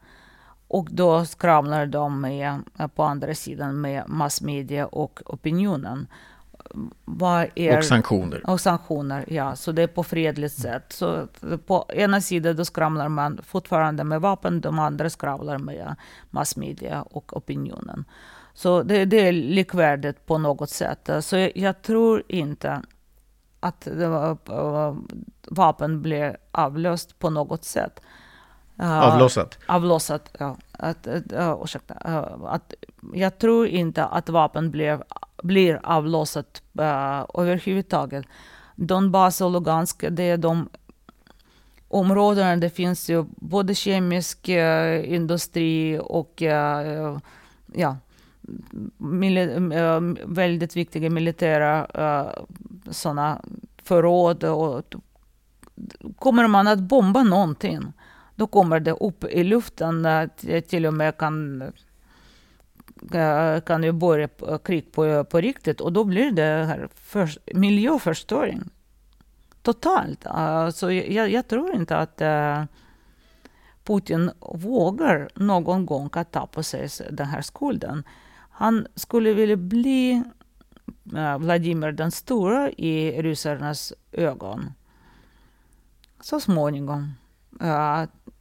och 0.69 0.89
då 0.91 1.25
skramlar 1.25 1.87
de 1.87 2.21
med, 2.21 2.62
på 2.95 3.03
andra 3.03 3.35
sidan 3.35 3.81
med 3.81 4.05
massmedia 4.07 4.87
och 4.87 5.21
opinionen. 5.27 6.07
Är, 7.55 7.79
och 7.79 7.85
sanktioner. 7.85 8.51
Och 8.51 8.61
sanktioner, 8.61 9.25
ja. 9.29 9.57
Så 9.57 9.73
det 9.73 9.83
är 9.83 9.87
på 9.87 10.03
fredligt 10.03 10.55
sätt. 10.55 10.85
Så 10.89 11.27
på 11.67 11.87
ena 11.89 12.21
sidan 12.21 12.57
då 12.57 12.65
skramlar 12.65 13.09
man 13.09 13.41
fortfarande 13.43 14.05
med 14.05 14.21
vapen, 14.21 14.61
de 14.61 14.79
andra 14.79 15.11
skramlar 15.11 15.59
med 15.59 15.97
massmedia 16.31 17.03
och 17.03 17.37
opinionen. 17.37 18.05
Så 18.55 18.83
det, 18.83 19.05
det 19.05 19.29
är 19.29 19.33
likvärdigt 19.33 20.27
på 20.27 20.39
något 20.39 20.71
sätt. 20.71 21.11
Så 21.21 21.37
jag, 21.37 21.53
jag 21.55 21.83
tror 21.83 22.23
inte 22.29 22.83
att 23.61 23.89
var, 23.95 24.97
vapen 25.49 26.03
blir 26.03 26.37
avlöst 26.51 27.19
på 27.19 27.31
något 27.31 27.65
sätt. 27.65 28.01
Avlossat? 28.77 29.59
Avlossat, 29.66 30.37
ja. 30.39 30.57
Att, 30.72 31.07
uh, 31.07 31.61
ursäkta. 31.62 31.95
Uh, 32.09 32.45
att, 32.45 32.75
jag 33.12 33.39
tror 33.39 33.66
inte 33.66 34.05
att 34.05 34.29
vapen 34.29 34.70
blir, 34.70 35.05
blir 35.43 35.81
avlossat 35.83 36.62
uh, 36.81 37.25
överhuvudtaget. 37.35 38.25
Donbass 38.77 39.41
och 39.41 39.51
Lugansk, 39.51 40.05
det 40.11 40.22
är 40.22 40.37
de 40.37 40.68
områdena 41.89 42.57
det 42.57 42.70
finns 42.70 43.11
ju 43.11 43.25
både 43.37 43.75
kemisk 43.75 44.49
uh, 44.49 45.14
industri 45.14 46.01
och 46.03 46.43
uh, 46.43 47.18
ja, 47.72 47.97
uh, 49.01 50.14
väldigt 50.27 50.77
viktiga 50.77 51.11
militära 51.11 51.87
uh, 51.99 52.45
såna 52.91 53.41
förråd. 53.83 54.45
Och, 54.45 54.95
kommer 56.18 56.49
man 56.49 56.66
att 56.66 56.79
bomba 56.79 57.22
någonting 57.22 57.93
då 58.37 58.47
kommer 58.47 58.80
det 58.80 58.93
upp 58.93 59.24
i 59.24 59.45
luften. 59.45 60.07
Till 60.68 60.87
och 60.87 60.95
med 60.95 61.16
kan, 61.16 61.72
kan 63.66 63.82
ju 63.82 63.93
börja 63.93 64.28
krig 64.64 64.93
på, 64.93 65.24
på 65.24 65.41
riktigt 65.41 65.80
och 65.80 65.93
då 65.93 66.05
blir 66.05 66.30
det 66.30 66.43
här 66.43 66.89
för, 66.95 67.30
miljöförstöring. 67.55 68.70
Totalt. 69.62 70.26
Alltså, 70.26 70.87
Så 70.87 70.93
jag, 70.93 71.30
jag 71.30 71.49
tror 71.49 71.74
inte 71.74 71.97
att 71.97 72.20
eh, 72.20 72.64
Putin 73.85 74.30
vågar 74.41 75.28
någon 75.35 75.87
gång 75.87 76.11
att 76.12 76.32
ta 76.32 76.47
på 76.47 76.62
sig 76.62 76.89
den 77.11 77.26
här 77.26 77.43
skulden. 77.43 78.05
Han 78.51 78.87
skulle 78.95 79.35
vilja 79.35 79.57
bli 79.57 80.22
eh, 81.16 81.39
Vladimir 81.39 81.93
den 81.93 82.11
stora 82.11 82.70
i 82.70 83.22
ryssarnas 83.22 83.93
ögon. 84.12 84.72
Så 86.20 86.41
småningom. 86.41 87.12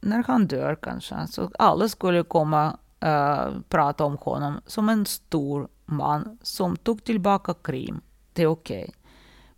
När 0.04 0.24
han 0.26 0.46
dör 0.46 0.74
kanske. 0.74 1.26
Så 1.26 1.50
alla 1.58 1.88
skulle 1.88 2.22
komma 2.22 2.78
uh, 3.04 3.60
prata 3.68 4.04
om 4.04 4.16
honom 4.16 4.60
som 4.66 4.88
en 4.88 5.06
stor 5.06 5.68
man 5.84 6.38
som 6.42 6.76
tog 6.76 7.04
tillbaka 7.04 7.54
Krim. 7.62 8.00
Det 8.32 8.42
är 8.42 8.46
okej. 8.46 8.82
Okay. 8.82 8.94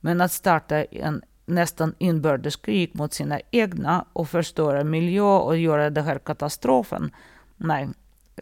Men 0.00 0.20
att 0.20 0.32
starta 0.32 0.84
en 0.84 1.22
nästan 1.46 1.94
inbördeskrig 1.98 2.90
mot 2.94 3.12
sina 3.12 3.40
egna 3.50 4.04
och 4.12 4.28
förstöra 4.28 4.84
miljö 4.84 5.22
och 5.22 5.56
göra 5.56 5.90
den 5.90 6.04
här 6.04 6.18
katastrofen. 6.18 7.10
Nej, 7.56 7.88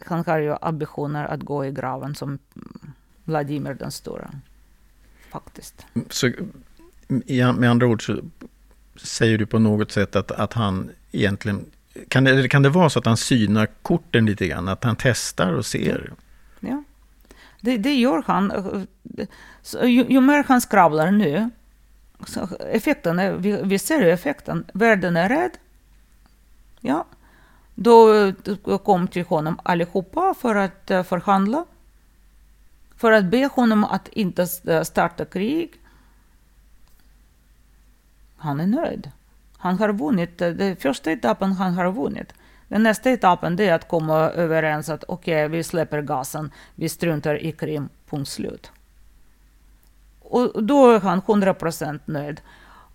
han 0.05 0.23
har 0.25 0.39
ju 0.39 0.55
ambitioner 0.61 1.25
att 1.25 1.41
gå 1.41 1.65
i 1.65 1.71
graven 1.71 2.15
som 2.15 2.39
Vladimir 3.23 3.73
den 3.73 3.91
stora. 3.91 4.31
Faktiskt. 5.29 5.85
Så 6.09 6.31
med 7.07 7.69
andra 7.69 7.87
ord 7.87 8.05
så 8.05 8.21
säger 8.95 9.37
du 9.37 9.45
på 9.45 9.59
något 9.59 9.91
sätt 9.91 10.15
att, 10.15 10.31
att 10.31 10.53
han 10.53 10.91
egentligen 11.11 11.65
kan 12.07 12.23
det, 12.23 12.49
kan 12.49 12.61
det 12.61 12.69
vara 12.69 12.89
så 12.89 12.99
att 12.99 13.05
han 13.05 13.17
synar 13.17 13.67
korten 13.81 14.25
lite 14.25 14.47
grann? 14.47 14.67
Att 14.67 14.83
han 14.83 14.95
testar 14.99 15.53
och 15.53 15.65
ser? 15.65 16.13
Ja, 16.59 16.83
det, 17.61 17.77
det 17.77 17.93
gör 17.93 18.23
han. 18.27 18.51
Så 19.61 19.85
ju, 19.85 20.05
ju, 20.09 20.21
mer 20.21 20.43
han 20.47 20.61
skravlar 20.61 21.11
nu, 21.11 21.49
så 22.27 22.47
effekten 22.71 23.19
är, 23.19 23.31
vi, 23.33 23.61
vi 23.63 23.79
ser 23.79 24.01
ju 24.01 24.11
effekten. 24.11 24.65
Världen 24.73 25.17
är 25.17 25.29
rädd. 25.29 25.51
Ja. 26.79 27.05
Då 27.75 28.31
kom 28.83 29.07
till 29.07 29.25
honom 29.25 29.59
allihopa 29.63 30.33
för 30.33 30.55
att 30.55 30.91
eh, 30.91 31.03
förhandla. 31.03 31.65
För 32.97 33.11
att 33.11 33.25
be 33.25 33.49
honom 33.53 33.83
att 33.83 34.07
inte 34.07 34.47
starta 34.85 35.25
krig. 35.25 35.73
Han 38.37 38.59
är 38.59 38.67
nöjd. 38.67 39.11
Han 39.65 39.79
har 39.79 39.93
vunnit, 39.93 40.41
eh, 40.41 40.49
den 40.49 40.75
första 40.75 41.11
etappen 41.11 41.51
han 41.51 41.73
har 41.73 41.91
vunnit. 41.91 42.33
Den 42.67 42.83
nästa 42.83 43.11
etappen 43.11 43.59
är 43.59 43.73
att 43.73 43.87
komma 43.87 44.15
överens 44.15 44.89
att 44.89 45.03
okej, 45.07 45.45
okay, 45.45 45.57
vi 45.57 45.63
släpper 45.63 46.01
gasen, 46.01 46.51
vi 46.75 46.89
struntar 46.89 47.43
i 47.43 47.51
Krim, 47.51 47.89
punkt 48.09 48.29
slut. 48.29 48.71
Och 50.21 50.63
då 50.63 50.91
är 50.91 50.99
han 50.99 51.21
100% 51.21 51.99
nöjd. 52.05 52.41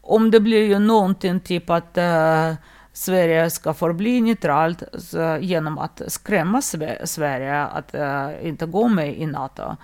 Om 0.00 0.30
det 0.30 0.40
blir 0.40 0.64
ju 0.64 0.78
någonting 0.78 1.40
typ 1.40 1.70
att 1.70 1.98
uh, 1.98 2.54
Sverige 2.92 3.50
ska 3.50 3.74
förbli 3.74 4.20
neutralt 4.20 4.82
så, 4.98 5.38
genom 5.40 5.78
att 5.78 6.02
skrämma 6.06 6.62
Sverige 7.04 7.62
att 7.62 7.94
uh, 7.94 8.46
inte 8.46 8.66
gå 8.66 8.88
med 8.88 9.18
i 9.18 9.26
NATO, 9.26 9.76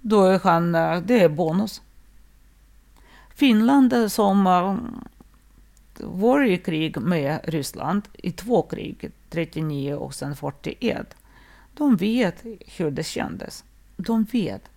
då 0.00 0.24
är 0.24 0.40
han, 0.44 0.74
uh, 0.74 1.02
det 1.02 1.20
är 1.20 1.28
bonus. 1.28 1.82
Finland 3.34 4.12
som 4.12 4.46
var 6.00 6.42
i 6.42 6.58
krig 6.58 7.00
med 7.00 7.40
Ryssland 7.44 8.02
i 8.12 8.32
två 8.32 8.62
krig, 8.62 9.10
39 9.30 9.94
och 9.94 10.14
sen 10.14 10.36
41. 10.36 11.14
De 11.74 11.96
vet 11.96 12.44
hur 12.76 12.90
det 12.90 13.02
kändes. 13.02 13.64
De 13.96 14.24
vet. 14.24 14.70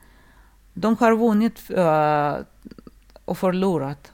De 0.73 0.95
har 0.99 1.15
vunnit 1.15 1.61
eh, 1.69 2.35
och 3.25 3.37
förlorat. 3.37 4.11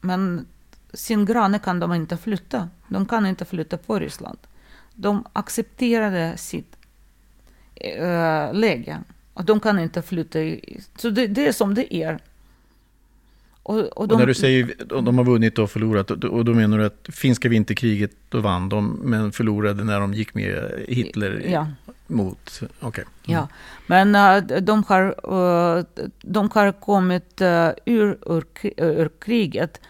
Men 0.00 0.46
sin 0.92 1.24
granne 1.24 1.58
kan 1.58 1.80
de 1.80 1.92
inte 1.92 2.16
flytta. 2.16 2.68
De 2.88 3.06
kan 3.06 3.26
inte 3.26 3.44
flytta 3.44 3.76
på 3.76 3.98
Ryssland. 3.98 4.38
De 4.94 5.24
accepterade 5.32 6.36
sitt 6.36 6.76
eh, 7.74 8.54
läge. 8.54 9.00
Och 9.34 9.44
de 9.44 9.60
kan 9.60 9.78
inte 9.78 10.02
flytta. 10.02 10.38
Så 10.96 11.10
det, 11.10 11.26
det 11.26 11.48
är 11.48 11.52
som 11.52 11.74
det 11.74 11.94
är. 11.94 12.18
Och, 13.62 13.78
och, 13.78 14.08
de, 14.08 14.14
och 14.14 14.20
när 14.20 14.26
du 14.26 14.34
säger 14.34 14.74
att 14.80 15.04
de 15.04 15.18
har 15.18 15.24
vunnit 15.24 15.58
och 15.58 15.70
förlorat, 15.70 16.10
och 16.10 16.44
då 16.44 16.54
menar 16.54 16.78
du 16.78 16.84
att 16.84 17.08
finska 17.12 17.48
vinterkriget, 17.48 18.10
då 18.28 18.40
vann 18.40 18.68
de, 18.68 19.00
men 19.02 19.32
förlorade 19.32 19.84
när 19.84 20.00
de 20.00 20.14
gick 20.14 20.34
med 20.34 20.84
Hitler 20.88 21.42
ja. 21.48 21.66
mot... 22.06 22.60
Okay. 22.80 23.04
Mm. 23.04 23.40
Ja, 23.40 23.48
men 23.86 24.16
uh, 24.16 24.60
de, 24.60 24.84
har, 24.84 25.32
uh, 25.34 25.84
de 26.22 26.50
har 26.54 26.72
kommit 26.72 27.40
uh, 27.40 27.68
ur, 27.84 28.18
ur, 28.26 28.44
ur 28.76 29.10
kriget, 29.20 29.80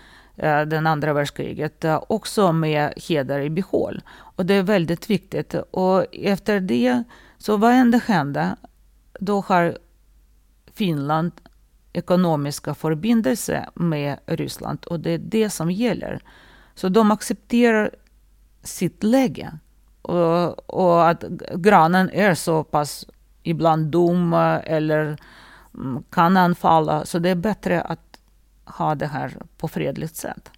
den 0.67 0.87
andra 0.87 1.13
världskriget, 1.13 1.85
också 2.09 2.53
med 2.53 2.93
heder 2.97 3.41
i 3.41 3.51
behåll. 3.51 4.03
Och 4.19 4.47
det 4.47 4.55
är 4.55 4.63
väldigt 4.63 5.11
viktigt. 5.11 5.55
Och 5.71 6.07
efter 6.13 6.61
det, 6.61 7.03
så 7.39 7.57
vad 7.57 7.73
än 7.73 8.01
hände, 8.07 8.57
då 9.21 9.41
har 9.41 9.79
Finland 10.75 11.33
ekonomiska 11.93 12.75
förbindelser 12.75 13.69
med 13.75 14.19
Ryssland 14.27 14.85
och 14.85 15.01
det 15.01 15.11
är 15.11 15.19
det 15.19 15.51
som 15.51 15.71
gäller. 15.71 16.23
Så 16.75 16.89
de 16.89 17.11
accepterar 17.11 17.91
sitt 18.63 19.03
läge 19.03 19.53
och, 20.03 20.71
och 20.71 21.09
att 21.09 21.25
grannen 21.55 22.11
är 22.11 22.35
så 22.35 22.65
pass 22.65 23.07
ibland 23.43 23.87
dum 23.87 24.33
eller 24.65 25.17
mm, 25.75 26.03
kan 26.11 26.37
anfalla. 26.37 27.05
Så 27.05 27.19
det 27.19 27.31
är 27.31 27.35
bättre 27.35 27.81
att 27.81 28.19
ha 28.65 28.95
det 28.95 29.07
här 29.07 29.37
på 29.57 29.69
fredligt 29.69 30.17
sätt. 30.17 30.51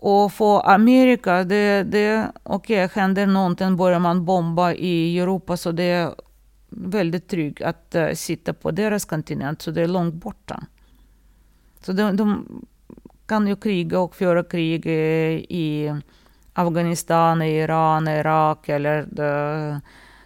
och 0.00 0.32
för 0.32 0.70
Amerika, 0.70 1.44
det, 1.44 1.82
det, 1.82 2.32
okej, 2.42 2.84
okay, 2.84 3.02
händer 3.02 3.26
någonting, 3.26 3.76
börjar 3.76 3.98
man 3.98 4.24
bomba 4.24 4.72
i 4.72 5.18
Europa, 5.18 5.56
så 5.56 5.72
det 5.72 6.14
väldigt 6.80 7.28
tryggt 7.28 7.62
att 7.62 7.94
uh, 7.94 8.12
sitta 8.14 8.52
på 8.52 8.70
deras 8.70 9.04
kontinent, 9.04 9.62
så 9.62 9.70
det 9.70 9.82
är 9.82 9.88
långt 9.88 10.14
borta. 10.14 10.66
Så 11.80 11.92
de, 11.92 12.16
de 12.16 12.46
kan 13.26 13.46
ju 13.46 13.56
kriga 13.56 14.00
och 14.00 14.14
föra 14.14 14.44
krig 14.44 14.86
eh, 14.86 15.32
i 15.48 16.00
Afghanistan, 16.52 17.42
Iran, 17.42 18.08
Irak 18.08 18.68
eller 18.68 19.20
uh, 19.20 19.78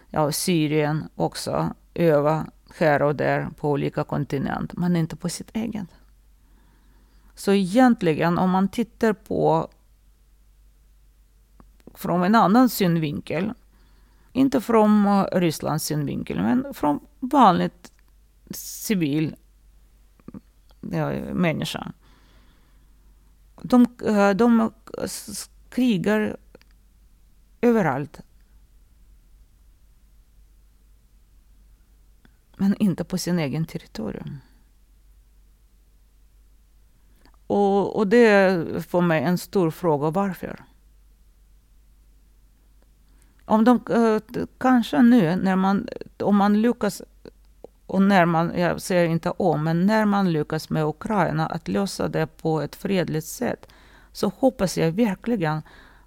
ja, 0.09 0.31
Syrien 0.31 1.09
också, 1.15 1.73
öva 1.93 2.45
här 2.77 3.01
och 3.01 3.15
där 3.15 3.47
på 3.57 3.69
olika 3.69 4.03
kontinenter, 4.03 4.77
men 4.77 4.95
inte 4.95 5.15
på 5.15 5.29
sitt 5.29 5.55
eget. 5.55 5.87
Så 7.35 7.53
egentligen 7.53 8.37
om 8.37 8.49
man 8.49 8.67
tittar 8.67 9.13
på 9.13 9.67
från 11.93 12.23
en 12.23 12.35
annan 12.35 12.69
synvinkel, 12.69 13.53
inte 14.33 14.61
från 14.61 15.05
eh, 15.05 15.25
Rysslands 15.31 15.85
synvinkel, 15.85 16.41
men 16.41 16.73
från 16.73 16.99
vanligt 17.19 17.93
civil 18.49 19.35
ja, 20.81 21.11
människa. 21.33 21.91
De, 23.61 23.87
eh, 24.05 24.29
de 24.29 24.71
krigar 25.69 26.37
överallt. 27.61 28.21
Men 32.57 32.75
inte 32.79 33.03
på 33.03 33.17
sin 33.17 33.39
egen 33.39 33.65
territorium. 33.65 34.37
Och, 37.47 37.95
och 37.95 38.07
det 38.07 38.25
är 38.27 38.79
för 38.79 39.01
mig 39.01 39.23
en 39.23 39.37
stor 39.37 39.71
fråga, 39.71 40.09
varför? 40.09 40.63
Om 43.45 43.63
de, 43.63 43.81
eh, 43.89 44.43
kanske 44.57 45.01
nu, 45.01 45.35
när 45.35 45.55
man, 45.55 45.87
om 46.19 46.35
man 46.35 46.61
lyckas, 46.61 47.01
och 47.85 48.01
när 48.01 48.25
man, 48.25 48.59
jag 48.59 48.81
säger 48.81 49.05
inte 49.05 49.29
om, 49.29 49.63
men 49.63 49.85
när 49.85 50.05
man 50.05 50.31
lyckas 50.31 50.69
med 50.69 50.85
Ukraina 50.85 51.47
att 51.47 51.67
lösa 51.67 52.07
det 52.07 52.27
på 52.27 52.61
ett 52.61 52.75
fredligt 52.75 53.27
sätt, 53.27 53.67
så 54.11 54.31
hoppas 54.37 54.77
jag 54.77 54.91
verkligen 54.91 55.61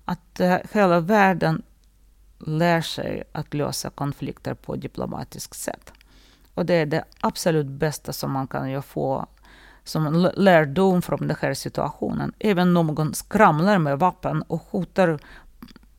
att 0.04 0.40
eh, 0.40 0.56
hela 0.72 1.00
världen 1.00 1.62
lär 2.38 2.80
sig 2.80 3.22
att 3.32 3.54
lösa 3.54 3.90
konflikter 3.90 4.54
på 4.54 4.76
diplomatiskt 4.76 5.56
sätt. 5.56 5.92
Och 6.54 6.66
det 6.66 6.74
är 6.74 6.86
det 6.86 7.04
absolut 7.20 7.66
bästa 7.66 8.12
som 8.12 8.32
man 8.32 8.46
kan 8.46 8.82
få 8.82 9.26
som 9.84 10.30
lärdom 10.36 11.02
från 11.02 11.28
den 11.28 11.36
här 11.40 11.54
situationen. 11.54 12.32
Även 12.38 12.76
om 12.76 12.86
någon 12.86 13.14
skramlar 13.14 13.78
med 13.78 13.98
vapen 13.98 14.42
och 14.42 14.62
hotar 14.70 15.18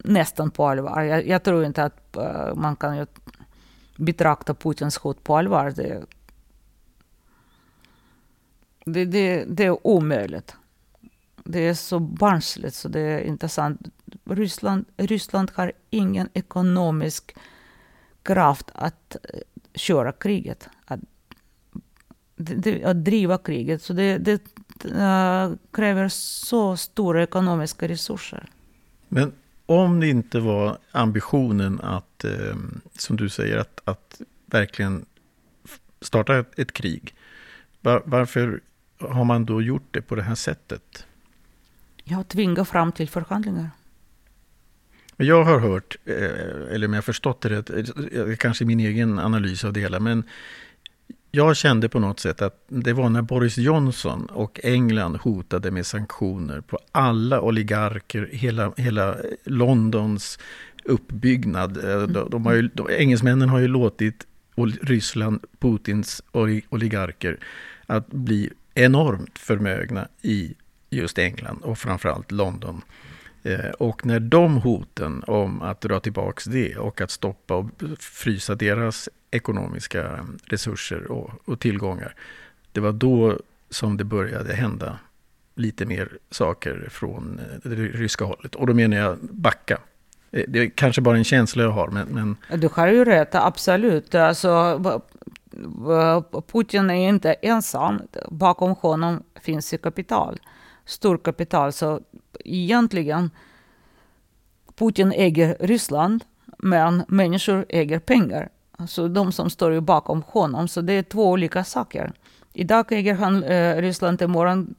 nästan 0.08 0.52
på 0.52 0.68
allvar. 0.68 1.02
Jag, 1.02 1.28
jag 1.28 1.44
tror 1.44 1.66
inte 1.66 1.84
att 1.84 2.18
uh, 2.18 2.56
man 2.56 2.76
kan 2.76 2.98
ju 2.98 3.06
betrakta 3.98 4.54
Putins 4.54 4.98
hot 4.98 5.24
på 5.24 5.38
allvar. 5.38 5.72
Det, 5.76 6.06
det, 8.86 9.06
det, 9.06 9.46
det 9.46 9.66
är 9.66 9.88
omöjligt. 9.88 10.56
Det 11.44 11.60
är 11.60 11.74
så 11.74 12.00
barnsligt 12.00 12.76
så 12.76 12.88
det 12.88 13.00
är 13.00 13.20
intressant. 13.20 13.82
Ryssland, 14.26 14.86
Ryssland 14.98 15.52
har 15.56 15.72
ingen 15.90 16.30
ekonomisk 16.34 17.36
kraft 18.24 18.72
att 18.74 19.16
eh, 19.24 19.40
köra 19.74 20.12
kriget. 20.12 20.70
Att 20.86 21.00
att 22.84 23.06
driva 23.06 23.38
kriget. 23.38 23.82
Så 23.82 23.94
det, 23.94 24.18
det 24.18 24.42
uh, 24.86 25.56
kräver 25.72 26.10
så 26.10 26.78
stora 26.78 27.24
ekonomiska 27.24 27.88
resurser. 27.88 28.50
Men 29.08 29.34
om 29.68 30.00
det 30.00 30.08
inte 30.08 30.40
var 30.40 30.78
ambitionen 30.92 31.82
att, 31.82 32.24
eh, 32.24 32.56
som 32.98 33.18
du 33.18 33.30
säger, 33.30 33.58
att, 33.58 33.82
att 33.84 34.22
verkligen 34.46 35.06
starta 36.02 36.38
ett, 36.38 36.60
ett 36.60 36.74
krig. 36.74 37.16
Var, 37.82 38.02
varför 38.06 38.62
har 39.00 39.24
man 39.24 39.46
då 39.46 39.62
gjort 39.62 39.88
det 39.92 40.02
på 40.02 40.16
det 40.16 40.24
här 40.24 40.36
sättet? 40.36 41.06
Jag 42.04 42.28
tvingar 42.28 42.64
fram 42.64 42.92
till 42.92 43.10
förhandlingar. 43.10 43.70
Jag 45.18 45.44
har 45.44 45.60
hört, 45.60 45.98
eh, 46.06 46.74
eller 46.74 46.88
om 46.88 46.94
jag 46.94 46.98
har 46.98 47.02
förstått 47.02 47.42
det 47.42 47.50
rätt, 47.50 48.40
kanske 48.40 48.66
min 48.66 48.80
egen 48.80 49.20
analys 49.20 49.64
av 49.64 49.74
det 49.74 49.80
hela, 49.80 50.00
men 50.00 50.24
jag 51.38 51.58
kände 51.58 51.90
på 51.90 52.00
något 52.00 52.20
sätt 52.20 52.42
att 52.42 52.66
det 52.68 52.94
var 52.94 53.10
när 53.10 53.22
Boris 53.22 53.58
Johnson 53.58 54.26
och 54.26 54.60
England 54.64 55.16
hotade 55.16 55.72
med 55.72 55.86
sanktioner 55.86 56.62
på 56.62 56.80
alla 56.92 57.42
oligarker, 57.42 58.30
hela, 58.32 58.74
hela 58.78 59.16
Londons 59.44 60.40
uppbyggnad. 60.84 61.78
Eh, 61.78 62.02
de, 62.02 62.30
de 62.30 62.46
har 62.46 62.54
ju, 62.54 62.70
de, 62.74 62.90
engelsmännen 62.90 63.50
har 63.50 63.60
ju 63.60 63.68
låtit 63.68 64.28
Ryssland, 64.82 65.46
Putins 65.60 66.24
oligarker, 66.70 67.38
att 67.86 68.08
bli 68.08 68.50
enormt 68.74 69.40
förmögna 69.40 70.08
i 70.22 70.54
just 70.90 71.18
England 71.18 71.60
och 71.64 71.78
framförallt 71.78 72.32
London. 72.32 72.82
Eh, 73.44 73.70
och 73.70 74.06
när 74.06 74.20
de 74.20 74.58
hoten 74.58 75.24
om 75.28 75.62
att 75.62 75.82
dra 75.82 76.00
tillbaks 76.00 76.46
det 76.46 76.78
och 76.78 77.02
att 77.02 77.12
stoppa 77.12 77.56
och 77.56 77.70
frysa 78.00 78.56
deras 78.56 79.10
ekonomiska 79.38 80.28
resurser 80.46 81.12
och, 81.12 81.30
och 81.46 81.60
tillgångar. 81.60 82.16
Det 82.72 82.80
var 82.80 82.92
då 82.92 83.40
som 83.70 83.98
det 83.98 84.04
började 84.04 84.54
hända 84.54 85.00
lite 85.56 85.86
mer 85.86 86.10
saker 86.32 86.88
från 86.92 87.40
eh, 87.40 87.70
det 87.70 87.76
ryska 87.76 88.26
hållet. 88.26 88.56
Och 88.56 88.68
då 88.68 88.74
menar 88.74 88.98
jag 88.98 89.18
backa. 89.22 89.78
Eh, 90.32 90.44
det 90.48 90.60
är 90.60 90.70
kanske 90.70 91.02
bara 91.02 91.18
en 91.18 91.24
känsla 91.24 91.64
jag 91.64 91.72
har, 91.72 91.88
men... 91.88 92.08
men... 92.08 92.60
Du 92.60 92.70
har 92.74 92.88
ju 92.88 93.06
rätt, 93.06 93.36
absolut. 93.36 94.16
Alltså, 94.16 94.82
Putin 96.52 96.90
är 96.90 97.10
inte 97.10 97.34
ensam. 97.34 98.02
Bakom 98.30 98.72
honom 98.72 99.24
finns 99.42 99.74
ju 99.74 99.78
kapital, 99.78 100.40
storkapital. 100.86 101.74
Så 101.74 102.02
egentligen, 102.46 103.32
Putin 104.76 105.12
äger 105.12 105.58
Ryssland, 105.60 106.24
men 106.58 107.04
människor 107.08 107.66
äger 107.70 108.00
pengar. 108.00 108.50
Alltså 108.78 109.08
de 109.08 109.32
som 109.32 109.50
står 109.50 109.80
bakom 109.80 110.24
honom. 110.28 110.68
Så 110.68 110.82
det 110.82 110.94
är 110.94 111.04
två 111.04 111.30
olika 111.30 111.64
saker. 111.64 112.12
Idag 112.54 112.92
äger 112.92 113.14
han 113.14 113.44
eh, 113.44 113.76
Ryssland, 113.76 114.22
imorgon 114.22 114.76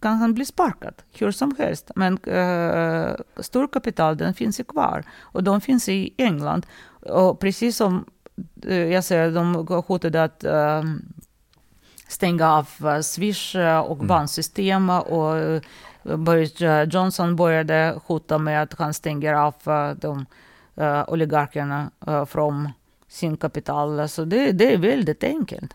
kan 0.00 0.16
han 0.16 0.34
bli 0.34 0.44
sparkad 0.44 0.94
hur 1.18 1.30
som 1.30 1.54
helst. 1.58 1.90
Men 1.94 2.18
eh, 2.18 3.14
storkapital 3.36 4.16
den 4.16 4.34
finns 4.34 4.60
ju 4.60 4.64
kvar 4.64 5.04
och 5.20 5.42
de 5.42 5.60
finns 5.60 5.88
i 5.88 6.14
England. 6.16 6.66
Och 7.02 7.38
precis 7.40 7.76
som 7.76 8.04
eh, 8.66 8.76
jag 8.76 9.04
säger, 9.04 9.30
de 9.30 9.54
hotade 9.86 10.24
att 10.24 10.44
eh, 10.44 10.82
stänga 12.08 12.52
av 12.52 12.68
eh, 12.84 13.00
Swish 13.00 13.56
eh, 13.56 13.80
och 13.80 13.96
mm. 13.96 14.06
bandsystem 14.06 14.90
och 14.90 15.38
eh, 15.38 15.62
Boris 16.02 16.54
Johnson 16.92 17.36
började 17.36 17.94
hota 18.06 18.38
med 18.38 18.62
att 18.62 18.78
han 18.78 18.94
stänger 18.94 19.34
av 19.34 19.54
de 20.00 20.26
oligarkerna 21.06 21.90
från 22.26 22.68
sin 23.10 23.36
kapital. 23.36 24.08
Så 24.08 24.24
det, 24.24 24.52
det 24.52 24.72
är 24.72 24.78
väldigt 24.78 25.24
enkelt. 25.24 25.74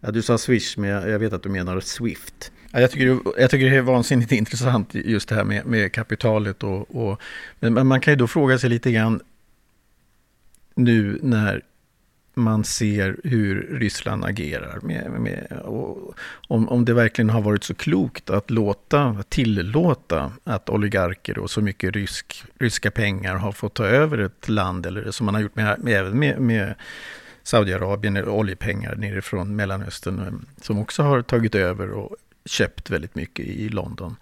Ja, 0.00 0.10
du 0.10 0.22
sa 0.22 0.38
Swish, 0.38 0.78
men 0.78 0.90
jag, 0.90 1.18
vet 1.18 1.32
att 1.32 1.42
du 1.42 1.48
menar 1.48 1.80
Swift. 1.80 2.52
Ja, 2.72 2.80
jag, 2.80 2.90
tycker, 2.90 3.18
jag 3.40 3.50
tycker 3.50 3.70
det 3.70 3.76
är 3.76 3.82
vansinnigt 3.82 4.32
intressant 4.42 4.94
just 4.94 5.28
det 5.28 5.34
här 5.34 5.44
med, 5.44 5.66
med 5.66 5.92
kapitalet. 5.92 6.62
Och, 6.62 6.96
och, 6.96 7.20
men 7.60 7.86
man 7.86 8.00
kan 8.00 8.12
ju 8.12 8.16
då 8.16 8.26
fråga 8.26 8.58
sig 8.58 8.70
lite 8.70 8.92
grann 8.92 9.20
nu 10.74 11.18
när 11.22 11.62
man 12.36 12.64
ser 12.64 13.16
hur 13.24 13.78
Ryssland 13.80 14.24
agerar. 14.24 14.78
Med, 14.82 15.10
med, 15.10 15.60
om, 16.48 16.68
om 16.68 16.84
det 16.84 16.94
verkligen 16.94 17.30
har 17.30 17.40
varit 17.40 17.64
så 17.64 17.74
klokt 17.74 18.30
att 18.30 18.50
låta, 18.50 19.22
tillåta 19.28 20.32
att 20.44 20.70
oligarker 20.70 21.38
och 21.38 21.50
så 21.50 21.60
mycket 21.60 21.94
rysk, 21.94 22.44
ryska 22.58 22.90
pengar 22.90 23.34
har 23.36 23.52
fått 23.52 23.74
ta 23.74 23.84
över 23.84 24.18
ett 24.18 24.48
land, 24.48 24.86
eller 24.86 25.10
som 25.10 25.26
man 25.26 25.34
har 25.34 25.42
gjort 25.42 25.56
med, 25.56 25.78
med, 25.78 26.14
med, 26.14 26.40
med 26.40 26.74
Saudiarabien, 27.42 28.16
eller 28.16 28.28
oljepengar 28.28 28.96
nerifrån 28.96 29.56
Mellanöstern, 29.56 30.46
som 30.60 30.78
också 30.78 31.02
har 31.02 31.22
tagit 31.22 31.54
över 31.54 31.90
och 31.90 32.16
köpt 32.44 32.90
väldigt 32.90 33.14
mycket 33.14 33.46
i 33.46 33.68
London. 33.68 34.16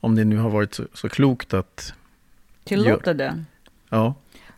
Om 0.00 0.14
det 0.14 0.24
nu 0.24 0.36
har 0.36 0.50
varit 0.50 0.74
så, 0.74 0.84
så 0.92 1.08
klokt 1.08 1.54
att... 1.54 1.94
Tillåta 2.64 3.14
det? 3.14 3.44
Ja. 3.88 4.14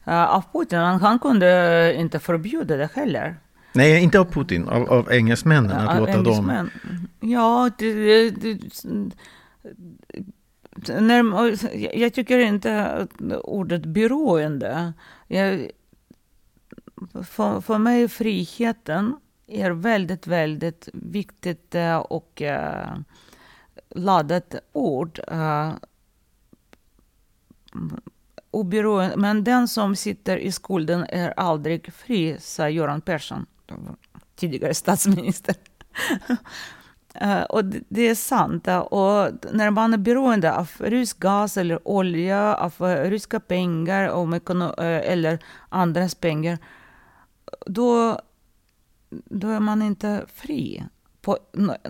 Eh, 0.09 0.25
av 0.25 0.45
Putin. 0.53 0.79
Han 0.79 1.19
kunde 1.19 1.95
inte 1.99 2.19
förbjuda 2.19 2.77
det 2.77 2.89
heller. 2.95 3.37
Nej, 3.73 4.03
inte 4.03 4.21
av 4.21 4.25
Putin, 4.25 4.69
av, 4.69 4.91
av 4.91 5.13
engelsmännen. 5.13 5.71
Att 5.73 5.95
ja, 5.95 5.99
låta 6.01 6.13
engelsmän. 6.13 6.71
dem... 6.83 7.31
Ja, 7.31 7.71
det, 7.79 8.31
det, 8.31 8.59
när, 11.01 11.99
jag 11.99 12.15
tycker 12.15 12.39
inte 12.39 12.87
att 12.87 13.11
ordet 13.45 13.85
beroende... 13.85 14.93
Jag, 15.27 15.71
för, 17.25 17.61
för 17.61 17.79
mig 17.79 18.09
friheten 18.09 19.17
är 19.47 19.71
väldigt, 19.71 20.27
väldigt 20.27 20.89
viktigt 20.93 21.75
eh, 21.75 21.97
och 21.97 22.43
uh, 22.45 22.99
laddat 23.91 24.55
ord. 24.73 25.21
Oberoende, 28.51 29.17
men 29.17 29.45
den 29.45 29.69
som 29.69 29.97
sitter 29.97 30.37
i 30.37 30.53
skulden 30.53 31.07
är 31.09 31.35
aldrig 31.37 31.93
fri, 31.93 32.37
sa 32.41 32.69
Göran 32.69 33.01
Persson, 33.01 33.47
tidigare 34.37 34.75
statsminister. 34.75 35.55
Eh, 37.21 37.43
och 37.43 37.65
det 37.65 38.09
är 38.09 38.15
sant. 38.15 38.69
Eh, 38.69 38.79
och 38.79 39.33
när 39.53 39.71
man 39.71 39.95
är 39.95 39.99
beroende 39.99 40.55
av 40.55 40.71
rysk 40.79 41.19
gas 41.19 41.57
eller 41.57 41.89
olja, 41.89 42.55
av 42.55 42.75
eh, 42.89 43.11
ryska 43.11 43.41
pengar 43.41 44.29
eller 44.83 45.39
andras 45.69 46.15
pengar, 46.15 46.59
då, 47.67 48.21
då 49.11 49.49
är 49.49 49.61
man 49.61 49.83
inte 49.83 50.25
fri 50.35 50.85
på 51.21 51.39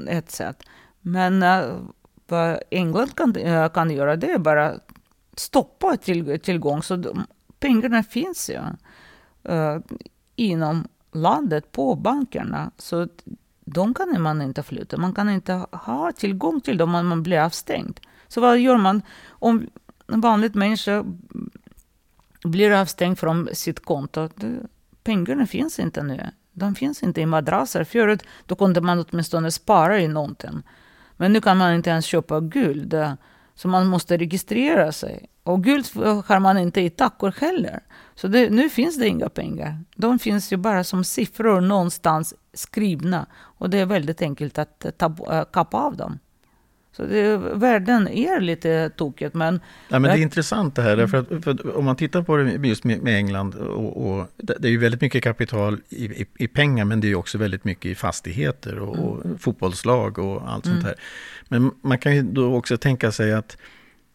ett 0.09 0.30
sätt. 0.30 0.62
Men 1.00 1.44
vad 2.26 2.59
England 2.70 3.16
kan, 3.16 3.34
kan 3.74 3.90
göra 3.90 4.16
det 4.16 4.30
är 4.30 4.38
bara 4.38 4.74
stoppa 5.39 5.97
till, 5.97 6.41
tillgång. 6.41 6.82
Så 6.82 6.97
de, 6.97 7.26
pengarna 7.61 8.03
finns 8.03 8.51
ju 8.51 8.61
uh, 9.53 9.80
inom 10.36 10.89
landet 11.12 11.72
på 11.72 11.95
bankerna. 11.95 12.70
Så 12.76 13.09
de 13.64 13.95
kan 13.95 14.22
man 14.22 14.43
inte 14.43 14.62
flytta. 14.62 14.97
Man 14.97 15.14
kan 15.14 15.30
inte 15.30 15.66
ha 15.72 16.12
tillgång 16.12 16.61
till 16.61 16.78
dem 16.78 16.95
om 16.95 17.09
man 17.09 17.22
blir 17.22 17.41
avstängd. 17.41 18.01
Så 18.28 18.41
vad 18.41 18.59
gör 18.59 18.76
man 18.76 19.03
om 19.28 19.66
en 20.07 20.20
vanlig 20.20 20.57
människa 20.57 21.05
blir 22.45 22.72
avstängd 22.72 23.18
från 23.18 23.49
sitt 23.53 23.84
konto? 23.84 24.28
Pengarna 25.03 25.47
finns 25.47 25.78
inte 25.78 26.03
nu. 26.03 26.30
De 26.53 26.74
finns 26.74 27.03
inte 27.03 27.20
i 27.20 27.26
madrasser. 27.26 27.84
Förut 27.84 28.22
då 28.47 28.55
kunde 28.55 28.80
man 28.80 29.05
åtminstone 29.09 29.51
spara 29.51 30.01
i 30.01 30.09
någonting. 30.09 30.62
Men 31.16 31.32
nu 31.32 31.41
kan 31.41 31.57
man 31.57 31.74
inte 31.74 31.91
ens 31.91 32.05
köpa 32.05 32.41
guld. 32.41 32.95
Så 33.59 33.68
man 33.68 33.86
måste 33.86 34.16
registrera 34.16 34.92
sig. 34.92 35.26
Och 35.42 35.64
guld 35.64 35.86
har 36.26 36.38
man 36.38 36.59
inte 36.59 36.80
i 36.80 36.90
tackor 36.90 37.34
heller. 37.40 37.80
Så 38.14 38.28
det, 38.28 38.50
nu 38.50 38.70
finns 38.70 38.98
det 38.98 39.09
inga 39.09 39.28
pengar. 39.28 39.84
De 39.96 40.18
finns 40.18 40.52
ju 40.52 40.56
bara 40.56 40.84
som 40.84 41.04
siffror 41.04 41.61
någonstans 41.61 42.34
skrivna. 42.52 43.26
Och 43.34 43.70
det 43.70 43.78
är 43.78 43.86
väldigt 43.86 44.22
enkelt 44.22 44.59
att 44.59 44.86
ta, 44.98 45.16
äh, 45.30 45.44
kappa 45.44 45.78
av 45.78 45.96
dem. 45.96 46.18
Så 46.99 47.07
det, 47.07 47.36
världen 47.36 48.09
är 48.09 48.40
lite 48.40 48.90
tokigt. 48.96 49.34
Men, 49.34 49.61
ja, 49.88 49.99
men 49.99 50.11
det 50.11 50.18
är 50.18 50.22
intressant 50.22 50.74
det 50.74 50.82
här. 50.82 50.96
Därför 50.96 51.18
att, 51.18 51.44
för 51.44 51.76
om 51.76 51.84
man 51.84 51.96
tittar 51.96 52.22
på 52.22 52.36
det 52.36 52.68
just 52.68 52.84
med, 52.84 53.03
med 53.03 53.16
England. 53.16 53.55
Och, 53.55 54.11
och, 54.11 54.26
det 54.36 54.64
är 54.64 54.70
ju 54.70 54.78
väldigt 54.78 55.01
mycket 55.01 55.24
kapital 55.24 55.80
i, 55.88 56.05
i, 56.05 56.26
i, 56.38 56.49
pengar. 56.49 56.84
Men 56.84 57.01
det 57.01 57.11
är 57.11 57.14
också 57.14 57.38
väldigt 57.38 57.64
mycket 57.64 57.86
i 57.86 57.94
fastigheter 57.94 58.78
och, 58.78 58.99
och 58.99 59.24
mm. 59.24 59.38
fotbollslag 59.38 60.18
och 60.18 60.51
allt 60.51 60.66
mm. 60.66 60.76
sånt 60.76 60.86
här. 60.86 60.94
Men 61.49 61.70
man 61.82 61.99
kan 61.99 62.16
ju 62.16 62.22
då 62.22 62.55
också 62.55 62.76
tänka 62.76 63.12
sig 63.12 63.32
att 63.32 63.57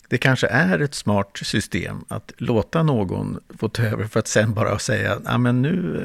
det 0.08 0.18
kanske 0.18 0.48
är 0.48 0.80
ett 0.80 0.94
smart 0.94 1.40
system 1.44 2.06
att 2.08 2.32
låta 2.38 2.84
någon 2.84 3.40
få 3.60 3.70
ta 3.70 3.84
över 3.84 4.06
för 4.06 4.20
att 4.20 4.28
sen 4.28 4.54
bara 4.54 4.80
säga, 4.80 5.18
ja 5.26 5.38
men 5.38 5.62
nu, 5.62 6.02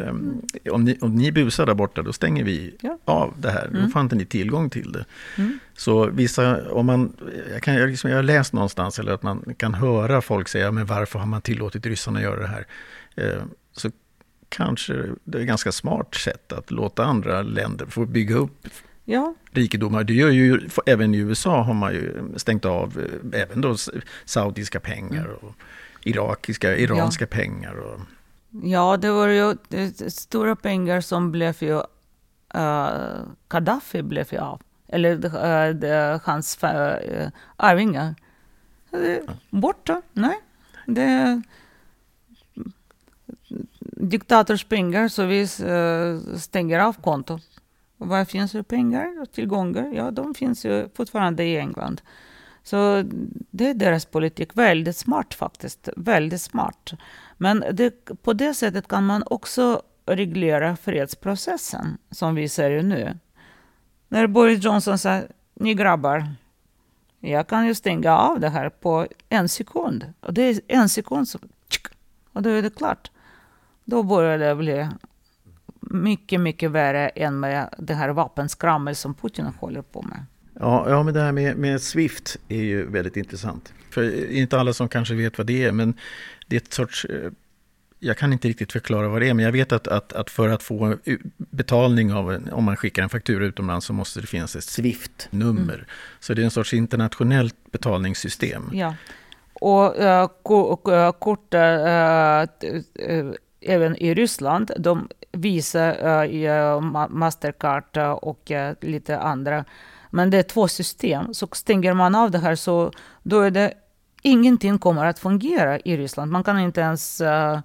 eh, 0.65 0.73
om 0.73 0.85
ni, 0.85 0.99
om 1.01 1.15
ni 1.15 1.33
busar 1.33 1.67
där 1.67 1.75
borta, 1.75 2.03
då 2.03 2.13
stänger 2.13 2.45
vi 2.45 2.77
ja. 2.81 2.99
av 3.05 3.35
det 3.39 3.51
här. 3.51 3.67
Mm. 3.67 3.83
Då 3.83 3.89
får 3.89 4.03
inte 4.03 4.17
ni 4.17 4.27
tillgång 4.27 4.71
till 4.71 4.93
det. 4.93 5.05
Mm. 5.37 5.59
Så 5.77 6.07
vissa, 6.07 6.71
om 6.71 6.87
man, 6.87 7.13
jag, 7.53 7.63
kan, 7.63 7.75
jag, 7.75 7.89
liksom, 7.89 8.11
jag 8.11 8.19
har 8.19 8.23
läst 8.23 8.53
någonstans, 8.53 8.99
eller 8.99 9.13
att 9.13 9.23
man 9.23 9.55
kan 9.57 9.75
höra 9.75 10.21
folk 10.21 10.49
säga, 10.49 10.73
men 10.73 10.87
varför 10.87 11.19
har 11.19 11.27
man 11.27 11.43
tillåtit 11.43 11.87
ryssarna 11.87 12.23
göra 12.23 12.41
det 12.41 12.47
här? 12.47 12.67
Eh, 13.17 13.43
så 13.73 13.91
kanske 14.49 14.93
det 15.25 15.39
är 15.39 15.43
ett 15.43 15.49
ganska 15.49 15.73
smart 15.73 16.15
sätt 16.15 16.53
att 16.53 16.71
låta 16.71 17.05
andra 17.05 17.43
länder 17.43 17.87
få 17.87 18.07
bygga 18.07 18.37
upp 18.37 18.67
ja. 19.09 19.35
rikedomar. 19.51 20.05
Det 20.05 20.13
gör 20.13 20.31
ju, 20.31 20.69
även 20.87 21.15
i 21.15 21.19
USA 21.19 21.63
har 21.63 21.75
man 21.75 21.93
ju 21.93 22.33
stängt 22.37 22.65
av 22.65 22.99
eh, 23.33 23.41
även 23.43 23.61
då 23.61 23.77
saudiska 24.25 24.81
pengar 24.81 25.25
mm. 25.25 25.37
och 25.37 25.55
irakiska, 26.03 26.77
iranska 26.77 27.25
ja. 27.25 27.37
pengar. 27.37 27.75
Och... 27.75 28.01
Ja, 28.63 28.97
det 28.97 29.11
var 29.11 29.29
ju 29.29 29.57
det, 29.69 30.13
stora 30.13 30.57
pengar 30.57 31.01
som 31.01 31.33
blev 31.33 31.57
ju, 31.61 31.75
uh, 32.57 33.21
Gaddafi 33.49 34.03
blev 34.03 34.27
ju 34.33 34.39
av. 34.39 34.63
Eller 34.89 35.15
uh, 35.15 35.75
det, 35.75 36.21
hans 36.25 36.59
uh, 36.65 37.29
arvingar. 37.57 38.15
Borta, 39.51 40.03
nej. 40.13 40.41
Det 40.87 41.43
diktators 44.01 44.65
pengar, 44.65 45.09
så 45.09 45.25
vi 45.25 45.47
stänger 46.39 46.79
av 46.79 46.93
kontot. 46.93 47.48
Och 47.99 48.09
var 48.09 48.25
finns 48.25 48.53
det 48.53 48.63
pengar 48.63 49.23
och 49.23 49.33
tillgångar? 49.33 49.93
Ja, 49.95 50.11
de 50.11 50.35
finns 50.35 50.65
ju 50.65 50.89
fortfarande 50.95 51.45
i 51.45 51.57
England. 51.57 52.03
Så 52.63 53.05
det 53.51 53.71
är 53.71 53.75
deras 53.75 54.05
politik. 54.05 54.51
Väldigt 54.57 54.97
smart 54.97 55.35
faktiskt. 55.35 55.89
Väldigt 55.97 56.41
smart. 56.41 56.93
Men 57.37 57.65
det, 57.73 58.23
på 58.23 58.33
det 58.33 58.55
sättet 58.55 58.89
kan 58.89 59.07
man 59.07 59.23
också 59.27 59.83
reglera 60.07 60.77
fredsprocessen, 60.77 61.99
som 62.11 62.35
vi 62.35 62.49
ser 62.49 62.71
ju 62.71 62.83
nu. 62.83 63.19
När 64.09 64.27
Boris 64.27 64.65
Johnson 64.65 64.99
sa, 64.99 65.23
ni 65.55 65.75
grabbar, 65.75 66.29
jag 67.21 67.47
kan 67.47 67.67
ju 67.67 67.75
stänga 67.75 68.19
av 68.19 68.41
det 68.41 68.49
här 68.49 68.69
på 68.69 69.07
en 69.29 69.49
sekund. 69.49 70.13
Och 70.21 70.35
det 70.35 70.43
är 70.43 70.61
en 70.69 70.89
sekund, 70.89 71.29
så, 71.29 71.39
och 72.33 72.43
då 72.43 72.51
är 72.51 72.63
det 72.63 72.77
klart. 72.77 73.11
Då 73.85 74.03
börjar 74.03 74.39
det 74.39 74.55
bli 74.55 74.89
mycket, 75.91 76.41
mycket 76.41 76.70
värre 76.70 77.09
än 77.09 77.41
med 77.41 77.74
det 77.78 77.95
här 77.95 78.09
vapenskrammel 78.09 78.95
som 78.95 79.14
Putin 79.14 79.47
håller 79.47 79.82
på 79.82 80.03
med. 80.03 80.24
Ja, 80.61 80.91
ja 80.91 81.03
men 81.03 81.14
det 81.14 81.20
här 81.20 81.32
med, 81.32 81.57
med 81.57 81.82
Swift 81.82 82.36
är 82.49 82.62
ju 82.62 82.91
väldigt 82.91 83.16
intressant. 83.16 83.72
För 83.91 84.30
inte 84.30 84.61
alla 84.61 84.72
som 84.72 84.89
kanske 84.89 85.14
vet 85.14 85.39
vad 85.39 85.47
det 85.47 85.64
är, 85.64 85.72
men 85.72 85.95
det 86.47 86.57
är 86.57 86.61
ett 86.61 86.72
sorts... 86.72 87.05
Eh, 87.05 87.30
jag 88.01 88.16
kan 88.16 88.32
inte 88.32 88.49
riktigt 88.49 88.72
förklara 88.72 89.09
vad 89.09 89.22
det 89.22 89.28
är, 89.28 89.34
men 89.34 89.45
jag 89.45 89.53
vet 89.53 89.72
att, 89.72 89.89
att, 89.89 90.12
att 90.12 90.30
för 90.30 90.49
att 90.49 90.62
få 90.62 90.97
betalning 91.36 92.12
av 92.12 92.49
om 92.53 92.64
man 92.64 92.76
skickar 92.76 93.03
en 93.03 93.09
faktura 93.09 93.45
utomlands 93.45 93.86
så 93.86 93.93
måste 93.93 94.20
det 94.20 94.26
finnas 94.26 94.57
ett 94.57 94.64
Swift-nummer. 94.64 95.74
Mm. 95.74 95.86
Så 96.20 96.34
det 96.34 96.43
är 96.43 96.45
en 96.45 96.51
sorts 96.51 96.74
internationellt 96.74 97.57
betalningssystem. 97.72 98.70
Ja, 98.72 98.95
och 99.61 100.03
uh, 100.89 101.12
kort, 101.18 101.55
uh, 101.55 101.61
även 103.61 103.97
i 103.97 104.14
Ryssland, 104.14 104.70
de 104.78 105.09
Visa, 105.33 105.95
uh, 106.26 106.81
Mastercard 107.11 107.97
och 108.22 108.51
uh, 108.51 108.89
lite 108.91 109.18
andra. 109.18 109.64
Men 110.11 110.31
det 110.31 110.39
är 110.39 110.43
två 110.43 110.68
system. 110.68 111.35
Så 111.35 111.49
stänger 111.53 111.95
man 111.95 112.14
av 112.14 112.31
det 112.31 112.39
här 112.39 112.55
så 112.55 112.93
då 113.22 113.41
är 113.41 113.51
det 113.51 113.74
ingenting 114.22 114.79
kommer 114.79 115.07
att 115.07 115.18
fungera 115.18 115.79
i 115.79 115.97
Ryssland. 115.97 116.33
Man 116.33 116.45
kan 116.45 116.59
inte 116.59 116.81
ens 116.81 117.20
uh, 117.20 117.61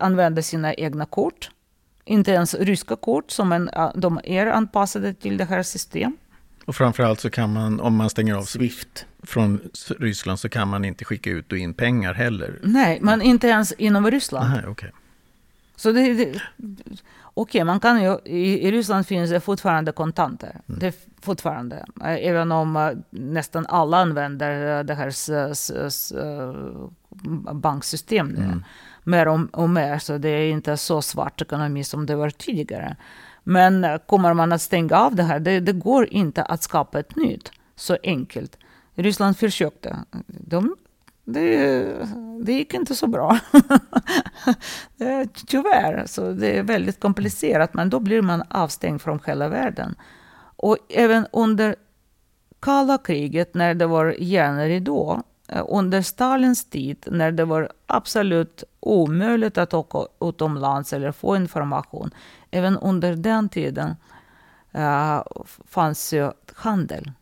använda 0.00 0.42
sina 0.42 0.74
egna 0.74 1.06
kort. 1.06 1.50
Inte 2.04 2.30
ens 2.30 2.54
ryska 2.54 2.96
kort 2.96 3.30
som 3.30 3.52
en, 3.52 3.70
de 3.94 4.20
är 4.24 4.46
anpassade 4.46 5.14
till 5.14 5.36
det 5.36 5.44
här 5.44 5.62
systemet. 5.62 6.18
Och 6.66 6.76
framförallt 6.76 7.20
så 7.20 7.30
kan 7.30 7.52
man, 7.52 7.80
om 7.80 7.96
man 7.96 8.10
stänger 8.10 8.34
av 8.34 8.42
Swift 8.42 9.06
från 9.22 9.60
Ryssland, 9.98 10.38
så 10.38 10.48
kan 10.48 10.68
man 10.68 10.84
inte 10.84 11.04
skicka 11.04 11.30
ut 11.30 11.52
och 11.52 11.58
in 11.58 11.74
pengar 11.74 12.14
heller. 12.14 12.58
Nej, 12.62 12.98
men 13.02 13.22
inte 13.22 13.48
ens 13.48 13.72
inom 13.72 14.10
Ryssland. 14.10 14.44
Aha, 14.44 14.68
okay. 14.68 14.90
Så 15.76 15.92
det, 15.92 16.14
det, 16.14 16.40
okay, 17.34 17.64
man 17.64 17.80
kan 17.80 18.02
ju, 18.02 18.18
i, 18.24 18.68
i, 18.68 18.72
Ryssland 18.72 19.06
finns 19.06 19.30
det 19.30 19.40
fortfarande 19.40 19.92
kontanter. 19.92 20.60
Mm. 20.68 20.78
Det 20.80 20.94
fortfarande. 21.22 21.84
Eh, 22.00 22.26
även 22.26 22.52
om 22.52 22.76
uh, 22.76 22.92
nästan 23.10 23.66
alla 23.66 23.96
använder 23.96 24.78
uh, 24.78 24.84
det 24.84 24.94
här 24.94 25.08
s, 25.08 25.70
s, 25.70 26.12
uh, 26.16 26.88
banksystem 27.52 28.28
nu. 28.28 28.44
Mm. 28.44 28.64
Mer 29.04 29.28
och, 29.28 29.40
och, 29.52 29.70
mer, 29.70 29.98
så 29.98 30.18
det 30.18 30.28
är 30.28 30.50
inte 30.50 30.76
så 30.76 31.02
svart 31.02 31.42
ekonomi 31.42 31.84
som 31.84 32.06
det 32.06 32.16
var 32.16 32.30
tidigare. 32.30 32.96
Men 33.42 33.98
kommer 34.06 34.34
man 34.34 34.52
att 34.52 34.62
stänga 34.62 34.96
av 34.96 35.14
det 35.14 35.22
här, 35.22 35.40
det, 35.40 35.60
det 35.60 35.72
går 35.72 36.08
inte 36.10 36.42
att 36.42 36.62
skapa 36.62 37.00
ett 37.00 37.16
nytt 37.16 37.52
så 37.76 37.96
enkelt. 38.02 38.58
Ryssland 38.94 39.38
försökte. 39.38 39.96
De 40.26 40.76
det, 41.24 41.84
det 42.40 42.52
gick 42.52 42.74
inte 42.74 42.94
så 42.94 43.06
bra. 43.06 43.38
Eh, 44.98 45.28
tyvärr. 45.46 46.06
Så 46.06 46.32
det 46.32 46.58
är 46.58 46.62
väldigt 46.62 47.00
komplicerat, 47.00 47.74
men 47.74 47.90
då 47.90 48.00
blir 48.00 48.22
man 48.22 48.42
avstängd 48.48 49.02
från 49.02 49.20
hela 49.26 49.48
världen. 49.48 49.94
Och 50.56 50.78
även 50.88 51.26
under 51.32 51.76
kalla 52.60 52.98
kriget, 52.98 53.54
när 53.54 53.74
det 53.74 53.86
var 53.86 54.14
järnridå, 54.18 55.22
eh, 55.48 55.64
under 55.68 56.02
Stalins 56.02 56.64
tid, 56.64 57.06
när 57.10 57.32
det 57.32 57.44
var 57.44 57.72
absolut 57.86 58.64
omöjligt 58.80 59.58
att 59.58 59.74
åka 59.74 59.98
utomlands 60.20 60.92
eller 60.92 61.12
få 61.12 61.36
information, 61.36 62.10
även 62.50 62.78
under 62.78 63.16
den 63.16 63.48
tiden 63.48 63.96
uh, 64.76 65.22
fanns 65.66 66.12
ju 66.12 66.30
handel 66.54 67.12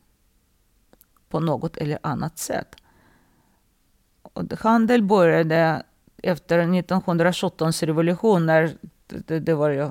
på 1.28 1.40
något 1.40 1.76
eller 1.76 1.98
annat 2.02 2.38
sätt. 2.38 2.76
Handel 4.60 5.02
började 5.02 5.82
efter 6.22 6.58
1917 6.58 7.72
revolution 7.72 8.46
när 8.46 8.76
det, 9.06 9.40
det, 9.40 9.54
var 9.54 9.70
ju 9.70 9.90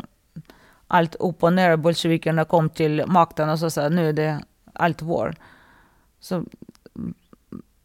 allt 0.87 1.15
upp 1.15 1.43
och 1.43 1.53
ner. 1.53 1.77
Bolsjevikerna 1.77 2.45
kom 2.45 2.69
till 2.69 3.03
makten 3.07 3.49
och 3.49 3.59
så 3.59 3.69
sa 3.69 3.89
nu 3.89 4.09
är 4.09 4.13
det 4.13 4.39
allt 4.73 5.01
vår. 5.01 5.35
Så 6.19 6.35
mm, 6.35 7.13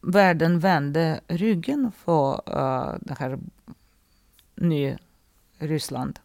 världen 0.01 0.59
vände 0.59 1.19
ryggen 1.27 1.91
för 1.91 2.41
uh, 2.49 2.57
eh, 2.57 2.95
det 3.01 3.15
här 3.19 3.39
nya 4.55 4.97
Ryssland. 5.57 6.19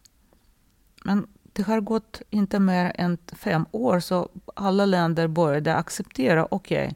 Men 1.05 1.27
det 1.43 1.63
har 1.63 1.81
gått 1.81 2.21
inte 2.29 2.59
mer 2.59 2.91
än 2.95 3.17
fem 3.31 3.65
år 3.71 3.99
så 3.99 4.29
alla 4.55 4.85
länder 4.85 5.27
började 5.27 5.75
acceptera, 5.75 6.47
okej, 6.51 6.85
okay, 6.85 6.95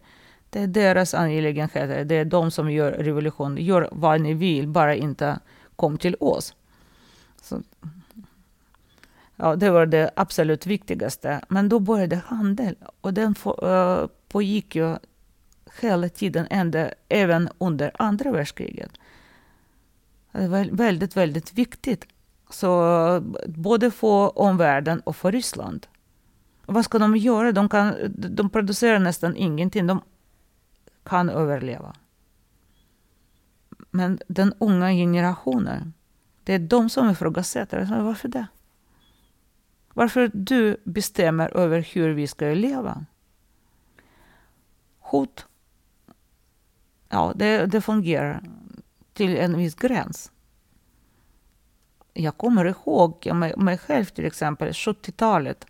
det 0.50 0.60
är 0.60 0.68
deras 0.68 1.14
angelägenheter, 1.14 2.06
det 2.06 2.16
är 2.16 2.26
de 2.26 2.52
som 2.52 2.72
gör 2.72 2.92
revolution, 2.92 3.58
gör 3.58 3.90
vad 3.92 4.22
ni 4.22 4.34
vill, 4.34 4.68
bara 4.68 4.96
inte 4.96 5.40
kom 5.76 5.98
till 5.98 6.16
oss. 6.20 6.56
Så, 7.42 7.62
ja, 9.36 9.56
det 9.56 9.70
var 9.70 9.86
det 9.86 10.12
absolut 10.16 10.66
viktigaste. 10.66 11.42
Men 11.50 11.70
då 11.70 11.80
började 11.80 12.16
handel 12.16 12.76
och 13.02 13.14
den 13.14 13.36
uh, 13.46 14.08
pågick 14.30 14.76
ju 14.76 14.96
hela 15.82 16.10
tiden, 16.10 16.48
ända, 16.50 16.92
även 17.10 17.50
under 17.58 17.92
andra 18.00 18.32
världskriget. 18.32 18.92
Det 20.32 20.48
var 20.48 20.66
väldigt, 20.72 21.18
väldigt 21.18 21.54
viktigt. 21.54 22.06
Så 22.50 23.24
både 23.48 23.92
för 23.92 24.40
omvärlden 24.40 25.00
och 25.00 25.16
för 25.16 25.32
Ryssland. 25.32 25.88
vad 26.66 26.86
ska 26.86 27.00
de 27.00 27.18
göra? 27.18 27.52
De, 27.52 27.70
kan, 27.70 27.96
de 28.10 28.50
producerar 28.50 29.00
nästan 29.00 29.36
ingenting. 29.36 29.88
De 29.88 30.02
kan 31.08 31.30
överleva. 31.30 31.96
Men 33.92 34.20
den 34.28 34.54
unga 34.60 34.92
generationen, 34.92 35.94
det 36.44 36.54
är 36.54 36.60
de 36.60 36.90
som 36.90 37.10
ifrågasätter. 37.10 38.02
Varför 38.04 38.28
det? 38.28 38.48
Varför 39.94 40.32
du 40.34 40.78
bestämmer 40.84 41.58
över 41.58 41.82
hur 41.94 42.10
vi 42.10 42.28
ska 42.28 42.46
leva? 42.46 43.06
Hot, 45.00 45.46
ja, 47.10 47.34
det, 47.36 47.66
det 47.66 47.82
fungerar 47.82 48.44
till 49.14 49.38
en 49.38 49.58
viss 49.58 49.76
gräns. 49.76 50.32
Jag 52.14 52.38
kommer 52.38 52.66
ihåg 52.66 53.30
mig, 53.34 53.54
mig 53.58 53.78
själv 53.78 54.06
till 54.06 54.26
exempel, 54.26 54.72
70-talet. 54.72 55.66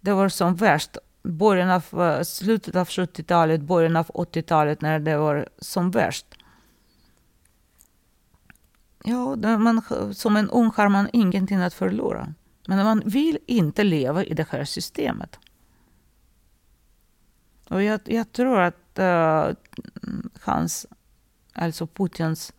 Det 0.00 0.12
var 0.12 0.28
som 0.28 0.54
värst. 0.54 0.96
Början 1.22 1.70
av, 1.70 2.02
eh, 2.02 2.22
slutet 2.22 2.76
av 2.76 2.88
70-talet, 2.88 3.60
början 3.60 3.96
av 3.96 4.06
80-talet 4.06 4.80
när 4.80 4.98
det 4.98 5.16
var 5.16 5.48
som 5.58 5.90
värst. 5.90 6.26
Ja, 9.04 9.36
man, 9.36 9.82
som 10.14 10.36
en 10.36 10.50
ung 10.50 10.70
har 10.76 10.88
man 10.88 11.08
ingenting 11.12 11.58
att 11.58 11.74
förlora. 11.74 12.34
Men 12.66 12.84
man 12.84 13.02
vill 13.04 13.38
inte 13.46 13.84
leva 13.84 14.24
i 14.24 14.34
det 14.34 14.48
här 14.50 14.64
systemet. 14.64 15.38
Och 17.68 17.82
jag, 17.82 18.00
jag 18.04 18.32
tror 18.32 18.60
att 18.60 18.98
uh, 18.98 19.54
hans, 20.42 20.86
alltså 21.52 21.86
Putins 21.86 22.52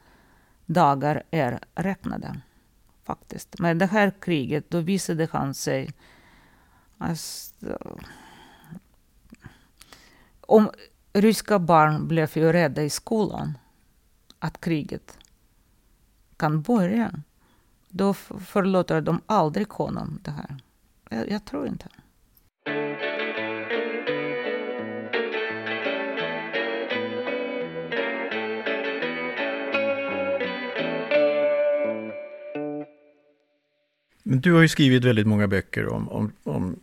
dagar 0.66 1.24
är 1.32 1.60
räknade. 1.76 2.42
Faktiskt. 3.04 3.60
Men 3.60 3.78
det 3.78 3.86
här 3.86 4.14
kriget, 4.22 4.70
då 4.70 4.80
visade 4.80 5.28
han 5.32 5.54
sig... 5.54 5.94
Alltså, 6.98 7.56
om 10.48 10.70
ryska 11.14 11.60
barn 11.60 12.08
blev 12.08 12.30
ju 12.34 12.52
rädda 12.52 12.84
i 12.84 12.90
skolan 12.90 13.58
att 14.40 14.62
kriget 14.62 15.18
kan 16.38 16.62
börja, 16.62 17.12
då 17.90 18.14
förlåter 18.14 19.02
de 19.02 19.22
aldrig 19.26 19.70
honom 19.70 20.20
det 20.24 20.32
här. 20.32 20.58
Jag, 21.10 21.30
jag 21.30 21.46
tror 21.46 21.68
inte. 21.68 21.88
Men 34.24 34.42
du 34.42 34.54
har 34.54 34.62
ju 34.62 34.68
skrivit 34.68 35.06
väldigt 35.06 35.28
många 35.28 35.48
böcker 35.48 35.88
om, 35.88 36.10
om, 36.10 36.32
om 36.44 36.80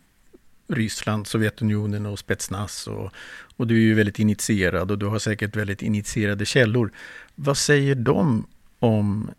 Ryssland, 0.71 1.27
Sovjetunionen 1.27 2.05
och 2.05 2.19
Spetsnaz. 2.19 2.87
Och, 2.87 3.11
och 3.57 3.67
du 3.67 3.75
är 3.75 3.81
ju 3.81 3.93
väldigt 3.93 4.19
initierad 4.19 4.91
och 4.91 4.97
du 4.97 5.05
har 5.05 5.19
säkert 5.19 5.55
väldigt 5.55 5.81
initierade 5.81 6.45
källor. 6.45 6.91
Vad 7.35 7.57
säger 7.57 7.95
de 7.95 8.47
om 8.79 9.31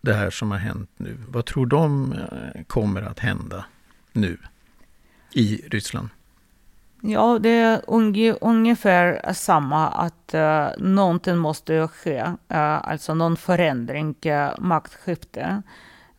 det 0.00 0.14
här 0.14 0.30
som 0.30 0.50
har 0.50 0.58
hänt 0.58 0.90
nu? 0.96 1.16
Vad 1.28 1.46
tror 1.46 1.66
de 1.66 2.12
eh, 2.12 2.62
kommer 2.66 3.02
att 3.02 3.18
hända 3.18 3.64
nu 4.12 4.38
i 5.32 5.56
Ryssland? 5.66 6.08
Ja, 7.00 7.38
det 7.38 7.48
är 7.48 7.82
ungefär 8.40 9.32
samma 9.32 9.88
att 9.88 10.34
uh, 10.34 10.68
någonting 10.78 11.36
måste 11.36 11.88
ske, 11.88 12.22
uh, 12.22 12.36
alltså 12.88 13.14
någon 13.14 13.36
förändring, 13.36 14.14
uh, 14.26 14.50
maktskifte. 14.58 15.62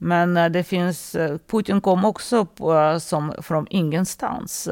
Men 0.02 0.38
uh, 0.38 0.50
det 0.50 0.64
finns, 0.64 1.16
uh, 1.16 1.38
Putin 1.38 1.82
kom 1.82 2.06
också 2.06 2.46
på, 2.46 3.00
som 3.00 3.34
från 3.42 3.68
ingenstans. 3.70 4.70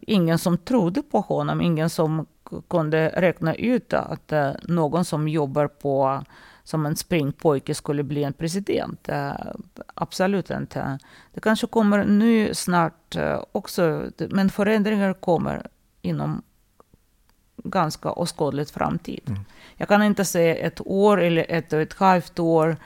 ingen 0.00 0.38
som 0.38 0.58
trodde 0.58 1.02
på 1.02 1.20
honom, 1.20 1.60
ingen 1.60 1.90
som 1.90 2.26
kunde 2.68 3.08
räkna 3.08 3.54
ut 3.54 3.92
att 3.92 4.32
någon 4.62 5.04
som 5.04 5.28
jobbar 5.28 5.66
på 5.66 6.22
som 6.64 6.86
en 6.86 6.96
springpojke 6.96 7.74
skulle 7.74 8.02
bli 8.02 8.24
en 8.24 8.32
president. 8.32 9.08
Absolut 9.94 10.50
inte. 10.50 10.98
Det 11.34 11.40
kanske 11.40 11.66
kommer 11.66 12.04
nu 12.04 12.54
snart 12.54 13.16
också, 13.52 14.10
men 14.30 14.50
förändringar 14.50 15.12
kommer 15.12 15.66
inom 16.02 16.42
ganska 17.56 18.12
åskådligt 18.12 18.70
framtid. 18.70 19.22
Mm. 19.26 19.40
Jag 19.76 19.88
kan 19.88 20.02
inte 20.02 20.24
säga 20.24 20.54
ett 20.54 20.80
år 20.86 21.20
eller 21.20 21.46
ett 21.48 21.72
och 21.72 21.80
ett 21.80 21.94
halvt 21.94 22.38
år, 22.38 22.76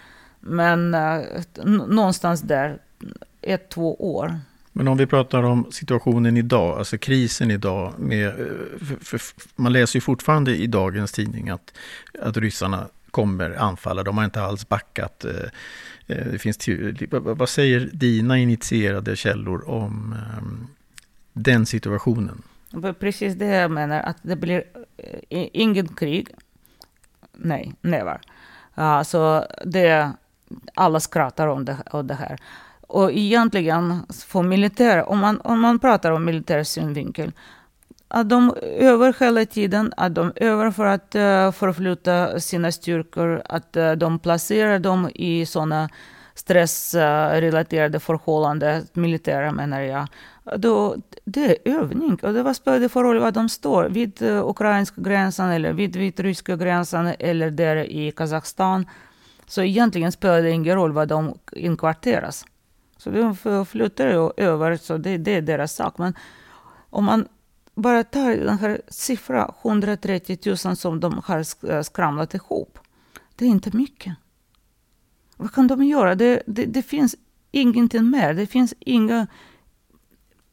men 0.40 0.94
uh, 0.94 1.22
någonstans 1.64 2.40
där, 2.40 2.78
ett, 3.42 3.68
två 3.68 4.16
år. 4.16 4.40
Men 4.72 4.88
om 4.88 4.96
vi 4.96 5.06
pratar 5.06 5.42
om 5.42 5.66
situationen 5.72 6.36
idag, 6.36 6.78
alltså 6.78 6.98
krisen 6.98 7.50
idag. 7.50 7.94
Med, 7.98 8.34
för, 8.80 9.18
för, 9.18 9.20
man 9.56 9.72
läser 9.72 9.96
ju 9.96 10.00
fortfarande 10.00 10.56
i 10.56 10.66
dagens 10.66 11.12
tidning 11.12 11.48
att, 11.48 11.74
att 12.22 12.36
ryssarna 12.36 12.88
kommer 13.10 13.50
anfalla. 13.50 14.02
De 14.02 14.18
har 14.18 14.24
inte 14.24 14.42
alls 14.42 14.68
backat. 14.68 15.24
Eh, 15.24 15.32
eh, 16.06 16.26
det 16.26 16.38
finns 16.38 16.58
vad 17.10 17.48
säger 17.48 17.90
dina 17.92 18.38
initierade 18.38 19.16
källor 19.16 19.68
om 19.68 20.14
den 21.32 21.66
situationen? 21.66 22.42
Precis 22.98 23.34
det 23.34 23.46
jag 23.46 23.70
menar, 23.70 24.00
att 24.00 24.16
det 24.22 24.36
blir 24.36 24.64
eh, 25.28 25.48
ingen 25.52 25.88
krig. 25.88 26.28
Nej, 27.32 27.72
never. 27.80 28.20
Alltså, 28.74 29.46
det, 29.64 30.12
alla 30.74 31.00
skrattar 31.00 31.46
om 31.46 31.64
det, 31.64 31.76
om 31.90 32.06
det 32.06 32.14
här. 32.14 32.38
Och 32.80 33.12
egentligen, 33.12 34.02
för 34.26 34.42
militär, 34.42 35.08
om 35.08 35.18
man, 35.18 35.40
om 35.40 35.60
man 35.60 35.78
pratar 35.78 36.10
om 36.10 36.24
militär 36.24 36.62
synvinkel, 36.64 37.32
att 38.08 38.28
de 38.28 38.54
övar 38.78 39.14
hela 39.20 39.44
tiden, 39.44 39.92
att 39.96 40.14
de 40.14 40.32
övar 40.36 40.70
för 40.70 40.86
att 40.86 41.14
uh, 41.14 41.52
förflytta 41.52 42.40
sina 42.40 42.72
styrkor, 42.72 43.42
att 43.44 43.76
uh, 43.76 43.92
de 43.92 44.18
placerar 44.18 44.78
dem 44.78 45.10
i 45.14 45.46
sådana 45.46 45.88
stressrelaterade 46.34 47.98
uh, 47.98 48.00
förhållanden, 48.00 48.86
militära 48.92 49.52
menar 49.52 49.80
jag. 49.80 50.06
Då, 50.56 50.96
det 51.24 51.44
är 51.46 51.78
övning. 51.78 52.18
Och 52.22 52.32
det 52.32 52.42
vad 52.42 52.56
spelar 52.56 52.80
det 52.80 52.88
för 52.88 53.02
roll 53.02 53.18
var 53.18 53.30
de 53.30 53.48
står? 53.48 53.84
Vid 53.84 54.22
eh, 54.22 54.28
uh, 54.28 54.48
ukrainska 54.48 55.00
gränsen 55.00 55.50
eller 55.50 55.72
vid 55.72 55.96
vitryska 55.96 56.56
gränsen 56.56 57.14
eller 57.18 57.50
där 57.50 57.76
i 57.76 58.12
Kazakstan. 58.12 58.86
Så 59.50 59.62
egentligen 59.62 60.12
spelar 60.12 60.42
det 60.42 60.50
ingen 60.50 60.74
roll 60.74 60.92
var 60.92 61.06
de 61.06 61.38
inkvarteras. 61.52 62.44
Så 62.96 63.10
de 63.10 63.66
flyttar 63.66 64.06
över, 64.40 64.76
så 64.76 64.98
det, 64.98 65.18
det 65.18 65.34
är 65.34 65.42
deras 65.42 65.74
sak. 65.74 65.98
Men 65.98 66.14
om 66.90 67.04
man 67.04 67.28
bara 67.74 68.04
tar 68.04 68.30
den 68.30 68.58
här 68.58 68.82
siffran 68.88 69.52
130 69.62 70.38
000 70.46 70.76
som 70.76 71.00
de 71.00 71.22
har 71.24 71.70
eh, 71.70 71.82
skramlat 71.82 72.34
ihop. 72.34 72.78
Det 73.36 73.44
är 73.44 73.48
inte 73.48 73.76
mycket. 73.76 74.14
Vad 75.36 75.52
kan 75.54 75.66
de 75.66 75.84
göra? 75.84 76.14
Det, 76.14 76.42
det, 76.46 76.64
det 76.64 76.82
finns 76.82 77.16
ingenting 77.50 78.10
mer. 78.10 78.34
Det 78.34 78.46
finns 78.46 78.74
inga 78.80 79.26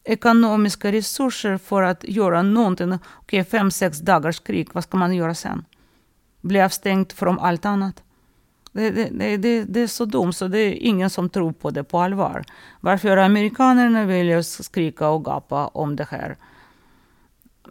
ekonomiska 0.03 0.91
resurser 0.91 1.57
för 1.57 1.81
att 1.81 2.03
göra 2.03 2.41
någonting. 2.41 2.93
Okej, 2.93 3.01
okay, 3.21 3.43
fem, 3.43 3.71
sex 3.71 3.99
dagars 3.99 4.39
krig, 4.39 4.69
vad 4.73 4.83
ska 4.83 4.97
man 4.97 5.15
göra 5.15 5.35
sen? 5.35 5.65
Bli 6.41 6.61
avstängd 6.61 7.11
från 7.11 7.39
allt 7.39 7.65
annat? 7.65 8.03
Det, 8.77 8.91
det, 8.91 9.37
det, 9.37 9.63
det, 9.63 9.79
är 9.79 9.87
så 9.87 10.05
dumt, 10.05 10.33
så 10.33 10.47
det 10.47 10.59
är 10.59 10.73
ingen 10.73 11.09
som 11.09 11.29
tror 11.29 11.51
på 11.51 11.71
det 11.71 11.83
på 11.83 11.99
allvar. 11.99 12.43
Varför 12.79 13.17
amerikanerna 13.17 14.05
vill 14.05 14.43
skrika 14.43 15.09
och 15.09 15.25
gapa 15.25 15.67
om 15.67 15.95
det 15.95 16.07
här? 16.09 16.37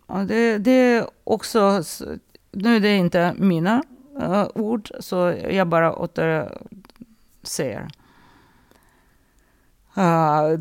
Och 0.07 0.27
det, 0.27 0.59
det 0.59 0.71
är 0.71 1.07
också, 1.25 1.83
nu 2.51 2.77
är 2.77 2.81
det 2.81 2.97
inte 2.97 3.35
mina 3.39 3.83
uh, 4.23 4.47
ord, 4.55 4.91
så 5.01 5.35
jag 5.51 5.69
bara 5.69 5.97
återser. 5.97 7.89
Uh, 9.99 10.61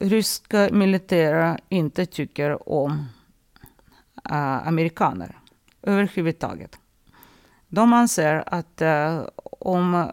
ryska 0.00 0.68
militärer 0.72 1.58
inte 1.68 2.06
tycker 2.06 2.68
om 2.68 2.92
uh, 4.30 4.68
amerikaner. 4.68 5.38
överhuvudtaget. 5.82 6.78
De 7.68 7.92
anser 7.92 8.44
att 8.46 8.82
uh, 8.82 9.22
om 9.58 9.94
mm, 9.94 10.12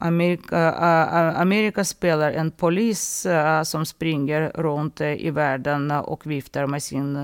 Amerika, 0.00 0.70
uh, 0.70 1.40
Amerika 1.40 1.84
spelar 1.84 2.32
en 2.32 2.50
polis 2.50 3.26
uh, 3.26 3.62
som 3.62 3.86
springer 3.86 4.52
runt 4.54 5.00
i 5.00 5.30
världen 5.30 5.90
och 5.90 6.26
viftar 6.26 6.66
med 6.66 6.82
sin 6.82 7.18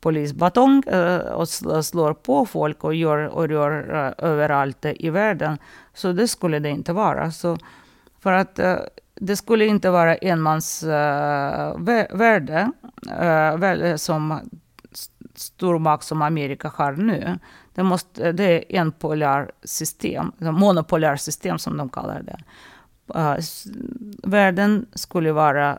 polisbatong 0.00 0.82
och 1.32 1.48
slår 1.84 2.14
på 2.14 2.46
folk 2.46 2.84
och 2.84 2.94
gör, 2.94 3.18
och 3.18 3.50
gör 3.50 3.72
överallt 4.18 4.84
i 4.84 5.10
världen. 5.10 5.58
Så 5.94 6.12
det 6.12 6.28
skulle 6.28 6.58
det 6.58 6.70
inte 6.70 6.92
vara. 6.92 7.30
Så 7.30 7.58
för 8.20 8.32
att 8.32 8.60
det 9.14 9.36
skulle 9.36 9.66
inte 9.66 9.90
vara 9.90 10.14
enmansvärde 10.14 12.70
som 13.96 14.40
stormakt 15.34 16.04
som 16.04 16.22
Amerika 16.22 16.72
har 16.74 16.92
nu. 16.92 17.38
Det, 17.74 17.82
måste, 17.82 18.32
det 18.32 18.44
är 18.44 18.80
en 18.80 18.92
polär 18.92 19.50
system, 19.64 20.32
monopolär 20.38 21.16
system 21.16 21.58
som 21.58 21.76
de 21.76 21.88
kallar 21.88 22.22
det. 22.22 22.38
Uh, 23.14 23.38
världen 24.22 24.86
skulle 24.92 25.32
vara 25.32 25.78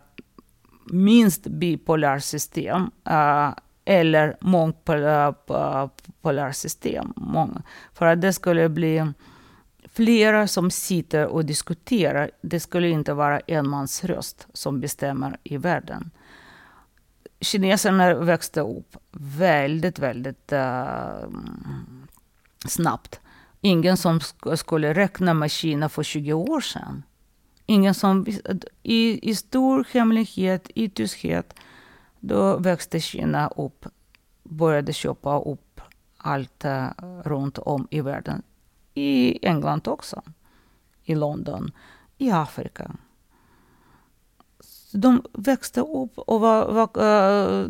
minst 0.92 1.48
bipolär 1.48 2.20
system 2.20 2.82
uh, 3.10 3.52
eller 3.86 4.38
mångpolär 4.40 5.36
eh, 6.48 6.52
system. 6.52 7.14
Mång. 7.16 7.62
För 7.94 8.06
att 8.06 8.22
det 8.22 8.34
skulle 8.34 8.70
bli 8.70 9.12
flera 9.94 10.48
som 10.48 10.72
sitter 10.72 11.28
och 11.28 11.46
diskuterar. 11.46 12.32
Det 12.42 12.60
skulle 12.60 12.90
inte 12.90 13.14
vara 13.14 13.40
en 13.40 13.70
mans 13.70 14.04
röst 14.04 14.48
som 14.54 14.80
bestämmer 14.80 15.38
i 15.44 15.58
världen. 15.58 16.12
Kineserna 17.46 18.14
växte 18.14 18.62
upp 18.62 18.98
väldigt, 19.12 20.00
väldigt 20.00 20.54
uh, 20.54 21.30
snabbt. 22.68 23.20
Ingen 23.62 23.98
som 23.98 24.20
sk 24.20 24.36
skulle 24.56 24.94
räkna 24.94 25.34
med 25.34 25.52
Kina 25.52 25.90
för 25.90 26.04
20 26.04 26.34
år 26.34 26.62
sedan. 26.62 27.04
Ingen 27.66 27.94
som 27.94 28.28
i, 28.84 29.30
i 29.30 29.36
stor 29.36 29.88
hemlighet, 29.92 30.70
i 30.76 30.90
tysthet, 30.90 31.54
då 32.20 32.58
växte 32.58 33.00
Kina 33.00 33.48
upp, 33.48 33.86
började 34.44 34.94
köpa 34.94 35.40
upp 35.40 35.82
allt 36.18 36.66
uh, 36.66 36.88
runt 37.24 37.58
om 37.58 37.88
i 37.92 38.02
världen 38.02 38.44
i 38.96 39.40
England 39.48 39.88
också, 39.88 40.22
i 41.04 41.16
London, 41.16 41.72
i 42.18 42.32
Afrika. 42.32 42.92
De 44.96 45.22
växte 45.34 45.82
upp 45.82 46.18
och 46.18 46.40
vad, 46.42 46.74
vad, 46.74 46.98
uh, 46.98 47.70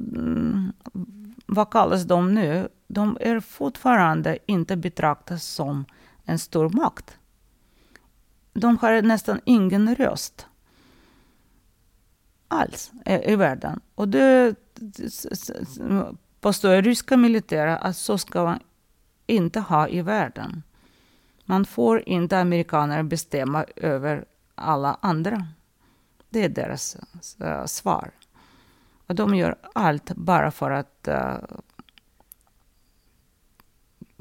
vad 1.46 1.72
kallas 1.72 2.04
de 2.04 2.34
nu? 2.34 2.70
De 2.88 3.18
är 3.22 3.40
fortfarande 3.40 4.38
inte 4.46 4.76
betraktade 4.76 5.40
som 5.40 5.86
en 6.24 6.40
stor 6.40 6.70
makt. 6.70 7.18
De 8.54 8.78
har 8.78 9.02
nästan 9.02 9.40
ingen 9.46 9.96
röst 9.96 10.48
alls 12.48 12.92
i, 13.06 13.36
världen. 13.36 13.80
Och 13.96 14.08
det 14.08 14.56
påstår 16.42 16.82
ryska 16.82 17.18
militärer, 17.18 17.78
att 17.78 17.98
så 17.98 18.18
ska 18.18 18.44
man 18.44 18.60
inte 19.28 19.60
ha 19.60 19.88
i 19.88 20.02
världen. 20.02 20.64
Man 21.46 21.66
får 21.66 22.10
inte 22.10 22.40
amerikaner 22.40 23.04
bestämma 23.04 23.66
över 23.76 24.26
alla 24.56 24.98
andra. 25.02 25.48
Det 26.36 26.44
är 26.44 26.50
deras 26.50 26.98
uh, 27.44 27.66
svar. 27.66 28.12
Och 29.08 29.16
de 29.16 29.36
gör 29.36 29.56
allt 29.74 30.12
bara 30.16 30.52
för 30.52 30.72
att 30.72 31.08
uh, 31.08 31.38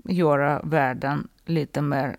göra 0.04 0.60
världen 0.64 1.28
lite 1.44 1.82
mer 1.82 2.16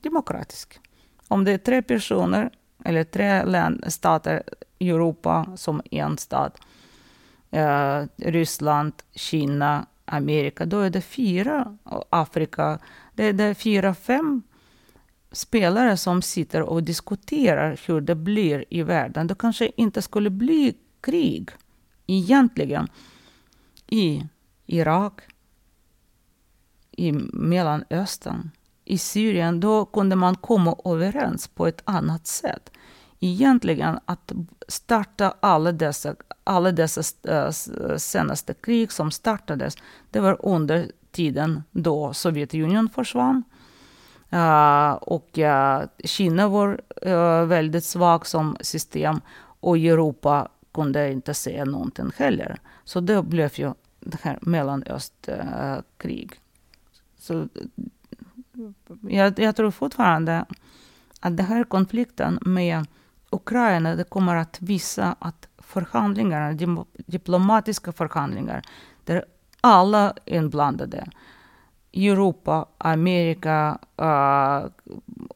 demokratisk. 0.00 0.80
Om 1.28 1.44
det 1.44 1.52
är 1.52 1.58
tre 1.58 1.82
personer 1.82 2.50
eller 2.84 3.04
tre 3.04 3.44
land, 3.44 3.84
stater 3.88 4.42
i 4.78 4.90
Europa 4.90 5.46
som 5.56 5.82
en 5.90 6.18
stat, 6.18 6.60
uh, 7.56 8.06
Ryssland, 8.16 8.92
Kina, 9.12 9.86
Amerika, 10.04 10.66
då 10.66 10.80
är 10.80 10.90
det 10.90 11.00
fyra, 11.00 11.78
Afrika, 12.10 12.78
det 13.14 13.24
är 13.24 13.32
det 13.32 13.54
fyra, 13.54 13.94
fem 13.94 14.42
spelare 15.34 15.96
som 15.96 16.22
sitter 16.22 16.62
och 16.62 16.82
diskuterar 16.82 17.80
hur 17.86 18.00
det 18.00 18.14
blir 18.14 18.64
i 18.70 18.82
världen. 18.82 19.26
Det 19.26 19.34
kanske 19.34 19.70
inte 19.76 20.02
skulle 20.02 20.30
bli 20.30 20.74
krig 21.00 21.50
egentligen 22.06 22.88
i 23.86 24.26
Irak, 24.66 25.20
i 26.90 27.12
Mellanöstern, 27.32 28.50
i 28.84 28.98
Syrien. 28.98 29.60
Då 29.60 29.84
kunde 29.84 30.16
man 30.16 30.34
komma 30.34 30.76
överens 30.84 31.48
på 31.48 31.66
ett 31.66 31.82
annat 31.84 32.26
sätt. 32.26 32.70
Egentligen 33.20 33.98
att 34.04 34.32
starta 34.68 35.34
alla 35.40 35.72
dessa, 35.72 36.14
alla 36.44 36.72
dessa 36.72 37.02
eh, 37.28 37.50
senaste 37.96 38.54
krig 38.54 38.92
som 38.92 39.10
startades, 39.10 39.76
det 40.10 40.20
var 40.20 40.46
under 40.46 40.90
tiden 41.10 41.62
då 41.70 42.12
Sovjetunionen 42.12 42.88
försvann. 42.88 43.42
Uh, 44.34 44.92
och 44.92 45.38
uh, 45.38 45.82
Kina 46.04 46.48
var 46.48 46.80
uh, 47.06 47.44
väldigt 47.44 47.84
svag 47.84 48.26
som 48.26 48.56
system 48.60 49.20
och 49.60 49.78
Europa 49.78 50.48
kunde 50.74 51.12
inte 51.12 51.34
säga 51.34 51.64
någonting 51.64 52.10
heller. 52.16 52.58
Så 52.84 53.00
det 53.00 53.22
blev 53.22 53.50
ju 53.54 53.72
det 54.00 54.18
här 54.22 54.38
Mellanöstkrig. 54.42 56.40
Så 57.18 57.48
jag, 59.00 59.38
jag, 59.38 59.56
tror 59.56 59.70
fortfarande 59.70 60.44
att 61.20 61.36
den 61.36 61.46
här 61.46 61.64
konflikten 61.64 62.38
med 62.40 62.86
Ukraina 63.30 63.96
det 63.96 64.04
kommer 64.04 64.36
att 64.36 64.62
visa 64.62 65.16
att 65.18 65.48
förhandlingarna, 65.58 66.84
diplomatiska 67.06 67.92
förhandlingar, 67.92 68.62
där 69.04 69.24
alla 69.60 70.14
är 70.24 70.36
inblandade. 70.36 71.08
Europa, 71.94 72.68
Amerika, 72.78 73.78
uh, 74.02 74.70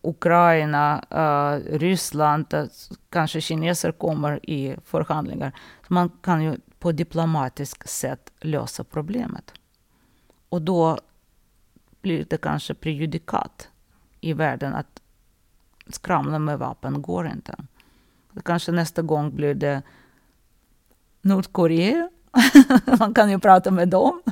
Ukraina, 0.03 1.05
uh, 1.11 1.79
Ryssland, 1.79 2.55
uh, 2.55 2.65
kanske 3.11 3.41
kineser 3.41 3.93
kommer 3.93 4.51
i 4.51 4.77
förhandlingar. 4.85 5.53
Så 5.89 5.95
man 5.95 6.11
kan 6.23 6.43
ju 6.43 6.57
på 6.79 6.93
diplomatiskt 6.93 7.89
sätt 7.91 8.33
lösa 8.41 8.85
problemet. 8.85 9.53
Och 10.49 10.63
då 10.63 10.99
blir 12.03 12.25
det 12.31 12.37
kanske 12.37 12.75
prejudikat 12.75 13.69
i 14.21 14.33
världen 14.33 14.75
att 14.75 15.03
skramla 15.89 16.39
med 16.39 16.59
vapen 16.59 17.03
går 17.03 17.27
inte. 17.29 17.55
Kanske 18.45 18.73
nästa 18.73 19.03
gång 19.03 19.37
blir 19.37 19.55
det 19.55 19.83
Nordkorea 21.23 22.11
Man 22.99 23.15
kan 23.15 23.31
ju 23.31 23.39
prata 23.39 23.71
med 23.71 23.89
dem 23.89 24.23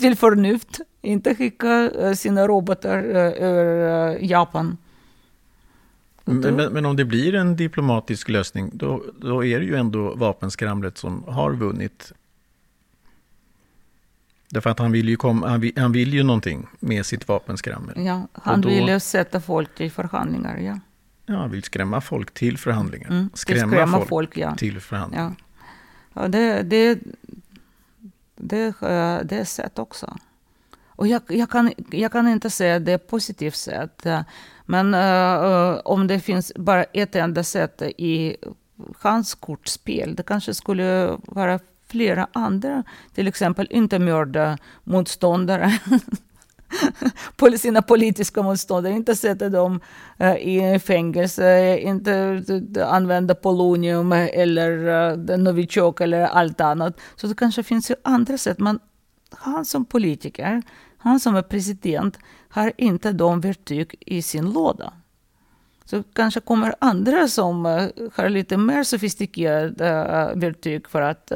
till 0.00 0.16
förnuft. 0.16 0.80
Inte 1.02 1.34
skicka 1.34 1.90
eh, 1.90 2.12
sina 2.12 2.48
robotar 2.48 2.98
eh, 2.98 3.48
över 3.48 4.16
eh, 4.16 4.30
Japan. 4.30 4.76
Men, 6.24 6.56
men, 6.56 6.72
men, 6.72 6.86
om 6.86 6.96
det 6.96 7.04
blir 7.04 7.34
en 7.34 7.56
diplomatisk 7.56 8.28
lösning, 8.28 8.70
då, 8.72 9.04
då 9.20 9.44
är 9.44 9.60
det 9.60 9.64
ju 9.64 9.76
ändå 9.76 10.14
vapenskramlet 10.14 10.98
som 10.98 11.24
har 11.24 11.52
vunnit. 11.52 12.12
Därför 14.50 14.70
att 14.70 14.78
han 14.78 14.92
vill 14.92 15.08
ju, 15.08 15.16
kom, 15.16 15.42
han 15.42 15.60
vill, 15.60 15.72
han 15.76 15.92
vill 15.92 16.14
ju 16.14 16.22
någonting 16.22 16.66
med 16.80 17.06
sitt 17.06 17.28
vapenskrammel. 17.28 18.04
Ja, 18.06 18.28
han 18.32 18.60
då, 18.60 18.68
vill 18.68 18.88
ju 18.88 19.00
sätta 19.00 19.40
folk 19.40 19.74
till 19.74 19.90
förhandlingar, 19.90 20.58
ja. 20.58 20.78
Ja, 21.26 21.36
han 21.36 21.50
vill 21.50 21.62
skrämma 21.62 22.00
folk 22.00 22.34
till 22.34 22.58
förhandlingar. 22.58 23.10
Mm, 23.10 23.30
skrämma, 23.34 23.72
skrämma, 23.72 23.96
folk, 23.98 24.08
folk 24.08 24.36
ja. 24.36 24.54
till 24.54 24.80
förhandlingar. 24.80 25.34
Ja. 25.38 25.44
Ja, 26.14 26.28
det, 26.28 26.62
det, 26.62 26.98
det, 28.36 28.74
det 29.24 29.44
sett 29.44 29.48
sätt 29.48 29.78
också. 29.78 30.16
Och 30.86 31.06
jag, 31.06 31.22
jag, 31.28 31.50
kan, 31.50 31.72
jag 31.90 32.12
kan 32.12 32.28
inte 32.28 32.50
säga 32.50 32.76
att 32.76 32.84
det 32.84 32.92
är 32.92 32.98
positivt 32.98 33.56
sätt. 33.56 34.06
Eh, 34.06 34.22
men 34.66 34.94
uh, 34.94 35.80
om 35.84 36.06
det 36.06 36.20
finns 36.20 36.52
bara 36.56 36.84
ett 36.84 37.14
enda 37.14 37.44
sätt 37.44 37.82
i 37.82 38.36
hans 38.98 39.34
kortspel, 39.34 40.14
det 40.14 40.22
kanske 40.22 40.54
skulle 40.54 41.16
vara 41.22 41.58
flera 41.86 42.28
andra. 42.32 42.84
Till 43.14 43.28
exempel 43.28 43.66
inte 43.70 43.98
mörda 43.98 44.58
motståndare. 44.84 45.78
sina 47.58 47.82
politiska 47.82 48.42
motståndare, 48.42 48.94
inte 48.94 49.16
sätta 49.16 49.48
dem 49.48 49.80
eh, 50.18 50.36
i 50.36 50.78
fängelse, 50.78 51.78
inte 51.78 52.42
eh, 52.76 52.94
använda 52.94 53.34
polonium 53.34 54.12
eller 54.12 54.88
eh, 55.30 55.38
Novichok 55.38 56.00
eller 56.00 56.20
allt 56.20 56.60
annat. 56.60 57.00
Så 57.16 57.26
det 57.26 57.34
kanske 57.34 57.62
finns 57.62 57.90
ju 57.90 57.94
andra 58.02 58.38
sätt. 58.38 58.58
Men 58.58 58.78
han 59.30 59.64
som 59.64 59.84
politiker, 59.84 60.62
han 60.98 61.20
som 61.20 61.36
är 61.36 61.42
president, 61.42 62.18
har 62.48 62.72
inte 62.76 63.12
de 63.12 63.40
verktyg 63.40 63.94
i 64.00 64.22
sin 64.22 64.52
låda. 64.52 64.92
Så 65.84 66.02
kanske 66.02 66.40
kommer 66.40 66.74
andra 66.78 67.28
som 67.28 67.64
har 68.14 68.28
lite 68.28 68.56
mer 68.56 68.82
sofistikerade 68.82 70.32
verktyg 70.34 70.88
för 70.88 71.02
att 71.02 71.32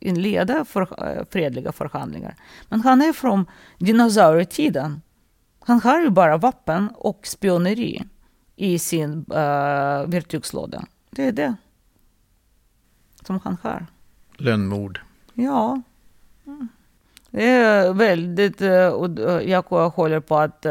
inleda 0.00 0.64
för, 0.64 1.08
eh, 1.08 1.24
fredliga 1.30 1.72
förhandlingar. 1.72 2.36
Men 2.68 2.80
han 2.80 3.02
är 3.02 3.12
från 3.12 3.46
dinosaurietiden. 3.78 5.02
Han 5.60 5.80
har 5.80 6.00
ju 6.00 6.10
bara 6.10 6.36
vapen 6.36 6.90
och 6.94 7.26
spioneri 7.26 8.04
i 8.56 8.78
sin 8.78 9.12
uh, 9.12 10.06
verktygslåda. 10.06 10.84
Det 11.10 11.26
är 11.28 11.32
det 11.32 11.54
som 13.26 13.40
han 13.44 13.56
har. 13.62 13.86
Lönnmord. 14.36 15.00
Ja. 15.34 15.82
Det 17.30 17.50
är 17.50 17.92
väldigt, 17.92 18.60
och 18.92 19.10
jag 19.42 19.62
håller 19.90 20.20
på 20.20 20.38
att 20.38 20.66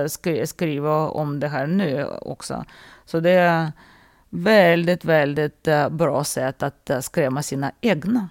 skriva 0.46 1.10
om 1.10 1.40
det 1.40 1.48
här 1.48 1.68
nu 1.68 2.06
också. 2.06 2.66
Så 3.06 3.20
det 3.20 3.30
är 3.30 3.72
väldigt, 4.30 5.06
väldigt 5.06 5.68
bra 5.92 6.24
sätt 6.24 6.64
att 6.64 6.92
skrämma 7.02 7.44
sina 7.44 7.72
egna. 7.82 8.30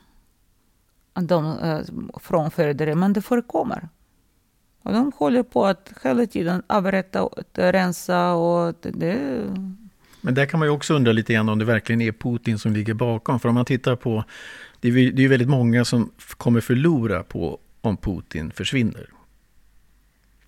De, 1.21 1.59
eh, 1.59 1.81
från 2.21 2.51
förrädare, 2.51 2.95
men 2.95 3.13
det 3.13 3.23
förekommer. 3.23 3.89
Och 4.83 4.93
de 4.93 5.13
håller 5.17 5.43
på 5.43 5.67
att 5.67 5.93
hela 6.03 6.27
tiden 6.27 6.63
avrätta 6.67 7.23
och 7.23 7.43
rensa 7.55 8.33
och 8.33 8.75
det... 8.81 9.19
Men 10.21 10.35
där 10.35 10.47
kan 10.47 10.61
man 10.61 10.69
ju 10.69 10.73
också 10.73 10.95
undra 10.95 11.13
lite 11.13 11.33
grann 11.33 11.49
om 11.49 11.59
det 11.59 11.65
verkligen 11.65 12.01
är 12.01 12.13
Putin 12.13 12.59
som 12.59 12.73
ligger 12.73 12.95
bakom. 12.95 13.41
För 13.41 13.49
om 13.49 13.55
man 13.55 13.65
tittar 13.65 13.97
på, 13.97 14.25
det 14.81 14.89
är 14.89 14.93
ju 15.21 15.29
väldigt 15.29 15.49
många 15.49 15.85
som 15.85 16.11
kommer 16.37 16.61
förlora 16.61 17.23
på 17.23 17.59
om 17.81 17.97
Putin 17.97 18.51
försvinner. 18.51 19.11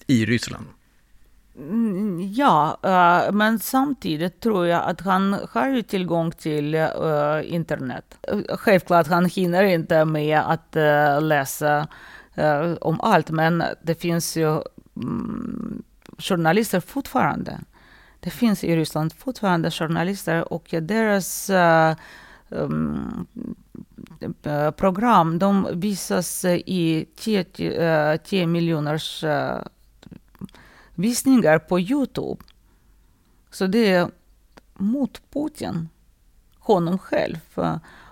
I 0.06 0.26
Ryssland. 0.26 0.66
Mm, 1.60 2.32
ja, 2.32 2.78
eh, 2.82 3.32
men 3.32 3.58
samtidigt 3.58 4.40
tror 4.40 4.66
jag 4.66 4.84
att 4.84 5.00
han 5.00 5.36
har 5.52 5.68
ju 5.68 5.82
tillgång 5.82 6.30
till 6.30 6.74
eh, 6.74 6.90
internet. 7.44 8.18
Eh, 8.22 8.56
självklart, 8.56 9.06
han 9.06 9.24
hinner 9.24 9.62
inte 9.62 10.04
med 10.04 10.38
att 10.38 10.76
läsa 11.22 11.88
om 12.80 13.00
allt, 13.00 13.30
men 13.30 13.64
det 13.82 13.94
finns 13.94 14.36
ju 14.36 14.62
mm, 14.96 15.82
journalister 16.18 16.80
fortfarande. 16.80 17.60
Det 18.20 18.30
finns 18.30 18.64
i 18.64 18.76
Ryssland 18.76 19.12
fortfarande 19.12 19.70
journalister 19.70 20.52
och 20.52 20.74
deras 20.82 21.50
mm, 22.50 23.26
program 24.76 25.38
de 25.38 25.68
visas 25.72 26.44
i 26.66 27.06
10, 27.16 28.18
10 28.18 28.46
miljoners 28.46 29.24
visningar 31.00 31.58
på 31.58 31.80
Youtube. 31.80 32.44
Så 33.50 33.66
det 33.66 33.90
är 33.90 34.10
mot 34.74 35.22
Putin, 35.30 35.88
honom 36.58 36.98
själv. 36.98 37.38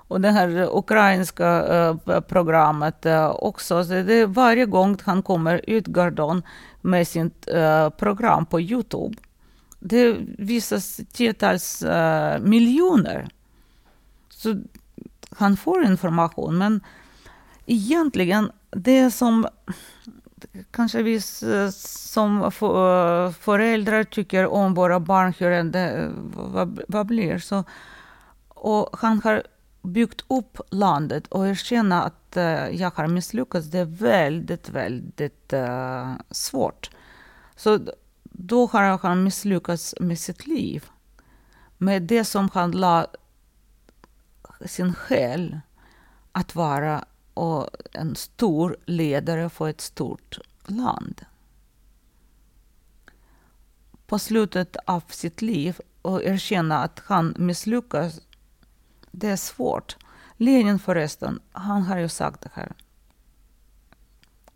Och 0.08 0.20
det 0.20 0.30
här 0.30 0.68
ukrainska 0.78 1.66
eh, 1.66 2.20
programmet 2.20 3.06
eh, 3.06 3.30
också. 3.30 3.84
Så 3.84 3.90
det 3.90 4.14
är 4.14 4.26
varje 4.26 4.66
gång 4.66 4.96
han 5.04 5.22
kommer 5.22 5.60
ut, 5.66 5.86
Gardon, 5.86 6.42
med 6.80 7.08
sitt 7.08 7.48
eh, 7.48 7.90
program 7.90 8.46
på 8.46 8.60
Youtube. 8.60 9.16
Det 9.80 10.16
visas 10.38 11.00
tiotals 11.12 11.84
miljoner. 12.40 13.28
Så 14.28 14.56
han 15.30 15.56
får 15.56 15.84
information, 15.84 16.58
men 16.58 16.80
egentligen 17.66 18.50
det 18.70 19.10
som 19.10 19.46
kanske 20.70 21.02
vi 21.02 21.20
som 21.20 22.50
föräldrar 23.40 24.04
tycker 24.04 24.46
om 24.46 24.74
våra 24.74 25.00
barn, 25.00 25.34
hur 25.38 25.64
det, 25.64 26.10
vad, 26.34 26.80
vad 26.88 27.06
blir. 27.06 27.38
Så, 27.38 27.64
och 28.48 28.98
han 28.98 29.20
har 29.24 29.42
byggt 29.82 30.24
upp 30.28 30.60
landet 30.70 31.26
och 31.26 31.48
erkänna 31.48 32.02
att 32.02 32.36
eh, 32.36 32.68
jag 32.68 32.90
har 32.90 33.06
misslyckats, 33.06 33.66
det 33.66 33.78
är 33.78 33.84
väldigt, 33.84 34.68
väldigt 34.68 35.52
eh, 35.52 36.14
svårt. 36.30 36.90
Så 37.56 37.78
då 38.22 38.66
har 38.66 38.98
han 39.02 39.24
misslyckats 39.24 39.94
med 40.00 40.18
sitt 40.18 40.46
liv. 40.46 40.84
Med 41.78 42.02
det 42.02 42.24
som 42.24 42.50
han 42.54 42.70
la 42.70 43.06
sin 44.66 44.94
själ 44.94 45.60
att 46.32 46.54
vara 46.54 47.04
och 47.34 47.68
en 47.92 48.16
stor 48.16 48.76
ledare 48.86 49.50
för 49.50 49.68
ett 49.68 49.80
stort 49.80 50.38
land. 50.70 51.24
På 54.06 54.18
slutet 54.18 54.76
av 54.84 55.02
sitt 55.08 55.42
liv 55.42 55.80
och 56.02 56.24
erkänna 56.24 56.82
att 56.82 57.02
han 57.04 57.34
misslyckas, 57.38 58.20
det 59.10 59.28
är 59.28 59.36
svårt. 59.36 59.96
Lenin 60.36 60.78
förresten, 60.78 61.40
han 61.52 61.82
har 61.82 61.98
ju 61.98 62.08
sagt 62.08 62.40
det 62.40 62.50
här. 62.54 62.72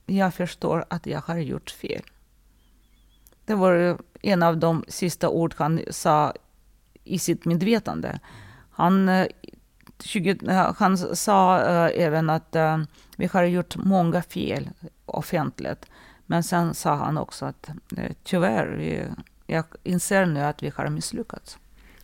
Jag 0.06 0.34
förstår 0.34 0.84
att 0.90 1.06
jag 1.06 1.20
har 1.20 1.36
gjort 1.36 1.70
fel. 1.70 2.02
Det 3.44 3.54
var 3.54 3.98
en 4.22 4.42
av 4.42 4.56
de 4.56 4.84
sista 4.88 5.28
ord 5.28 5.54
han 5.58 5.80
sa 5.90 6.32
i 7.04 7.18
sitt 7.18 7.44
medvetande. 7.44 8.18
Han 8.70 9.08
eh, 9.08 9.26
20, 9.98 10.38
eh, 10.48 10.74
han 10.76 10.98
sa 10.98 11.60
eh, 11.60 12.04
även 12.04 12.30
att 12.30 12.56
vi 13.16 13.26
har 13.26 13.44
gjort 13.44 13.76
många 13.76 14.22
fel 14.22 14.70
offentligt. 15.06 15.86
Men 16.26 16.42
sen 16.42 16.74
sa 16.74 16.94
han 16.94 17.18
också 17.18 17.44
att 17.44 17.68
eh, 17.96 18.12
tyvärr, 18.24 18.66
vi, 18.66 19.04
jag 19.46 19.64
inser 19.82 20.26
nu 20.26 20.40
att 20.40 20.62
vi 20.62 20.72
har 20.74 20.88
misslyckats. 20.88 21.58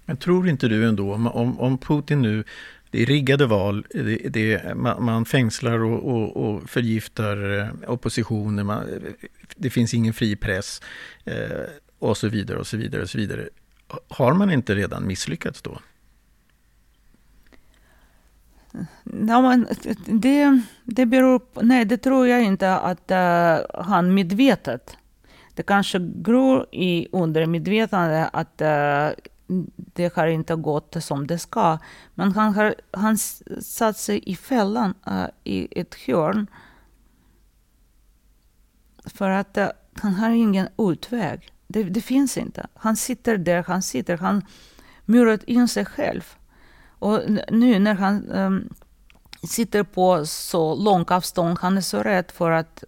Men 0.05 0.17
tror 0.17 0.49
inte 0.49 0.69
du 0.69 0.89
ändå, 0.89 1.15
om, 1.15 1.61
om 1.61 1.79
Putin 1.79 2.23
nu, 2.23 2.45
det 2.91 3.03
är 3.03 3.07
riggade 3.07 3.47
val, 3.47 3.87
det, 3.91 4.17
det, 4.17 4.77
man, 4.77 5.05
man 5.05 5.25
fängslar 5.25 5.79
och, 5.79 6.15
och, 6.15 6.37
och 6.37 6.71
förgiftar 6.71 7.59
eh, 7.61 7.91
oppositionen, 7.91 8.67
man, 8.67 8.87
det 9.57 9.71
finns 9.71 9.95
ingen 9.95 10.15
fri 10.15 10.37
press 10.37 10.83
eh, 11.25 11.35
och 11.99 12.17
så 12.17 12.29
vidare 12.29 12.59
och 12.59 12.67
så 12.67 12.77
vidare 12.77 13.03
och 13.03 13.11
så 13.11 13.19
vidare. 13.19 13.49
Har 14.09 14.35
man 14.35 14.51
inte 14.51 14.75
redan 14.75 15.07
misslyckats 15.07 15.63
då? 15.63 15.79
Ja, 19.27 19.41
men 19.41 19.67
eh, 19.67 19.77
eh, 19.85 19.97
det, 20.07 20.63
det 20.85 21.07
beror 21.07 21.39
på, 21.39 21.63
nej, 21.63 21.85
det 21.85 21.97
tror 21.97 22.27
jag 22.27 22.43
inte 22.43 22.77
att 22.77 23.11
uh, 23.11 23.83
han 23.85 24.15
medvetet. 24.15 24.97
Det 25.55 25.63
kanske 25.63 25.99
gror 25.99 26.67
i 26.73 27.09
undermedvetande 27.13 28.29
att 28.29 28.63
uh, 28.63 29.11
det 29.77 30.15
har 30.17 30.27
inte 30.27 30.55
gått 30.57 30.97
som 31.01 31.27
det 31.27 31.39
ska. 31.39 31.79
Men 32.15 32.33
han 32.33 32.55
har 32.55 32.75
han 32.91 33.19
satt 33.61 33.97
sig 33.97 34.23
i 34.27 34.37
fällan, 34.37 34.95
uh, 35.09 35.27
i 35.45 35.81
ett 35.81 35.95
hörn. 35.95 36.47
För 39.05 39.31
att 39.31 39.59
han 39.95 40.15
har 40.15 40.31
ingen 40.31 40.69
utväg. 40.79 41.53
Det, 41.67 41.83
det, 41.83 42.01
finns 42.01 42.39
inte. 42.39 42.67
Han 42.75 42.97
sitter 42.97 43.37
där 43.37 43.65
han 43.67 43.83
sitter. 43.83 44.17
Han 44.17 44.45
murat 45.05 45.43
in 45.43 45.69
sig 45.69 45.85
själv. 45.85 46.35
Och 46.99 47.21
nu 47.49 47.79
när 47.79 47.95
han 47.95 48.31
um, 48.31 48.69
sitter 49.47 49.83
på 49.83 50.27
så 50.27 50.75
långt 50.75 51.11
avstånd, 51.11 51.59
han 51.61 51.77
är 51.77 51.81
så 51.81 52.03
rädd 52.03 52.31
för 52.31 52.51
att 52.51 52.85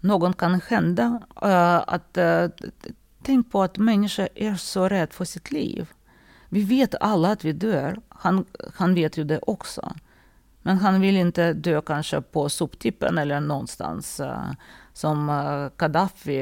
något 0.00 0.36
kan 0.36 0.60
hända. 0.68 1.22
Eh, 1.42 1.82
att, 1.86 2.16
eh, 2.16 2.46
tänk 3.22 3.52
på 3.52 3.62
att 3.62 3.78
människor 3.78 4.28
är 4.34 4.54
så 4.54 4.88
rädda 4.88 5.12
för 5.12 5.24
sitt 5.24 5.50
liv. 5.50 5.90
Vi 6.48 6.64
vet 6.64 6.94
alla 7.00 7.32
att 7.32 7.44
vi 7.44 7.52
dör. 7.52 8.00
Han, 8.08 8.44
han 8.74 8.94
vet 8.94 9.16
ju 9.16 9.24
det 9.24 9.38
också. 9.38 9.94
Men 10.62 10.78
han 10.78 11.00
vill 11.00 11.16
inte 11.16 11.52
dö 11.52 11.80
kanske 11.80 12.20
på 12.20 12.48
soptippen 12.48 13.18
eller 13.18 13.40
någonstans 13.40 14.20
eh, 14.20 14.50
som 14.92 15.26
Gaddafi 15.76 16.38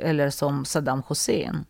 eller 0.00 0.30
som 0.30 0.64
Saddam 0.64 1.02
Hussein 1.08 1.64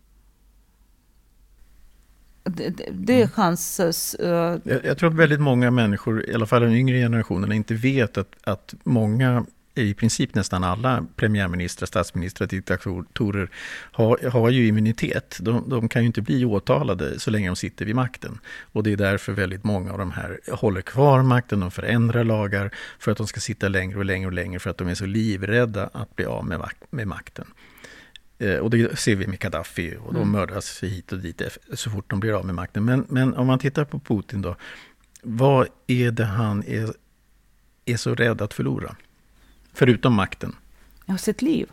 det, 2.49 2.89
det, 2.91 3.13
är 3.13 3.17
mm. 3.17 3.29
hans... 3.35 3.79
Uh, 4.19 4.27
jag, 4.63 4.85
jag, 4.85 4.97
tror 4.97 5.09
att 5.09 5.15
väldigt 5.15 5.39
många 5.39 5.71
människor, 5.71 6.29
i 6.29 6.33
alla 6.33 6.45
fall 6.45 6.61
den 6.61 6.73
yngre 6.73 6.97
generationen, 6.97 7.51
inte 7.51 7.73
vet 7.73 8.17
att, 8.17 8.35
att 8.43 8.73
många 8.83 9.45
i 9.75 9.93
princip 9.93 10.35
nästan 10.35 10.63
alla 10.63 11.05
premiärministrar, 11.15 11.85
statsministrar, 11.85 12.47
diktatorer 12.47 13.49
har, 13.91 14.29
har 14.29 14.49
ju 14.49 14.67
immunitet. 14.67 15.37
De, 15.41 15.69
de, 15.69 15.89
kan 15.89 16.01
ju 16.01 16.05
inte 16.07 16.21
bli 16.21 16.45
åtalade 16.45 17.19
så 17.19 17.31
länge 17.31 17.47
de 17.49 17.55
sitter 17.55 17.85
vid 17.85 17.95
makten. 17.95 18.39
Och 18.71 18.83
det 18.83 18.91
är 18.91 18.97
därför 18.97 19.33
väldigt 19.33 19.63
många 19.63 19.91
av 19.91 19.97
de 19.97 20.11
här 20.11 20.39
håller 20.51 20.81
kvar 20.81 21.23
makten, 21.23 21.59
de 21.59 21.71
förändrar 21.71 22.23
lagar 22.23 22.71
för 22.99 23.11
att 23.11 23.17
de 23.17 23.27
ska 23.27 23.39
sitta 23.39 23.67
längre 23.67 23.97
och 23.97 24.05
längre 24.05 24.27
och 24.27 24.33
längre 24.33 24.59
för 24.59 24.69
att 24.69 24.77
de 24.77 24.87
är 24.87 24.95
så 24.95 25.05
livrädda 25.05 25.89
att 25.93 26.15
bli 26.15 26.25
av 26.25 26.45
med, 26.45 26.61
med 26.89 27.07
makten. 27.07 27.45
Eh, 28.39 28.55
och 28.55 28.69
det 28.69 28.99
ser 28.99 29.15
vi 29.15 29.27
med 29.27 29.39
Gaddafi 29.39 29.97
och 30.05 30.13
de 30.13 30.21
mm. 30.21 30.31
mördas 30.31 30.83
hit 30.83 31.11
och 31.11 31.19
dit 31.19 31.41
så 31.73 31.89
fort 31.89 32.09
de 32.09 32.19
blir 32.19 32.33
av 32.33 32.45
med 32.45 32.55
makten. 32.55 32.85
Men, 32.85 33.05
men 33.09 33.33
om 33.33 33.47
man 33.47 33.59
tittar 33.59 33.85
på 33.85 33.99
Putin 33.99 34.41
då. 34.41 34.55
Vad 35.21 35.67
är 35.87 36.11
det 36.11 36.25
han 36.25 36.63
är, 36.63 36.93
är 37.85 37.97
så 37.97 38.15
rädd 38.15 38.41
att 38.41 38.53
förlora? 38.53 38.95
Förutom 39.73 40.13
makten. 40.13 40.55
Ja, 41.05 41.17
sitt 41.17 41.41
liv. 41.41 41.69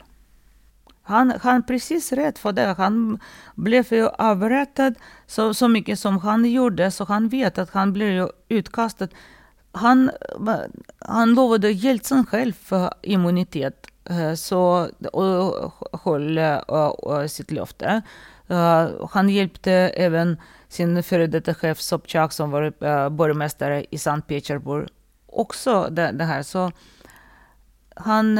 Han, 1.02 1.32
han 1.42 1.56
är 1.56 1.62
precis 1.62 2.12
rädd 2.12 2.38
för 2.38 2.52
det. 2.52 2.74
Han 2.78 3.18
blev 3.54 3.86
ju 3.90 4.08
avrättad 4.08 4.94
så, 5.26 5.54
så 5.54 5.68
mycket 5.68 5.98
som 5.98 6.18
han 6.18 6.50
gjorde, 6.50 6.90
så 6.90 7.04
han 7.04 7.28
vet 7.28 7.58
att 7.58 7.70
han 7.70 7.92
blir 7.92 8.30
utkastad. 8.48 9.08
han, 9.72 10.10
han 10.98 11.34
lovade 11.34 11.72
Jeltsin 11.72 12.26
själv 12.26 12.52
för 12.52 12.94
immunitet 13.02 13.86
Eh, 14.10 14.34
så, 14.34 14.88
och 15.12 15.72
höll 16.04 16.38
eh, 16.38 16.60
eh, 17.08 17.26
sitt 17.26 17.50
löfte. 17.50 18.02
Han 19.10 19.28
hjälpte 19.28 19.72
även 19.72 20.36
sin 20.68 21.02
före 21.02 21.26
detta 21.26 21.54
chef 21.54 21.80
Sobchak 21.80 22.32
som 22.32 22.50
var 22.50 23.10
borgmästare 23.10 23.84
i 23.90 23.98
Sankt 23.98 24.28
Petersburg 24.28 24.88
också 25.26 25.88
det, 25.90 26.10
det 26.12 26.24
här. 26.24 26.42
Så 26.42 26.72
han 27.96 28.38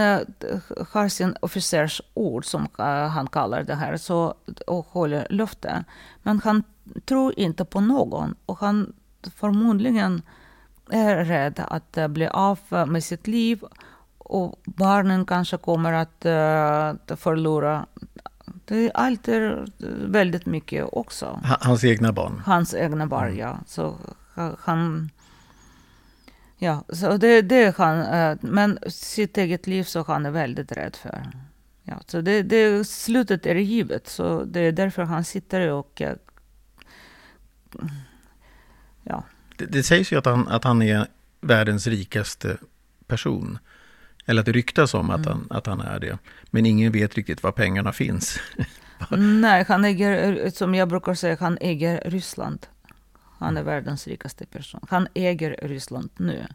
har 0.93 1.09
sin 1.09 1.37
officersord 1.41 2.45
som 2.45 2.69
han 3.11 3.27
kallar 3.27 3.63
det 3.63 3.75
här 3.75 3.97
så, 3.97 4.35
och 4.67 4.87
håller 4.87 5.27
löfte. 5.31 5.85
Men 6.23 6.41
han 6.45 6.63
tror 7.05 7.39
inte 7.39 7.65
på 7.65 7.81
någon 7.81 8.35
och 8.47 8.59
han 8.59 8.93
förmodligen 9.37 10.23
är 10.91 11.25
rädd 11.25 11.63
att 11.69 12.11
bli 12.11 12.27
av 12.27 12.59
med 12.89 13.05
sitt 13.05 13.27
liv 13.27 13.65
och 14.29 14.61
barnen 14.65 15.27
kanske 15.27 15.57
kommer 15.57 15.93
att 15.93 16.27
uh, 16.27 17.17
förlora. 17.17 17.87
Det, 18.65 18.91
är 18.95 19.65
väldigt 20.07 20.47
mycket 20.47 20.85
också. 20.93 21.41
Hans 21.61 21.85
egna 21.85 22.13
barn? 22.13 22.43
Hans 22.47 22.75
egna 22.75 23.07
barn, 23.07 23.29
mm. 23.29 23.39
ja. 23.39 23.59
Så 23.67 23.97
han... 24.59 25.11
Ja, 26.59 26.85
så 26.89 27.17
det, 27.17 27.43
det 27.43 27.77
han... 27.77 27.99
Uh, 27.99 28.39
men 28.41 28.79
sitt 28.87 29.39
eget 29.39 29.67
liv 29.67 29.83
så 29.83 30.03
han 30.03 30.27
är 30.27 30.31
väldigt 30.31 30.73
rädd 30.73 30.97
för. 30.97 31.27
Ja, 31.83 32.01
så 32.07 32.21
det, 32.21 32.43
det, 32.43 32.87
slutet 32.87 33.47
är 33.47 33.55
givet, 33.55 34.09
så 34.09 34.45
det 34.45 34.61
är 34.61 34.73
därför 34.73 35.03
han 35.03 35.25
sitter 35.25 35.71
och... 35.71 36.03
Ja. 39.03 39.25
Det, 39.57 39.67
det 39.67 39.83
sägs 39.83 40.13
ju 40.13 40.19
att 40.19 40.27
han, 40.27 40.49
att 40.49 40.65
han 40.65 40.83
är 40.83 41.07
världens 41.41 41.87
rikaste 41.87 42.57
person. 43.07 43.59
Eller 44.27 44.41
att 44.41 44.47
det 44.47 44.53
ryktas 44.53 44.95
om 44.95 45.11
att, 45.11 45.27
mm. 45.27 45.29
han, 45.29 45.47
att 45.59 45.67
han 45.67 45.81
är 45.81 46.01
det. 46.01 46.19
Men 46.51 46.67
ingen 46.67 46.93
vet 46.93 47.15
riktigt 47.15 47.43
var 47.43 47.53
pengarna 47.53 47.93
finns. 47.93 48.39
Nej, 49.19 49.65
han 49.69 49.85
äger, 49.85 50.51
som 50.51 50.75
jag 50.75 50.89
brukar 50.89 51.15
säga, 51.15 51.37
han 51.41 51.59
äger 51.61 52.03
Ryssland. 52.05 52.67
Han 53.39 53.57
är 53.57 53.63
världens 53.63 54.07
rikaste 54.07 54.47
person. 54.47 54.81
Han 54.89 55.09
äger 55.15 55.57
Ryssland 55.63 56.11
nu. 56.17 56.47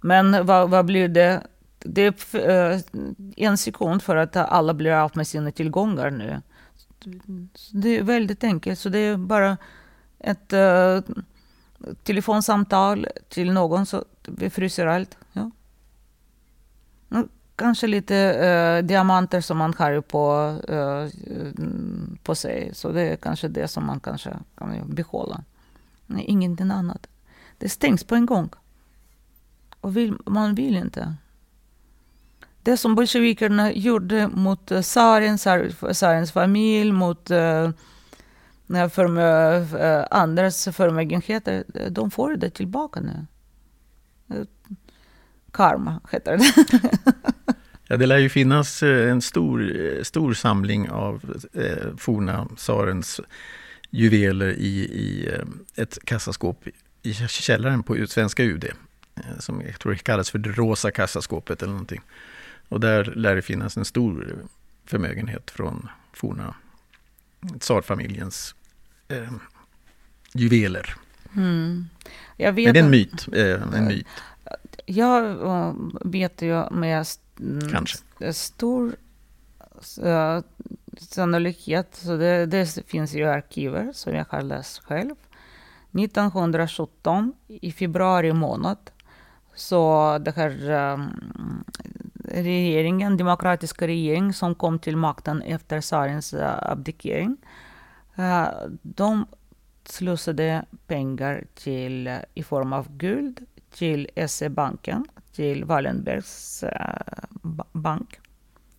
Men 0.00 0.46
vad, 0.46 0.70
vad 0.70 0.84
blir 0.84 1.08
det? 1.08 1.42
Det 1.78 2.02
är 2.02 2.74
uh, 2.74 2.80
en 3.36 3.58
sekund 3.58 4.02
för 4.02 4.16
att 4.16 4.36
alla 4.36 4.74
blir 4.74 4.92
av 4.92 5.10
med 5.14 5.26
sina 5.26 5.50
tillgångar 5.50 6.10
nu. 6.10 6.42
Det 7.70 7.98
är 7.98 8.02
väldigt 8.02 8.44
enkelt. 8.44 8.78
Så 8.78 8.88
det 8.88 8.98
är 8.98 9.16
bara 9.16 9.56
ett 10.18 10.52
uh, 10.52 11.14
telefonsamtal 12.02 13.06
till 13.28 13.52
någon 13.52 13.86
så 13.86 14.04
vi 14.22 14.50
fryser 14.50 14.86
allt. 14.86 15.18
Kanske 17.56 17.86
lite 17.86 18.16
eh, 18.16 18.84
diamanter 18.84 19.40
som 19.40 19.58
man 19.58 19.74
har 19.78 20.00
på, 20.00 20.56
eh, 20.68 21.06
på 22.22 22.34
sig. 22.34 22.70
Så 22.74 22.92
det 22.92 23.02
är 23.02 23.16
kanske 23.16 23.48
det 23.48 23.68
som 23.68 23.86
man 23.86 24.00
kanske 24.00 24.30
kan 24.54 24.94
behålla. 24.94 25.44
Nej, 26.06 26.24
ingenting 26.24 26.70
annat. 26.70 27.06
Det 27.58 27.68
stängs 27.68 28.04
på 28.04 28.14
en 28.14 28.26
gång. 28.26 28.50
Och 29.80 29.96
vill, 29.96 30.14
man 30.26 30.54
vill 30.54 30.76
inte. 30.76 31.14
Det 32.62 32.76
som 32.76 32.94
bolsjevikerna 32.94 33.72
gjorde 33.72 34.28
mot 34.28 34.70
eh, 34.70 34.80
tsaren, 34.80 35.38
tsarens 35.38 36.32
familj, 36.32 36.92
mot 36.92 37.30
eh, 37.30 37.70
eh 38.74 38.88
för, 38.88 39.18
eh, 39.18 40.04
andras 40.10 40.64
förmögenheter, 40.64 41.64
de 41.90 42.10
får 42.10 42.36
det 42.36 42.50
tillbaka 42.50 43.00
nu. 43.00 43.26
Karma 45.52 46.00
heter 46.10 46.36
det. 46.36 46.52
ja, 47.86 47.96
det 47.96 48.06
lär 48.06 48.18
ju 48.18 48.28
finnas 48.28 48.82
eh, 48.82 49.10
en 49.10 49.22
stor, 49.22 49.80
eh, 49.80 50.02
stor 50.02 50.34
samling 50.34 50.90
av 50.90 51.36
eh, 51.52 51.96
forna 51.96 52.48
tsarens 52.56 53.20
juveler 53.90 54.48
i, 54.48 54.78
i 54.78 55.28
eh, 55.32 55.82
ett 55.82 55.98
kassaskåp 56.04 56.64
i 57.02 57.14
källaren 57.14 57.82
på 57.82 58.06
svenska 58.06 58.42
UD. 58.42 58.64
Som 59.38 59.60
jag 59.60 59.78
tror 59.78 59.92
det 59.92 59.98
kallas 59.98 60.30
för 60.30 60.38
det 60.38 60.50
rosa 60.50 60.90
kassaskåpet 60.90 61.62
eller 61.62 61.72
någonting. 61.72 62.00
Och 62.68 62.80
där 62.80 63.04
lär 63.04 63.36
det 63.36 63.42
finnas 63.42 63.76
en 63.76 63.84
stor 63.84 64.36
förmögenhet 64.86 65.50
från 65.50 65.88
forna 66.12 66.54
tsarfamiljens 67.60 68.54
eh, 69.08 69.32
juveler. 70.34 70.94
Mm. 71.36 71.88
Men 72.36 72.54
det 72.54 72.62
är 72.62 72.76
en 72.76 72.90
myt. 72.90 73.28
Eh, 73.32 73.62
en 73.74 73.86
myt. 73.86 74.06
Jag 74.86 75.24
uh, 75.24 75.74
vet 76.04 76.42
ju 76.42 76.70
med 76.70 77.06
Kanske. 77.72 78.32
stor 78.32 78.96
uh, 80.04 80.40
sannolikhet, 80.98 81.94
så 81.94 82.16
det, 82.16 82.46
det, 82.46 82.78
finns 82.86 83.14
ju 83.14 83.28
arkiver 83.28 83.90
som 83.92 84.14
jag 84.14 84.26
har 84.28 84.42
läst 84.42 84.78
själv. 84.78 85.14
1917 85.92 87.32
i 87.48 87.72
februari 87.72 88.32
månad 88.32 88.78
så 89.54 90.18
det 90.18 90.36
här 90.36 90.70
um, 90.70 91.64
regeringen, 92.24 93.16
demokratiska 93.16 93.86
regering 93.86 94.32
som 94.32 94.54
kom 94.54 94.78
till 94.78 94.96
makten 94.96 95.42
efter 95.42 95.80
tsarens 95.80 96.34
uh, 96.34 96.70
abdikering. 96.70 97.36
Uh, 98.18 98.48
de 98.82 99.26
slussade 99.84 100.64
pengar 100.86 101.44
till, 101.54 102.18
i 102.34 102.42
form 102.42 102.72
av 102.72 102.96
guld 102.96 103.46
till 103.74 104.08
SE-banken, 104.28 105.06
till 105.32 105.64
Wallenbergs 105.64 106.64
uh, 106.64 106.70
bank, 107.72 108.20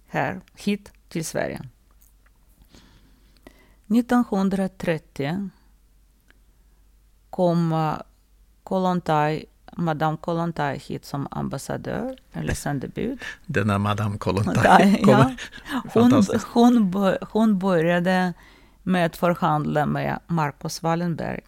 här, 0.08 0.42
hit 0.56 0.92
till 1.10 1.26
Sverige. 1.26 1.62
1930 3.88 5.50
kom 7.30 7.94
Kollontaj, 8.64 9.46
Madame 9.78 10.18
Kollontaj 10.18 10.78
hit 10.78 11.06
som 11.06 11.28
ambassadör 11.32 12.18
eller 12.32 12.54
sändebud. 12.54 13.20
Denna 13.46 13.78
Madame 13.78 14.18
Kollontaj. 14.18 15.04
ja. 15.08 15.32
hon, 15.94 16.24
hon, 16.54 16.94
hon 17.22 17.60
började 17.60 18.34
med 18.84 19.06
att 19.06 19.16
förhandla 19.16 19.86
med 19.86 20.20
Marcus 20.28 20.84
Wallenberg. 20.84 21.42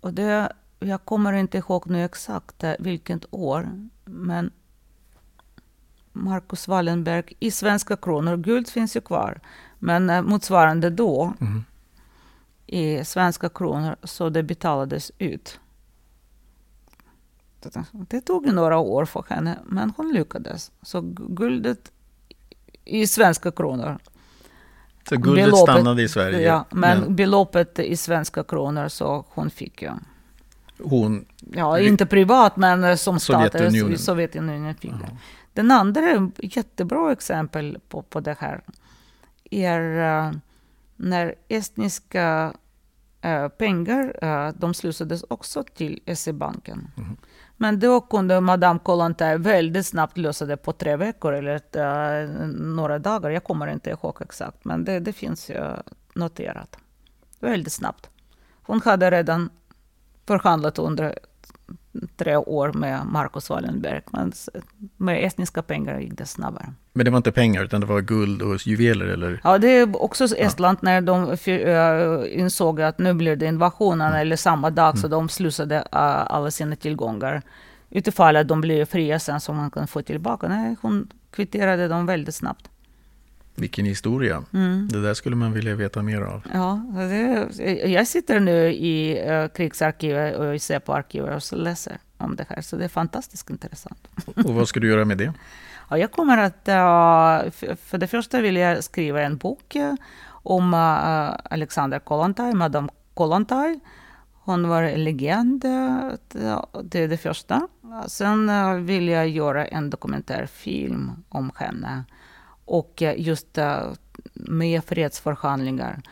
Och 0.00 0.12
det, 0.12 0.52
jag 0.84 1.04
kommer 1.04 1.32
inte 1.32 1.58
ihåg 1.58 1.90
nu 1.90 2.04
exakt 2.04 2.64
vilket 2.78 3.24
år, 3.30 3.68
men 4.04 4.50
Marcus 6.12 6.68
Wallenberg 6.68 7.24
i 7.40 7.50
svenska 7.50 7.96
kronor, 7.96 8.36
guld 8.36 8.68
finns 8.68 8.96
ju 8.96 9.00
kvar, 9.00 9.40
men 9.78 10.10
eh, 10.10 10.22
motsvarande 10.22 10.90
då 10.90 11.34
mm. 11.40 11.64
i 12.66 13.04
svenska 13.04 13.48
kronor, 13.48 13.96
så 14.02 14.28
det 14.28 14.42
betalades 14.42 15.12
ut. 15.18 15.60
Det 17.92 18.20
tog 18.20 18.52
några 18.52 18.78
år 18.78 19.04
för 19.04 19.24
henne, 19.28 19.58
men 19.64 19.92
hon 19.96 20.12
lyckades. 20.12 20.72
Så 20.82 21.00
guldet 21.16 21.92
i 22.84 23.06
svenska 23.06 23.50
kronor 23.50 23.98
så 25.08 25.16
guldet 25.16 25.44
beloppet, 25.44 25.74
stannade 25.74 26.02
i 26.02 26.08
Sverige? 26.08 26.40
Ja, 26.40 26.64
men, 26.70 27.00
men 27.00 27.16
beloppet 27.16 27.78
i 27.78 27.96
svenska 27.96 28.44
kronor 28.44 28.88
så 28.88 29.24
hon 29.28 29.50
fick 29.50 29.82
ju. 29.82 29.90
Hon? 30.84 31.24
Ja, 31.38 31.78
inte 31.78 32.06
privat 32.06 32.56
men 32.56 32.98
som 32.98 33.20
stat. 33.20 33.52
Sovjetunionen, 33.52 33.98
Sovjetunionen 33.98 34.74
fick 34.74 34.90
det. 34.90 35.16
Den 35.52 35.70
andra 35.70 36.30
jättebra 36.38 37.12
exempel 37.12 37.78
på, 37.88 38.02
på 38.02 38.20
det 38.20 38.36
här 38.38 38.62
är 39.50 39.80
uh, 40.28 40.32
när 40.96 41.34
estniska 41.48 42.54
uh, 43.24 43.48
pengar 43.48 44.24
uh, 44.24 44.54
de 44.58 44.74
slussades 44.74 45.24
också 45.28 45.64
till 45.74 46.00
SE-banken. 46.16 46.90
Mm. 46.96 47.16
Men 47.56 47.80
då 47.80 48.00
kunde 48.00 48.40
Madame 48.40 48.80
Kollontaj 48.82 49.38
väldigt 49.38 49.86
snabbt 49.86 50.18
lösa 50.18 50.46
det 50.46 50.56
på 50.56 50.72
tre 50.72 50.96
veckor 50.96 51.32
eller 51.32 51.54
uh, 51.76 52.46
några 52.48 52.98
dagar. 52.98 53.30
Jag 53.30 53.44
kommer 53.44 53.66
inte 53.66 53.90
ihåg 53.90 54.16
exakt, 54.20 54.64
men 54.64 54.84
det, 54.84 55.00
det 55.00 55.12
finns 55.12 55.50
ju 55.50 55.64
noterat. 56.14 56.76
Väldigt 57.40 57.72
snabbt. 57.72 58.08
Hon 58.62 58.80
hade 58.84 59.10
redan 59.10 59.50
förhandlat 60.26 60.78
under 60.78 61.18
tre 62.16 62.36
år 62.36 62.72
med 62.72 63.06
Marcus 63.06 63.50
Wallenberg. 63.50 64.00
Men 64.10 64.32
med 64.96 65.24
estniska 65.24 65.62
pengar 65.62 66.00
gick 66.00 66.18
det 66.18 66.26
snabbare. 66.26 66.72
Men 66.92 67.04
det 67.04 67.10
var 67.10 67.16
inte 67.16 67.32
pengar, 67.32 67.64
utan 67.64 67.80
det 67.80 67.86
var 67.86 68.00
guld 68.00 68.42
och 68.42 68.66
juveler? 68.66 69.06
Eller? 69.06 69.40
Ja, 69.44 69.58
det 69.58 69.68
är 69.68 70.02
också 70.02 70.24
Estland 70.24 70.78
ja. 70.80 70.84
när 70.86 71.00
de 71.00 71.36
insåg 72.28 72.80
att 72.80 72.98
nu 72.98 73.14
blir 73.14 73.36
det 73.36 73.46
invasionen, 73.46 74.08
mm. 74.08 74.20
eller 74.20 74.36
samma 74.36 74.70
dag, 74.70 74.88
mm. 74.88 74.96
så 74.96 75.08
de 75.08 75.28
slussade 75.28 75.82
alla 75.82 76.50
sina 76.50 76.76
tillgångar. 76.76 77.42
Utifall 77.90 78.36
att 78.36 78.48
de 78.48 78.60
blir 78.60 78.84
fria 78.84 79.18
sen, 79.18 79.40
så 79.40 79.52
man 79.52 79.70
kan 79.70 79.86
få 79.86 80.02
tillbaka. 80.02 80.48
Nej, 80.48 80.76
hon 80.82 81.08
kvitterade 81.30 81.88
dem 81.88 82.06
väldigt 82.06 82.34
snabbt. 82.34 82.68
Vilken 83.54 83.84
historia. 83.84 84.44
Mm. 84.52 84.88
Det 84.88 85.02
där 85.02 85.14
skulle 85.14 85.36
man 85.36 85.52
vilja 85.52 85.74
veta 85.74 86.02
mer 86.02 86.20
av. 86.20 86.42
Ja, 86.52 86.82
det, 86.94 87.48
jag 87.88 88.06
sitter 88.06 88.40
nu 88.40 88.72
i 88.72 89.30
uh, 89.30 89.48
krigsarkivet 89.48 90.36
och 90.36 90.54
i 90.54 90.58
Säpo-arkivet 90.58 91.52
och 91.52 91.58
läser 91.58 91.98
om 92.18 92.36
det 92.36 92.46
här, 92.48 92.60
så 92.60 92.76
det 92.76 92.84
är 92.84 92.88
fantastiskt 92.88 93.50
intressant. 93.50 94.08
Och 94.26 94.54
vad 94.54 94.68
ska 94.68 94.80
du 94.80 94.88
göra 94.88 95.04
med 95.04 95.18
det? 95.18 95.32
Ja, 95.90 95.98
jag 95.98 96.12
kommer 96.12 96.38
att, 96.38 96.68
uh, 96.68 97.50
för 97.76 97.98
det 97.98 98.06
första 98.06 98.40
vill 98.40 98.56
jag 98.56 98.84
skriva 98.84 99.22
en 99.22 99.36
bok 99.36 99.76
uh, 99.76 99.94
om 100.28 100.74
Alexander 101.44 101.98
Kollontaj, 101.98 102.54
Madame 102.54 102.88
Kollontaj. 103.14 103.80
Hon 104.32 104.68
var 104.68 104.82
en 104.82 105.04
legend, 105.04 105.60
det 106.82 106.98
är 106.98 107.08
det 107.08 107.16
första. 107.16 107.68
Sen 108.06 108.50
vill 108.86 109.08
jag 109.08 109.28
göra 109.28 109.66
en 109.66 109.90
dokumentärfilm 109.90 111.10
om 111.28 111.50
henne 111.56 112.04
och 112.72 113.02
eh, 113.02 113.20
just 113.20 113.58
eh, 113.58 113.92
med 114.34 114.84
fredsförhandlingar. 114.84 116.02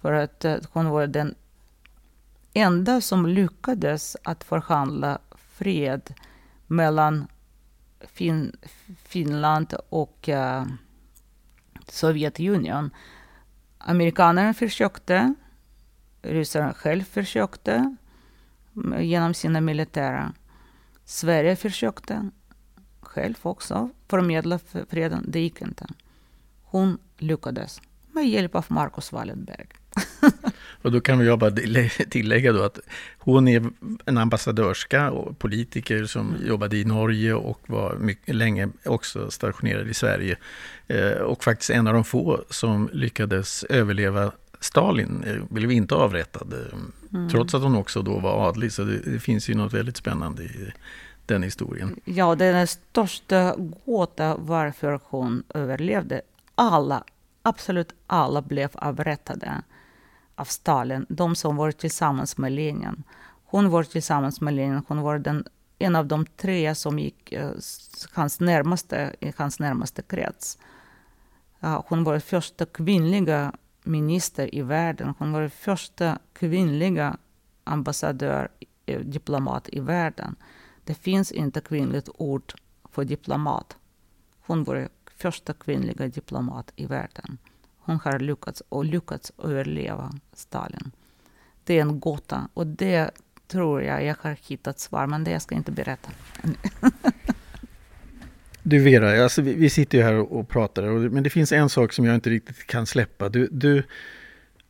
För 0.00 0.12
att 0.12 0.44
eh, 0.44 0.56
hon 0.72 0.88
var 0.88 1.06
den 1.06 1.34
enda 2.52 3.00
som 3.00 3.26
lyckades 3.26 4.16
att 4.24 4.44
förhandla 4.44 5.18
fred 5.36 6.14
mellan 6.66 7.26
fin 8.00 8.56
Finland 8.96 9.74
och 9.88 10.28
uh, 10.28 10.64
Sovjetunionen. 11.88 12.90
Amerikanerna 13.78 14.54
försökte, 14.54 15.34
ryssarna 16.22 16.74
själv 16.74 17.02
försökte 17.02 17.96
genom 19.00 19.34
sina 19.34 19.60
militära. 19.60 20.32
Sverige 21.04 21.56
försökte 21.56 22.30
själv 23.00 23.38
också 23.42 23.90
förmedla 24.08 24.58
freden. 24.88 25.24
Det 25.28 25.40
gick 25.40 25.62
inte. 25.62 25.86
Hon 26.74 26.98
lyckades 27.18 27.80
med 28.12 28.28
hjälp 28.28 28.54
av 28.54 28.64
Marcus 28.68 29.12
Wallenberg. 29.12 29.66
och 30.82 30.92
då 30.92 31.00
kan 31.00 31.26
jag 31.26 31.38
bara 31.38 31.50
tillägga 32.10 32.52
då 32.52 32.62
att 32.62 32.78
hon 33.18 33.48
är 33.48 33.70
en 34.04 34.18
ambassadörska 34.18 35.10
och 35.10 35.38
politiker 35.38 36.04
som 36.04 36.28
mm. 36.28 36.46
jobbade 36.46 36.76
i 36.76 36.84
Norge 36.84 37.34
och 37.34 37.60
var 37.66 37.96
mycket 37.96 38.34
länge 38.34 38.68
också 38.84 39.30
stationerad 39.30 39.88
i 39.88 39.94
Sverige. 39.94 40.36
Eh, 40.86 41.10
och 41.10 41.44
faktiskt 41.44 41.70
en 41.70 41.86
av 41.86 41.94
de 41.94 42.04
få 42.04 42.44
som 42.50 42.90
lyckades 42.92 43.64
överleva 43.64 44.32
Stalin, 44.60 45.24
eh, 45.26 45.54
blev 45.54 45.72
inte 45.72 45.94
avrättad. 45.94 46.54
Mm. 47.12 47.28
Trots 47.28 47.54
att 47.54 47.62
hon 47.62 47.76
också 47.76 48.02
då 48.02 48.18
var 48.18 48.48
adlig. 48.48 48.72
Så 48.72 48.84
det, 48.84 48.98
det 48.98 49.18
finns 49.18 49.48
ju 49.50 49.54
något 49.54 49.72
väldigt 49.72 49.96
spännande 49.96 50.42
i 50.42 50.72
den 51.26 51.42
historien. 51.42 52.00
Ja, 52.04 52.34
den 52.34 52.66
största 52.66 53.54
gåta 53.84 54.36
varför 54.36 55.00
hon 55.04 55.42
överlevde. 55.54 56.22
Alla, 56.54 57.04
absolut 57.42 57.94
alla 58.06 58.42
blev 58.42 58.70
avrättade 58.74 59.62
av 60.34 60.44
Stalin, 60.44 61.06
de 61.08 61.36
som 61.36 61.56
var 61.56 61.72
tillsammans 61.72 62.38
med 62.38 62.52
Lenin. 62.52 63.02
Hon 63.44 63.70
var 63.70 63.82
tillsammans 63.82 64.40
med 64.40 64.54
Lenin, 64.54 64.82
hon 64.88 65.00
var 65.00 65.18
den, 65.18 65.44
en 65.78 65.96
av 65.96 66.06
de 66.06 66.26
tre 66.26 66.74
som 66.74 66.98
gick 66.98 67.32
eh, 67.32 67.50
hans 68.12 68.40
närmaste, 68.40 69.16
i 69.20 69.32
hans 69.36 69.58
närmaste 69.58 70.02
krets. 70.02 70.58
Ja, 71.60 71.84
hon 71.88 72.04
var 72.04 72.18
första 72.18 72.66
kvinnliga 72.66 73.52
minister 73.82 74.54
i 74.54 74.62
världen. 74.62 75.14
Hon 75.18 75.32
var 75.32 75.48
första 75.48 76.18
kvinnliga 76.32 77.16
ambassadör, 77.64 78.48
eh, 78.86 79.00
diplomat 79.00 79.68
i 79.72 79.80
världen. 79.80 80.36
Det 80.84 80.94
finns 80.94 81.32
inte 81.32 81.60
kvinnligt 81.60 82.08
ord 82.14 82.52
för 82.90 83.04
diplomat. 83.04 83.76
Hon 84.40 84.64
var 84.64 84.88
första 85.16 85.52
kvinnliga 85.52 86.08
diplomat 86.08 86.72
i 86.76 86.86
världen. 86.86 87.38
Hon 87.78 87.98
har 88.04 88.18
lyckats 88.18 88.62
och 88.68 88.84
lyckats 88.84 89.32
överleva 89.44 90.12
Stalin. 90.32 90.90
Det 91.64 91.78
är 91.78 91.80
en 91.80 92.00
gåta 92.00 92.48
och 92.54 92.66
det 92.66 93.10
tror 93.48 93.82
jag 93.82 94.04
jag 94.04 94.16
har 94.20 94.36
hittat 94.48 94.80
svar, 94.80 95.06
men 95.06 95.24
det 95.24 95.30
jag 95.30 95.42
ska 95.42 95.54
inte 95.54 95.72
berätta. 95.72 96.10
du 98.62 98.78
Vera, 98.78 99.22
alltså 99.22 99.42
vi, 99.42 99.54
vi, 99.54 99.70
sitter 99.70 99.98
ju 99.98 100.04
här 100.04 100.14
och, 100.14 100.38
och 100.38 100.48
pratar, 100.48 100.82
och, 100.82 101.00
men 101.00 101.22
det 101.22 101.30
finns 101.30 101.52
en 101.52 101.68
sak 101.68 101.92
som 101.92 102.04
jag 102.04 102.14
inte 102.14 102.30
riktigt 102.30 102.66
kan 102.66 102.86
släppa. 102.86 103.28
Du, 103.28 103.48
du, 103.50 103.82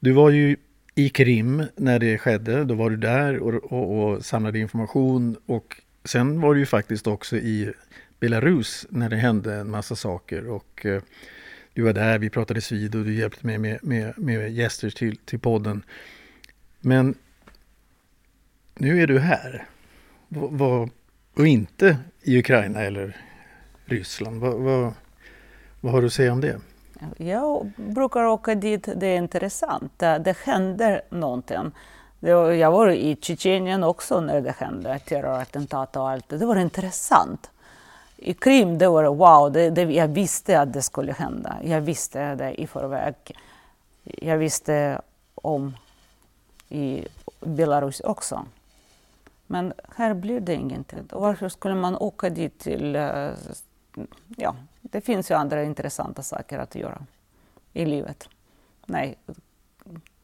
du 0.01 0.13
var 0.13 0.31
ju 0.31 0.57
i 0.95 1.09
Krim 1.09 1.63
när 1.77 1.99
det 1.99 2.19
skedde, 2.19 2.65
då 2.65 2.75
var 2.75 2.91
du 2.91 2.97
där 2.97 3.39
och, 3.39 3.73
och, 3.73 3.99
och 3.99 4.25
samlade 4.25 4.59
information 4.59 5.37
och 5.47 5.81
sen 6.05 6.41
var 6.41 6.55
du 6.55 6.61
ju 6.61 6.67
faktiskt 6.67 7.07
också 7.07 7.37
i 7.37 7.73
Belarus 8.25 8.87
när 8.91 9.09
det 9.09 9.17
hände 9.17 9.55
en 9.55 9.71
massa 9.71 9.97
saker. 9.97 10.49
Och 10.49 10.87
eh, 10.87 11.03
du 11.73 11.83
var 11.83 11.93
där, 11.93 12.19
vi 12.19 12.31
pratade 12.31 12.61
vid 12.71 12.95
och 12.95 13.05
du 13.05 13.15
hjälpte 13.15 13.47
mig 13.47 13.59
med, 13.59 13.79
med, 13.83 14.19
med 14.19 14.53
gäster 14.53 14.91
till, 14.91 15.17
till 15.17 15.39
podden. 15.39 15.83
Men 16.81 17.15
nu 18.75 19.03
är 19.03 19.07
du 19.07 19.19
här. 19.19 19.67
Vad, 20.29 20.91
och 21.37 21.47
inte 21.47 21.99
i 22.23 22.39
Ukraina 22.39 22.81
eller 22.81 23.17
Ryssland. 23.85 24.41
Vad, 24.41 24.95
vad 25.81 25.93
har 25.93 26.01
du 26.01 26.07
att 26.07 26.13
säga 26.13 26.33
om 26.33 26.41
det? 26.41 26.61
Jag 27.17 27.73
brukar 27.77 28.25
åka 28.25 28.55
dit, 28.55 28.89
det 28.97 29.07
är 29.07 29.17
intressant. 29.17 30.03
Eh, 30.03 30.19
det 30.19 30.37
händer 30.37 31.03
någonting. 31.11 31.71
Jag 32.21 32.71
var 32.71 32.91
i 32.91 33.17
Tjetjenien 33.21 33.85
också 33.85 34.21
när 34.21 34.41
det 34.41 34.55
hände 34.59 34.99
terrorattentat 34.99 35.97
och 35.97 36.11
allt. 36.11 36.29
Det 36.29 36.47
var 36.47 36.57
intressant. 36.57 37.51
I 38.17 38.35
Krim 38.35 38.79
det 38.79 38.89
var 38.89 39.05
wow, 39.05 39.53
det, 39.53 39.71
det, 39.71 39.83
jag 39.83 40.09
visste 40.09 40.61
att 40.61 40.73
det 40.73 40.83
skulle 40.83 41.13
hända. 41.13 41.57
Jag 41.63 41.81
visste 41.81 42.35
det 42.35 42.61
i 42.61 42.67
förväg. 42.67 43.15
Jag 44.03 44.39
visste 44.39 45.01
om 45.35 45.77
i 46.69 47.07
Belarus 47.41 48.01
också. 48.01 48.47
Men 49.47 49.73
här 49.97 50.15
blir 50.15 50.41
det 50.41 50.55
ingenting. 50.55 51.09
Varför 51.13 51.49
skulle 51.49 51.75
man 51.75 51.97
åka 51.97 52.31
dit 52.31 52.59
till... 52.59 52.97
Eh, 52.97 53.31
ja, 54.37 54.57
det 54.81 55.01
finns 55.01 55.31
ju 55.31 55.35
andra 55.35 55.63
intressanta 55.63 56.23
saker 56.23 56.59
att 56.59 56.75
göra 56.75 57.03
i 57.73 57.85
livet. 57.85 58.29
Nej, 58.87 59.19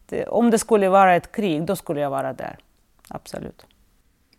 det, 0.06 0.26
om 0.26 0.50
det 0.50 0.58
skulle 0.58 0.88
vara 0.88 1.14
ett 1.14 1.32
krig, 1.32 1.64
då 1.64 1.76
skulle 1.76 2.00
jag 2.00 2.10
vara 2.10 2.32
där. 2.32 2.58
Absolut. 3.08 3.66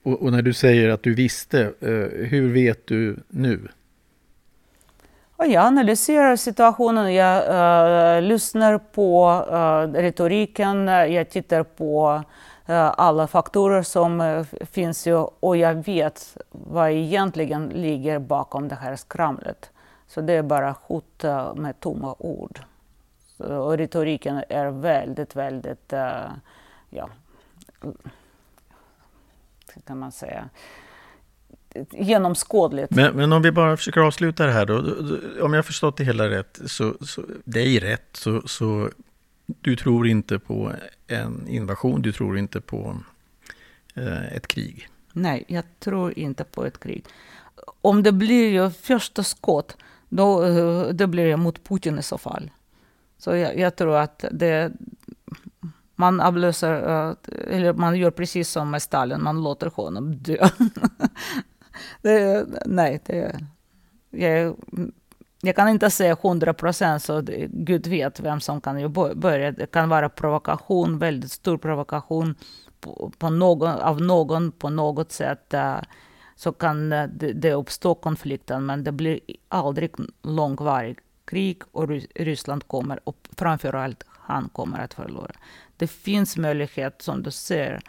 Och, 0.04 0.22
och 0.22 0.32
när 0.32 0.42
du 0.42 0.54
säger 0.54 0.90
att 0.90 1.04
du 1.04 1.16
visste, 1.16 1.62
eh, 1.62 2.28
hur 2.28 2.54
vet 2.54 2.88
du 2.88 3.18
nu? 3.28 3.68
Och 5.42 5.48
jag 5.48 5.66
analyserar 5.66 6.36
situationen, 6.36 7.14
jag 7.14 7.44
uh, 8.18 8.22
lyssnar 8.22 8.78
på 8.78 9.30
uh, 9.52 10.02
retoriken, 10.02 10.90
eh, 10.90 11.06
jag 11.06 11.30
tittar 11.30 11.64
på 11.64 12.24
uh, 12.70 12.94
alla 12.98 13.28
faktorer 13.28 13.84
som 13.84 14.46
finns 14.72 15.08
ju, 15.08 15.16
och 15.40 15.58
jag 15.58 15.86
vet 15.86 16.38
vad 16.52 16.92
egentligen 16.92 17.70
ligger 17.70 18.20
bakom 18.20 18.68
det 18.68 18.76
här 18.76 18.96
skramlet. 18.96 19.70
Så 20.08 20.22
det 20.22 20.34
är 20.34 20.44
bara 20.44 20.76
hot 20.82 21.24
med 21.56 21.80
tomma 21.80 22.16
ord. 22.20 22.60
Och 23.38 23.78
retoriken 23.78 24.44
är 24.50 24.70
väldigt, 24.70 25.36
väldigt, 25.36 25.94
ja, 26.90 27.10
kan 29.88 30.00
man 30.00 30.12
säga, 30.12 30.50
genomskådligt. 31.92 32.92
Men, 32.92 33.16
men, 33.16 33.34
om 33.34 33.42
vi 33.42 33.52
bara 33.52 33.78
försöker 33.78 34.02
avsluta 34.02 34.46
det 34.46 34.52
här 34.52 34.66
då. 34.66 34.96
Om 35.46 35.54
jag 35.54 35.66
förstått 35.66 35.98
det 35.98 36.04
hela 36.04 36.30
rätt, 36.30 36.60
så, 36.66 36.94
så 37.02 37.24
dig 37.44 37.80
rätt, 37.80 38.10
så, 38.12 38.48
så 38.48 38.90
du 39.46 39.76
tror 39.76 40.08
inte 40.08 40.40
på 40.40 40.72
en 41.08 41.48
invasion, 41.48 42.02
du 42.02 42.12
tror 42.12 42.38
inte 42.38 42.62
på 42.62 42.98
eh, 43.96 44.34
ett 44.34 44.48
krig? 44.48 44.88
Nej, 45.14 45.44
jag 45.48 45.64
tror 45.80 46.20
inte 46.20 46.44
på 46.44 46.66
ett 46.66 46.80
krig. 46.80 47.06
Om 47.82 48.04
det 48.04 48.12
blir 48.12 48.70
första 48.70 49.24
skott, 49.24 49.78
då, 50.10 50.46
eh, 50.46 50.94
då 50.94 51.08
blir 51.08 51.26
det 51.26 51.38
mot 51.38 51.64
Putin 51.64 52.00
i 52.00 52.04
så 52.04 52.18
fall. 52.18 52.52
Så 53.18 53.36
jag, 53.36 53.58
jag 53.58 53.76
tror 53.76 53.98
att 53.98 54.26
det, 54.32 54.72
man 56.02 56.20
avlöser, 56.20 56.74
eh, 56.74 57.16
eller 57.58 57.74
man 57.74 57.96
gör 57.96 58.12
precis 58.12 58.50
som 58.50 58.72
med 58.72 58.82
Stalin, 58.82 59.24
man 59.24 59.44
låter 59.44 59.70
honom 59.70 60.16
dö. 60.16 60.48
det, 62.02 62.46
nej, 62.66 63.02
det, 63.06 63.40
jag, 64.10 64.56
jag 65.42 65.56
kan 65.56 65.70
inte 65.70 65.90
säga 65.90 66.18
hundra 66.22 66.54
procent, 66.54 67.04
så 67.04 67.22
det, 67.22 67.48
Gud 67.52 67.88
vet 67.88 68.20
vem 68.20 68.40
som 68.40 68.62
kan 68.62 68.94
börja. 69.16 69.52
Det 69.52 69.72
kan 69.72 69.90
vara 69.90 70.10
provokation, 70.10 71.00
väldigt 71.00 71.32
stor 71.32 71.58
provokation 71.58 72.36
på, 72.80 73.12
på 73.18 73.30
någon, 73.30 73.70
av 73.70 74.02
någon 74.02 74.52
på 74.52 74.70
något 74.70 75.12
sätt. 75.12 75.54
Eh, 75.54 75.80
så 76.36 76.52
kan 76.52 76.94
eh, 76.94 77.08
det, 77.08 77.34
det 77.34 77.54
uppstå 77.54 77.96
konflikten, 77.96 78.66
men 78.66 78.84
det 78.84 78.92
blir 78.92 79.20
aldrig 79.50 79.92
långvarigt 80.24 81.00
krig 81.26 81.62
och 81.72 81.90
Ryssland 82.16 82.68
kommer, 82.68 83.00
och 83.04 83.18
framförallt 83.38 84.04
han 84.08 84.50
kommer 84.50 84.80
att 84.80 84.94
förlora. 84.94 85.32
Det 85.82 85.88
finns 85.88 86.38
möjlighet, 86.38 87.02
som 87.02 87.24
du 87.24 87.32
ser. 87.32 87.82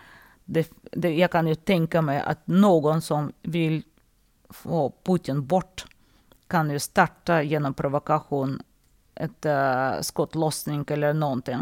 Det, 0.45 0.71
det, 0.93 1.15
jag 1.15 1.31
kan 1.31 1.47
ju 1.47 1.55
tänka 1.55 2.03
mig 2.03 2.21
att 2.21 2.47
någon 2.47 3.03
som 3.03 3.33
vill 3.43 3.83
få 4.51 4.93
Putin 5.05 5.47
bort 5.47 5.85
kan 6.47 6.71
ju 6.71 6.79
starta 6.79 7.43
genom 7.43 7.75
provokation 7.75 8.63
ett 9.15 9.47
uh, 9.47 10.01
skottlossning 10.01 10.85
eller 10.89 11.15
någonting 11.15 11.59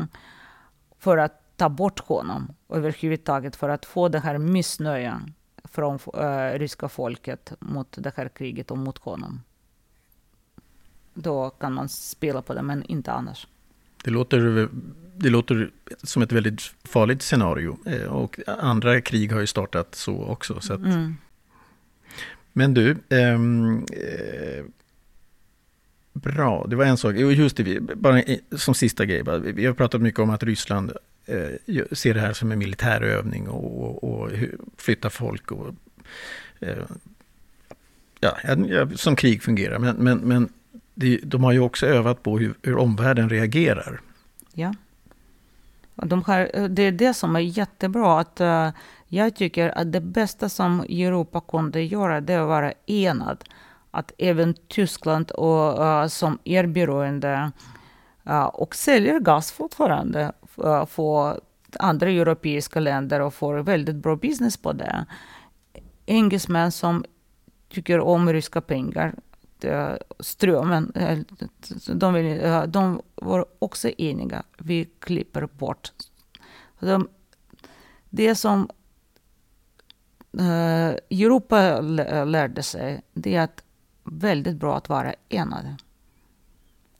för 0.98 1.18
att 1.18 1.56
ta 1.56 1.68
bort 1.68 2.00
honom 2.00 2.52
överhuvudtaget 2.68 3.56
för 3.56 3.68
att 3.68 3.86
få 3.86 4.08
det 4.08 4.20
här 4.20 4.38
missnöjet 4.38 5.18
från 5.64 5.94
uh, 5.94 6.58
ryska 6.58 6.88
folket 6.88 7.52
mot 7.60 7.96
det 7.98 8.12
här 8.16 8.28
kriget 8.28 8.70
och 8.70 8.78
mot 8.78 8.98
honom. 8.98 9.42
Då 11.14 11.50
kan 11.50 11.72
man 11.72 11.88
spela 11.88 12.42
på 12.42 12.54
det, 12.54 12.62
men 12.62 12.82
inte 12.82 13.12
annars. 13.12 13.46
Det 14.04 14.10
låter, 14.10 14.68
det 15.20 15.30
låter 15.30 15.70
som 16.02 16.22
ett 16.22 16.32
väldigt 16.32 16.62
farligt 16.84 17.22
scenario. 17.22 17.78
Eh, 17.86 18.02
och 18.02 18.40
andra 18.46 19.00
krig 19.00 19.32
har 19.32 19.40
ju 19.40 19.46
startat 19.46 19.94
så 19.94 20.24
också. 20.24 20.60
Så 20.60 20.72
att... 20.74 20.80
mm. 20.80 21.16
Men 22.52 22.74
du, 22.74 22.96
ehm, 23.08 23.84
eh, 23.92 24.64
bra, 26.12 26.66
det 26.68 26.76
var 26.76 26.84
en 26.84 26.96
sak. 26.96 27.14
Just 27.14 27.56
det, 27.56 27.80
bara 27.80 28.22
som 28.56 28.74
sista 28.74 29.04
grej. 29.04 29.22
Vi 29.40 29.66
har 29.66 29.74
pratat 29.74 30.00
mycket 30.00 30.20
om 30.20 30.30
att 30.30 30.42
Ryssland 30.42 30.92
eh, 31.26 31.84
ser 31.92 32.14
det 32.14 32.20
här 32.20 32.32
som 32.32 32.52
en 32.52 32.58
militär 32.58 33.00
övning 33.00 33.48
och, 33.48 33.82
och, 33.82 34.04
och 34.04 34.30
flytta 34.76 35.10
folk. 35.10 35.52
Och, 35.52 35.74
eh, 36.60 36.84
ja, 38.20 38.36
som 38.94 39.16
krig 39.16 39.42
fungerar. 39.42 39.78
Men, 39.78 39.96
men, 39.96 40.18
men 40.18 40.48
de 41.22 41.44
har 41.44 41.52
ju 41.52 41.60
också 41.60 41.86
övat 41.86 42.22
på 42.22 42.38
hur, 42.38 42.54
hur 42.62 42.76
omvärlden 42.76 43.28
reagerar. 43.30 44.00
Ja. 44.52 44.74
De 46.02 46.24
här, 46.26 46.50
eh, 46.54 46.64
det 46.64 46.82
är 46.82 46.92
det 46.92 47.14
som 47.14 47.36
är 47.36 47.40
jättebra. 47.40 48.20
Att, 48.20 48.40
uh, 48.40 48.68
jag 49.08 49.36
tycker 49.36 49.78
att 49.78 49.92
det 49.92 50.00
bästa 50.00 50.48
som 50.48 50.80
Europa 50.80 51.40
kunde 51.40 51.82
göra 51.82 52.20
det 52.20 52.32
är 52.32 52.40
att 52.40 52.48
vara 52.48 52.72
enad. 52.86 53.44
Att 53.90 54.12
även 54.18 54.54
Tyskland, 54.68 55.30
och, 55.30 55.80
uh, 55.80 56.06
som 56.06 56.38
är 56.44 56.66
beroende 56.66 57.52
uh, 58.28 58.44
och 58.44 58.74
säljer 58.74 59.20
gas 59.20 59.52
fortfarande, 59.52 60.32
uh, 60.64 60.86
får 60.86 61.40
andra 61.78 62.10
europeiska 62.10 62.80
länder 62.80 63.20
och 63.20 63.34
får 63.34 63.54
väldigt 63.54 63.96
bra 63.96 64.16
business 64.16 64.56
på 64.56 64.72
det. 64.72 65.06
Engelsmän 66.06 66.72
som 66.72 67.04
tycker 67.68 68.00
om 68.00 68.32
ryska 68.32 68.60
pengar 68.60 69.14
Eh, 69.64 69.94
strömmen, 70.18 70.92
eh, 70.94 71.18
de, 71.94 72.14
vill, 72.14 72.44
eh, 72.44 72.62
de 72.62 73.02
var 73.14 73.44
också 73.58 73.88
eniga. 73.88 74.42
Vi 74.58 74.84
klipper 74.98 75.46
bort. 75.46 75.92
De, 76.80 77.08
det 78.10 78.34
som 78.34 78.68
Europa 81.10 81.80
lärde 82.24 82.62
sig, 82.62 83.02
det 83.12 83.36
är 83.36 83.40
att 83.40 83.64
väldigt 84.04 84.56
bra 84.56 84.76
att 84.76 84.88
vara 84.88 85.14
enade. 85.28 85.76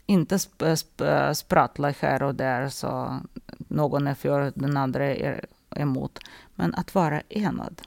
Inte 0.07 0.39
sp 0.45 0.59
sp 0.83 0.99
sprattla 1.35 1.91
här 1.91 2.23
och 2.23 2.35
där 2.35 2.69
så 2.69 3.21
någon 3.69 4.07
är 4.07 4.15
för, 4.15 4.53
den 4.55 4.77
andra 4.77 5.05
är 5.05 5.45
emot. 5.71 6.19
Men 6.55 6.75
att 6.75 6.95
vara 6.95 7.23
enad. 7.29 7.83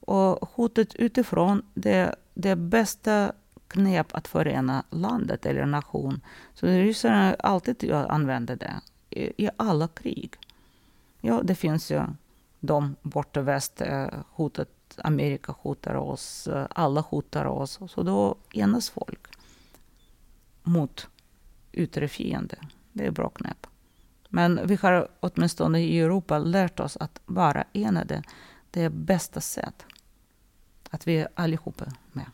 Och 0.00 0.48
hotet 0.54 0.94
utifrån, 0.94 1.62
det, 1.74 2.14
det 2.34 2.56
bästa 2.56 3.32
knep 3.68 4.14
att 4.14 4.28
förena 4.28 4.84
landet 4.90 5.46
eller 5.46 5.66
nation. 5.66 6.20
Så 6.54 6.66
ryssarna 6.66 7.36
alltid 7.38 7.92
använder 7.92 8.56
det 8.56 8.80
i, 9.10 9.44
i 9.46 9.50
alla 9.56 9.88
krig. 9.88 10.36
Ja, 11.20 11.40
det 11.44 11.54
finns 11.54 11.90
ju 11.90 12.02
de 12.60 12.96
borta 13.02 13.40
väst, 13.40 13.80
eh, 13.80 14.06
hotet, 14.30 14.98
Amerika 14.98 15.54
hotar 15.58 15.94
oss, 15.94 16.48
eh, 16.48 16.66
alla 16.70 17.00
hotar 17.00 17.44
oss. 17.44 17.78
Så 17.88 18.02
då 18.02 18.36
enas 18.54 18.90
folk 18.90 19.26
mot 20.62 21.08
yttre 21.72 22.08
fiende. 22.08 22.56
Det 22.92 23.06
är 23.06 23.10
bra 23.10 23.28
knep. 23.28 23.66
Men 24.28 24.60
vi 24.66 24.78
har 24.82 25.08
åtminstone 25.20 25.80
i 25.80 26.00
Europa 26.00 26.38
lärt 26.38 26.80
oss 26.80 26.96
att 26.96 27.20
vara 27.26 27.64
enade. 27.72 28.22
Det 28.70 28.82
är 28.82 28.90
bästa 28.90 29.40
sätt. 29.40 29.86
Att 30.90 31.06
vi 31.06 31.26
allihopa 31.34 31.84
är 31.84 31.92
med. 32.12 32.26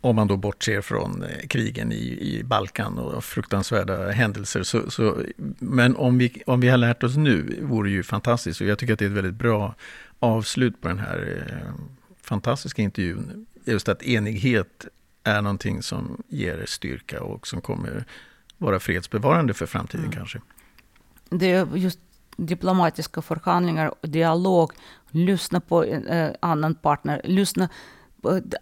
Om 0.00 0.16
man 0.16 0.28
då 0.28 0.36
bortser 0.36 0.80
från 0.80 1.22
eh, 1.22 1.46
krigen 1.46 1.92
i, 1.92 2.18
i 2.20 2.42
Balkan 2.44 2.98
och 2.98 3.24
fruktansvärda 3.24 4.10
händelser. 4.10 4.62
Så, 4.62 4.90
så, 4.90 5.16
men 5.58 5.96
om 5.96 6.18
vi, 6.18 6.42
om 6.46 6.60
vi 6.60 6.68
har 6.68 6.78
lärt 6.78 7.02
oss 7.02 7.16
nu 7.16 7.58
vore 7.62 7.90
ju 7.90 8.02
fantastiskt. 8.02 8.60
Och 8.60 8.66
jag 8.66 8.78
tycker 8.78 8.92
att 8.92 8.98
det 8.98 9.04
är 9.04 9.10
ett 9.10 9.16
väldigt 9.16 9.34
bra 9.34 9.74
avslut 10.18 10.80
på 10.80 10.88
den 10.88 10.98
här 10.98 11.46
eh, 11.46 11.74
fantastiska 12.22 12.82
intervjun. 12.82 13.46
Just 13.64 13.88
att 13.88 14.02
enighet 14.02 14.86
är 15.24 15.42
någonting 15.42 15.82
som 15.82 16.22
ger 16.28 16.64
styrka 16.66 17.22
och 17.22 17.46
som 17.46 17.60
kommer 17.60 18.04
vara 18.58 18.80
fredsbevarande 18.80 19.54
för 19.54 19.66
framtiden 19.66 20.04
mm. 20.04 20.16
kanske. 20.16 20.40
Det 21.30 21.52
är 21.52 21.76
just 21.76 21.98
diplomatiska 22.36 23.22
förhandlingar, 23.22 23.94
dialog, 24.02 24.72
lyssna 25.10 25.60
på 25.60 25.84
en 25.84 26.06
eh, 26.06 26.30
annan 26.40 26.74
partner, 26.74 27.20
lyssna 27.24 27.68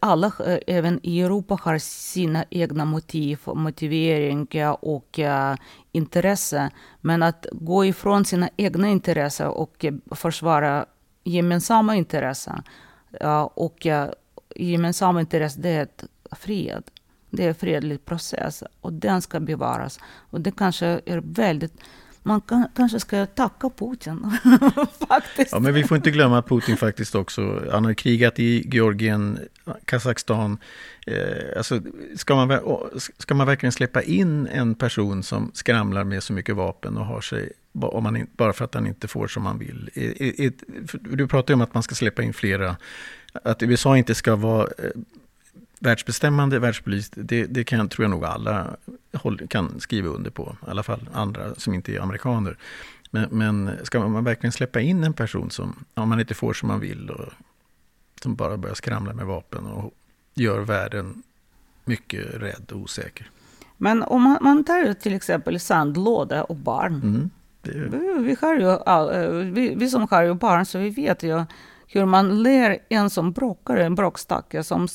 alla, 0.00 0.32
eh, 0.46 0.58
även 0.66 1.00
i 1.02 1.20
Europa, 1.20 1.58
har 1.62 1.78
sina 1.78 2.44
egna 2.50 2.84
motiv, 2.84 3.38
motivering 3.46 4.48
eh, 4.50 4.70
och 4.70 5.18
uh, 5.18 5.54
intresse. 5.92 6.70
Men 7.00 7.22
att 7.22 7.46
gå 7.52 7.84
ifrån 7.84 8.24
sina 8.24 8.48
egna 8.56 8.88
intressen 8.88 9.48
och 9.48 9.86
försvara 10.10 10.86
gemensamma 11.24 11.96
intressen. 11.96 12.62
Uh, 13.24 13.42
och 13.42 13.86
uh, 13.86 14.06
gemensamma 14.56 15.20
intressen, 15.20 15.62
det 15.62 15.68
är 15.70 15.82
ett 15.82 16.04
fred. 16.32 16.82
Det 17.30 17.44
är 17.44 17.48
en 17.48 17.54
fredlig 17.54 18.04
process 18.04 18.62
och 18.80 18.92
den 18.92 19.22
ska 19.22 19.40
bevaras. 19.40 20.00
Och 20.30 20.40
det 20.40 20.50
kanske 20.50 20.86
är 20.86 21.22
väldigt 21.24 21.74
man 22.28 22.40
kan, 22.40 22.68
kanske 22.76 23.00
ska 23.00 23.26
tacka 23.26 23.70
Putin. 23.70 24.30
faktiskt. 25.08 25.52
Ja, 25.52 25.58
men 25.58 25.74
vi 25.74 25.84
får 25.84 25.96
inte 25.96 26.10
glömma 26.10 26.38
att 26.38 26.48
Putin 26.48 26.76
faktiskt 26.76 27.14
också, 27.14 27.62
han 27.72 27.84
har 27.84 27.94
krigat 27.94 28.38
i 28.38 28.68
Georgien, 28.68 29.38
Kazakstan. 29.84 30.58
Eh, 31.06 31.56
alltså, 31.56 31.80
ska, 32.16 32.34
man, 32.34 32.60
ska 33.18 33.34
man 33.34 33.46
verkligen 33.46 33.72
släppa 33.72 34.02
in 34.02 34.46
en 34.46 34.74
person 34.74 35.22
som 35.22 35.50
skramlar 35.54 36.04
med 36.04 36.22
så 36.22 36.32
mycket 36.32 36.56
vapen 36.56 36.96
och 36.96 37.06
har 37.06 37.20
sig, 37.20 37.52
om 37.72 38.02
man, 38.02 38.26
bara 38.36 38.52
för 38.52 38.64
att 38.64 38.74
han 38.74 38.86
inte 38.86 39.08
får 39.08 39.26
som 39.28 39.46
han 39.46 39.58
vill? 39.58 39.90
Du 40.92 41.28
pratar 41.28 41.52
ju 41.52 41.54
om 41.54 41.60
att 41.60 41.74
man 41.74 41.82
ska 41.82 41.94
släppa 41.94 42.22
in 42.22 42.32
flera, 42.32 42.76
att 43.32 43.62
USA 43.62 43.96
inte 43.96 44.14
ska 44.14 44.36
vara 44.36 44.68
eh, 44.78 44.90
världsbestämmande, 45.80 46.58
världspolitiskt, 46.58 47.14
det, 47.16 47.46
det 47.46 47.64
kan, 47.64 47.88
tror 47.88 48.04
jag 48.04 48.10
nog 48.10 48.24
alla 48.24 48.76
kan 49.48 49.80
skriva 49.80 50.08
under 50.08 50.30
på. 50.30 50.56
I 50.66 50.70
alla 50.70 50.82
fall 50.82 51.08
andra 51.12 51.54
som 51.54 51.74
inte 51.74 51.94
är 51.94 52.00
amerikaner. 52.00 52.56
Men, 53.10 53.28
men 53.30 53.70
ska 53.82 54.08
man 54.08 54.24
verkligen 54.24 54.52
släppa 54.52 54.80
in 54.80 55.04
en 55.04 55.12
person 55.12 55.50
som, 55.50 55.84
om 55.94 56.08
man 56.08 56.20
inte 56.20 56.34
får 56.34 56.52
som 56.52 56.68
man 56.68 56.80
vill, 56.80 57.10
och 57.10 57.32
som 58.22 58.34
bara 58.34 58.56
börjar 58.56 58.74
skramla 58.74 59.12
med 59.12 59.26
vapen 59.26 59.66
och 59.66 59.94
gör 60.34 60.60
världen 60.60 61.22
mycket 61.84 62.34
rädd 62.34 62.72
och 62.72 62.78
osäker. 62.78 63.30
Men 63.76 64.02
om 64.02 64.22
man, 64.22 64.38
man 64.40 64.64
tar 64.64 64.94
till 64.94 65.14
exempel 65.14 65.60
sandlåda 65.60 66.44
och 66.44 66.56
barn. 66.56 66.94
Mm, 66.94 67.30
det... 67.62 67.70
vi, 67.72 68.22
vi, 68.22 68.36
har 68.40 68.54
ju, 68.54 69.50
vi, 69.50 69.74
vi 69.74 69.90
som 69.90 70.06
har 70.10 70.22
ju 70.22 70.34
barn, 70.34 70.66
så 70.66 70.78
vi 70.78 70.90
vet 70.90 71.22
ju 71.22 71.44
hur 71.88 72.04
man 72.04 72.42
lär 72.42 72.78
en 72.88 73.10
som 73.10 73.32
bråkar, 73.32 73.76
en 73.76 73.94
bråkstacke 73.94 74.64
som 74.64 74.88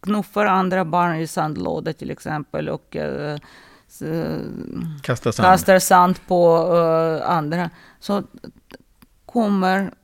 knuffar 0.00 0.46
andra 0.46 0.84
barn 0.84 1.16
i 1.16 1.26
sandlådor 1.26 1.92
till 1.92 2.10
exempel 2.10 2.68
och 2.68 2.96
uh, 2.96 3.36
kastar, 5.02 5.32
sand. 5.32 5.46
kastar 5.46 5.78
sand 5.78 6.26
på 6.26 6.72
uh, 6.74 7.30
andra. 7.30 7.70
Så 8.00 8.22
kommer 9.26 9.94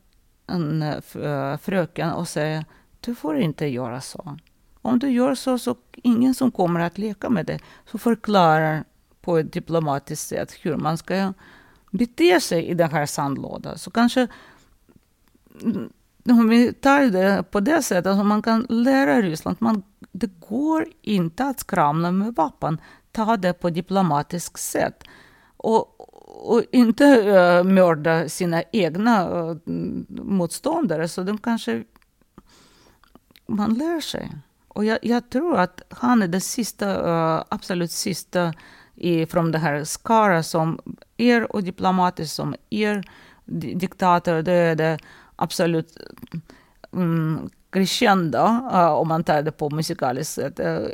en 0.47 0.83
uh, 0.83 1.57
fröken 1.57 2.11
och 2.11 2.29
säger 2.29 2.65
du 3.01 3.15
får 3.15 3.39
inte 3.39 3.67
göra 3.67 4.01
så. 4.01 4.37
Om 4.83 4.99
du 4.99 5.11
gör 5.11 5.35
så, 5.35 5.59
så 5.59 5.77
ingen 5.93 6.35
som 6.35 6.51
kommer 6.51 6.81
att 6.81 6.99
leka 6.99 7.31
med 7.31 7.47
dig. 7.47 7.61
Så 7.91 7.99
förklarar 7.99 8.85
på 9.21 9.39
ett 9.39 9.53
diplomatiskt 9.53 10.29
sätt 10.29 10.55
hur 10.63 10.77
man 10.77 10.99
ska 10.99 11.33
bete 11.91 12.41
sig 12.41 12.67
i 12.67 12.75
den 12.75 12.91
här 12.91 13.07
sandlådan. 13.07 13.79
Så 13.79 13.91
kanske 13.91 14.27
om 16.31 16.49
vi 16.49 16.73
tar 16.73 17.01
det 17.01 17.45
på 17.51 17.61
det 17.61 17.83
sättet, 17.83 18.07
alltså 18.07 18.25
man 18.25 18.43
kan 18.43 18.67
lära 18.69 19.23
Ryssland 19.23 19.57
man, 19.61 19.83
det 20.13 20.41
går 20.49 20.87
inte 21.03 21.45
att 21.45 21.61
skramla 21.61 22.11
med 22.13 22.35
vapen. 22.35 22.81
Ta 23.13 23.37
det 23.37 23.53
på 23.53 23.71
diplomatiskt 23.71 24.61
sätt. 24.61 25.05
Och, 25.57 26.01
och 26.51 26.63
inte 26.73 27.05
uh, 27.05 27.65
mörda 27.65 28.29
sina 28.29 28.63
egna 28.73 29.31
uh, 29.31 29.57
motståndare. 30.09 31.09
Så 31.09 31.23
de 31.23 31.39
kanske... 31.39 31.85
Man 33.47 33.75
lär 33.75 34.01
sig. 34.01 34.31
Och 34.69 34.85
jag, 34.85 34.99
jag 35.03 35.31
tror 35.31 35.59
att 35.59 35.83
han 35.89 36.23
är 36.23 36.29
den 36.29 36.41
sista, 36.41 36.87
uh, 37.37 37.45
absolut 37.49 37.91
sista 37.91 38.53
i, 38.95 39.27
från 39.27 39.53
det 39.53 39.59
här 39.59 39.85
skara 39.85 40.43
som 40.43 40.79
är 41.17 41.53
och 41.53 41.63
diplomatiskt 41.63 42.35
som 42.35 42.55
är 42.71 43.05
diktator. 43.75 44.43
Det 44.43 44.53
är 44.53 44.75
det 44.75 44.99
absolut 45.39 45.97
mm, 46.93 47.51
crescendo, 47.71 48.39
uh, 48.39 48.93
om 48.93 49.09
man 49.09 49.25
tar 49.25 49.43
det 49.43 49.53
på 49.53 49.71
musikaliskt 49.71 50.35
sätt. 50.35 50.61
Uh, 50.61 50.89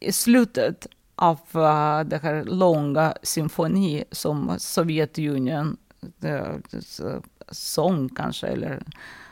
i 0.00 0.12
slutet 0.12 0.86
av 1.14 1.38
uh, 1.54 2.00
det 2.08 2.22
här 2.22 2.44
långa 2.44 3.14
symfoni 3.22 4.04
som 4.10 4.54
Sovjetunionen 4.58 5.76
sång 7.50 8.08
kanske. 8.08 8.46
Eller, 8.46 8.82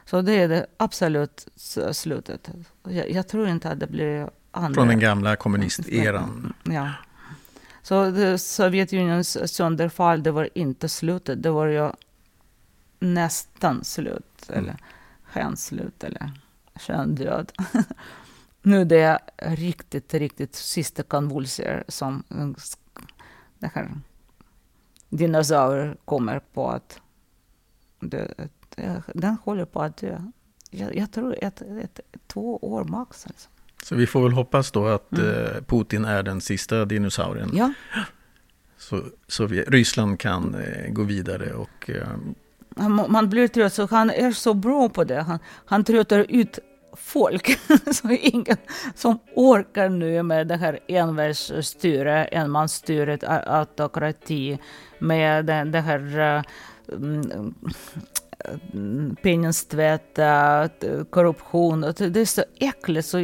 så 0.05 0.23
det 0.23 0.33
är 0.33 0.49
det 0.49 0.67
absolut 0.77 1.49
slutet. 1.93 2.51
Jag, 2.89 3.11
jag 3.11 3.29
tror 3.29 3.49
inte 3.49 3.71
att 3.71 3.81
det 3.81 3.87
blir 3.87 4.31
andra. 4.51 4.75
Från 4.75 4.89
den 4.89 5.01
gamla 5.01 5.37
kommunisteran. 5.37 6.55
Ja. 6.65 6.93
Så 7.83 8.13
Sovjetunionens 8.39 9.55
sönderfall, 9.55 10.23
det 10.23 10.31
var 10.31 10.49
inte 10.55 10.89
slutet. 10.89 11.43
Det 11.43 11.51
var 11.51 11.67
ju 11.67 11.91
nästan 12.99 13.85
slut. 13.85 14.47
Mm. 14.49 14.65
Eller 14.65 14.77
skänslut 15.25 16.05
eller 16.05 16.31
sköndöd. 16.75 17.53
nu 18.63 18.85
det 18.85 19.01
är 19.01 19.19
riktigt, 19.57 20.15
riktigt 20.15 20.55
sista 20.55 21.03
konvulser 21.03 21.85
som 21.89 22.25
det 23.59 23.71
här 23.75 23.91
dinosaurier 25.09 25.97
kommer 26.05 26.39
på 26.39 26.71
att 26.71 27.01
dö. 28.01 28.29
Den 29.15 29.37
håller 29.45 29.65
på 29.65 29.83
att 29.83 29.97
dö. 29.97 30.19
Jag, 30.71 30.97
jag 30.97 31.13
tror 31.13 31.37
ett, 31.45 31.63
ett, 31.63 32.01
två 32.27 32.57
år 32.57 32.85
max. 32.85 33.27
Alltså. 33.27 33.49
Så 33.83 33.95
vi 33.95 34.07
får 34.07 34.23
väl 34.23 34.33
hoppas 34.33 34.71
då 34.71 34.87
att 34.87 35.13
mm. 35.13 35.47
Eh, 35.47 35.63
Putin 35.67 36.05
är 36.05 36.23
den 36.23 36.41
sista 36.41 36.85
dinosaurien. 36.85 37.51
Ja. 37.55 37.73
Så, 38.77 39.03
så 39.27 39.47
vi, 39.47 39.63
Ryssland 39.63 40.21
kan 40.21 40.55
eh, 40.55 40.91
gå 40.91 41.03
vidare 41.03 41.53
och 41.53 41.91
han, 42.77 43.07
man 43.09 43.29
blir 43.29 43.49
trött, 43.49 43.73
så 43.73 43.87
han 43.87 44.11
är 44.11 44.31
så 44.31 44.55
bra 44.55 44.89
på 44.89 45.05
det. 45.05 45.23
Han, 45.23 45.39
han 45.65 45.85
tröttar 45.85 46.27
ut 46.29 46.59
folk. 46.97 47.59
så 47.93 48.11
ingen 48.11 48.57
som 48.95 49.19
orkar 49.35 49.89
nu 49.89 50.23
med 50.23 50.47
det 50.47 50.57
här 50.57 50.79
envärldsstyre, 50.89 52.25
enmansstyret, 52.25 53.25
autokrati, 53.25 54.59
med 54.99 55.47
det, 55.47 55.65
det 55.65 55.81
här 55.81 56.19
eh, 56.19 56.43
mm, 56.97 57.31
mm, 57.31 57.55
uh, 58.75 59.15
penningstvätt, 59.23 60.19
eh, 60.19 60.67
korruption. 61.11 61.81
Det 61.81 62.17
är 62.17 62.25
så 62.25 62.45
äckligt 62.61 63.09
så 63.09 63.21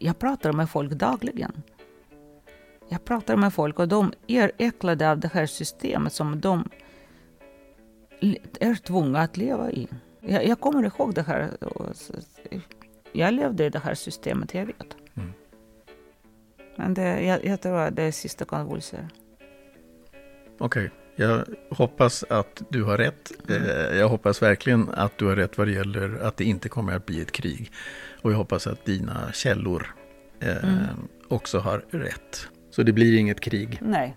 jag, 0.00 0.18
pratar 0.18 0.52
med 0.52 0.70
folk 0.70 0.92
dagligen. 0.92 1.62
Jag 2.88 3.04
pratar 3.04 3.36
med 3.36 3.54
folk 3.54 3.78
och 3.78 3.88
de 3.88 4.12
är 4.26 4.52
äcklade 4.58 5.10
av 5.10 5.18
det 5.18 5.30
här 5.32 5.46
systemet 5.46 6.12
som 6.12 6.40
de 6.40 6.68
är 8.60 8.74
tvungna 8.74 9.20
att 9.20 9.36
leva 9.36 9.70
i. 9.70 9.88
Jag, 10.20 10.46
jag 10.46 10.60
kommer 10.60 10.82
ihåg 10.82 11.14
det 11.14 11.22
här. 11.22 11.50
Jag 13.12 13.34
levde 13.34 13.64
i 13.64 13.70
det 13.70 13.78
här 13.78 13.94
systemet, 13.94 14.54
jag 14.54 14.66
vet. 14.66 14.96
Mm. 15.14 15.32
Men 16.76 16.94
det, 16.94 17.22
jag, 17.22 17.44
jag 17.44 17.60
tror 17.60 17.78
att 17.78 17.96
det 17.96 18.02
är 18.02 18.12
sista 18.12 18.44
konvulser. 18.44 19.08
Okej. 20.58 20.84
Okay. 20.84 20.90
Jag 21.16 21.44
hoppas 21.70 22.24
att 22.28 22.62
du 22.68 22.82
har 22.82 22.98
rätt. 22.98 23.50
Mm. 23.50 23.98
Jag 23.98 24.08
hoppas 24.08 24.42
verkligen 24.42 24.88
att 24.88 25.18
du 25.18 25.26
har 25.26 25.36
rätt 25.36 25.58
vad 25.58 25.66
det 25.66 25.72
gäller 25.72 26.18
att 26.22 26.36
det 26.36 26.44
inte 26.44 26.68
kommer 26.68 26.96
att 26.96 27.06
bli 27.06 27.20
ett 27.20 27.32
krig. 27.32 27.72
Och 28.22 28.32
jag 28.32 28.36
hoppas 28.36 28.66
att 28.66 28.84
dina 28.84 29.32
källor 29.32 29.94
eh, 30.40 30.64
mm. 30.64 31.08
också 31.28 31.58
har 31.58 31.84
rätt. 31.90 32.48
Så 32.70 32.82
det 32.82 32.92
blir 32.92 33.18
inget 33.18 33.40
krig? 33.40 33.78
Nej, 33.82 34.16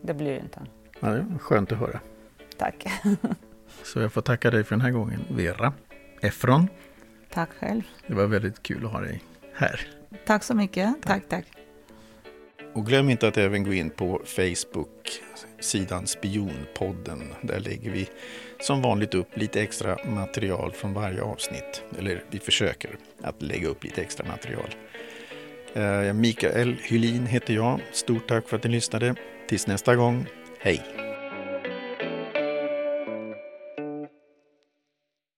det 0.00 0.14
blir 0.14 0.38
inte. 0.38 0.60
Ja, 1.00 1.08
det 1.08 1.38
skönt 1.38 1.72
att 1.72 1.78
höra. 1.78 2.00
Tack. 2.58 2.86
Så 3.82 4.00
jag 4.00 4.12
får 4.12 4.22
tacka 4.22 4.50
dig 4.50 4.64
för 4.64 4.70
den 4.70 4.80
här 4.80 4.90
gången, 4.90 5.24
Vera 5.30 5.72
Efron. 6.20 6.68
Tack 7.30 7.50
själv. 7.60 7.82
Det 8.06 8.14
var 8.14 8.26
väldigt 8.26 8.62
kul 8.62 8.86
att 8.86 8.92
ha 8.92 9.00
dig 9.00 9.22
här. 9.54 9.80
Tack 10.26 10.44
så 10.44 10.54
mycket. 10.54 10.94
Tack, 11.02 11.28
tack. 11.28 11.28
tack. 11.28 11.46
Och 12.74 12.86
glöm 12.86 13.10
inte 13.10 13.28
att 13.28 13.36
även 13.36 13.64
gå 13.64 13.72
in 13.72 13.90
på 13.90 14.22
Facebook 14.24 15.20
sidan 15.60 16.06
Spionpodden. 16.06 17.34
Där 17.42 17.60
lägger 17.60 17.90
vi 17.90 18.08
som 18.60 18.82
vanligt 18.82 19.14
upp 19.14 19.36
lite 19.36 19.62
extra 19.62 19.96
material 20.04 20.72
från 20.72 20.94
varje 20.94 21.22
avsnitt. 21.22 21.82
Eller 21.98 22.24
vi 22.30 22.38
försöker 22.38 22.90
att 23.22 23.42
lägga 23.42 23.68
upp 23.68 23.84
lite 23.84 24.02
extra 24.02 24.26
material. 24.26 24.74
Eh, 25.74 26.12
Mikael 26.12 26.76
Hylin 26.82 27.26
heter 27.26 27.54
jag. 27.54 27.80
Stort 27.92 28.28
tack 28.28 28.48
för 28.48 28.56
att 28.56 28.64
ni 28.64 28.70
lyssnade. 28.70 29.14
Tills 29.48 29.66
nästa 29.66 29.96
gång, 29.96 30.26
hej! 30.60 30.97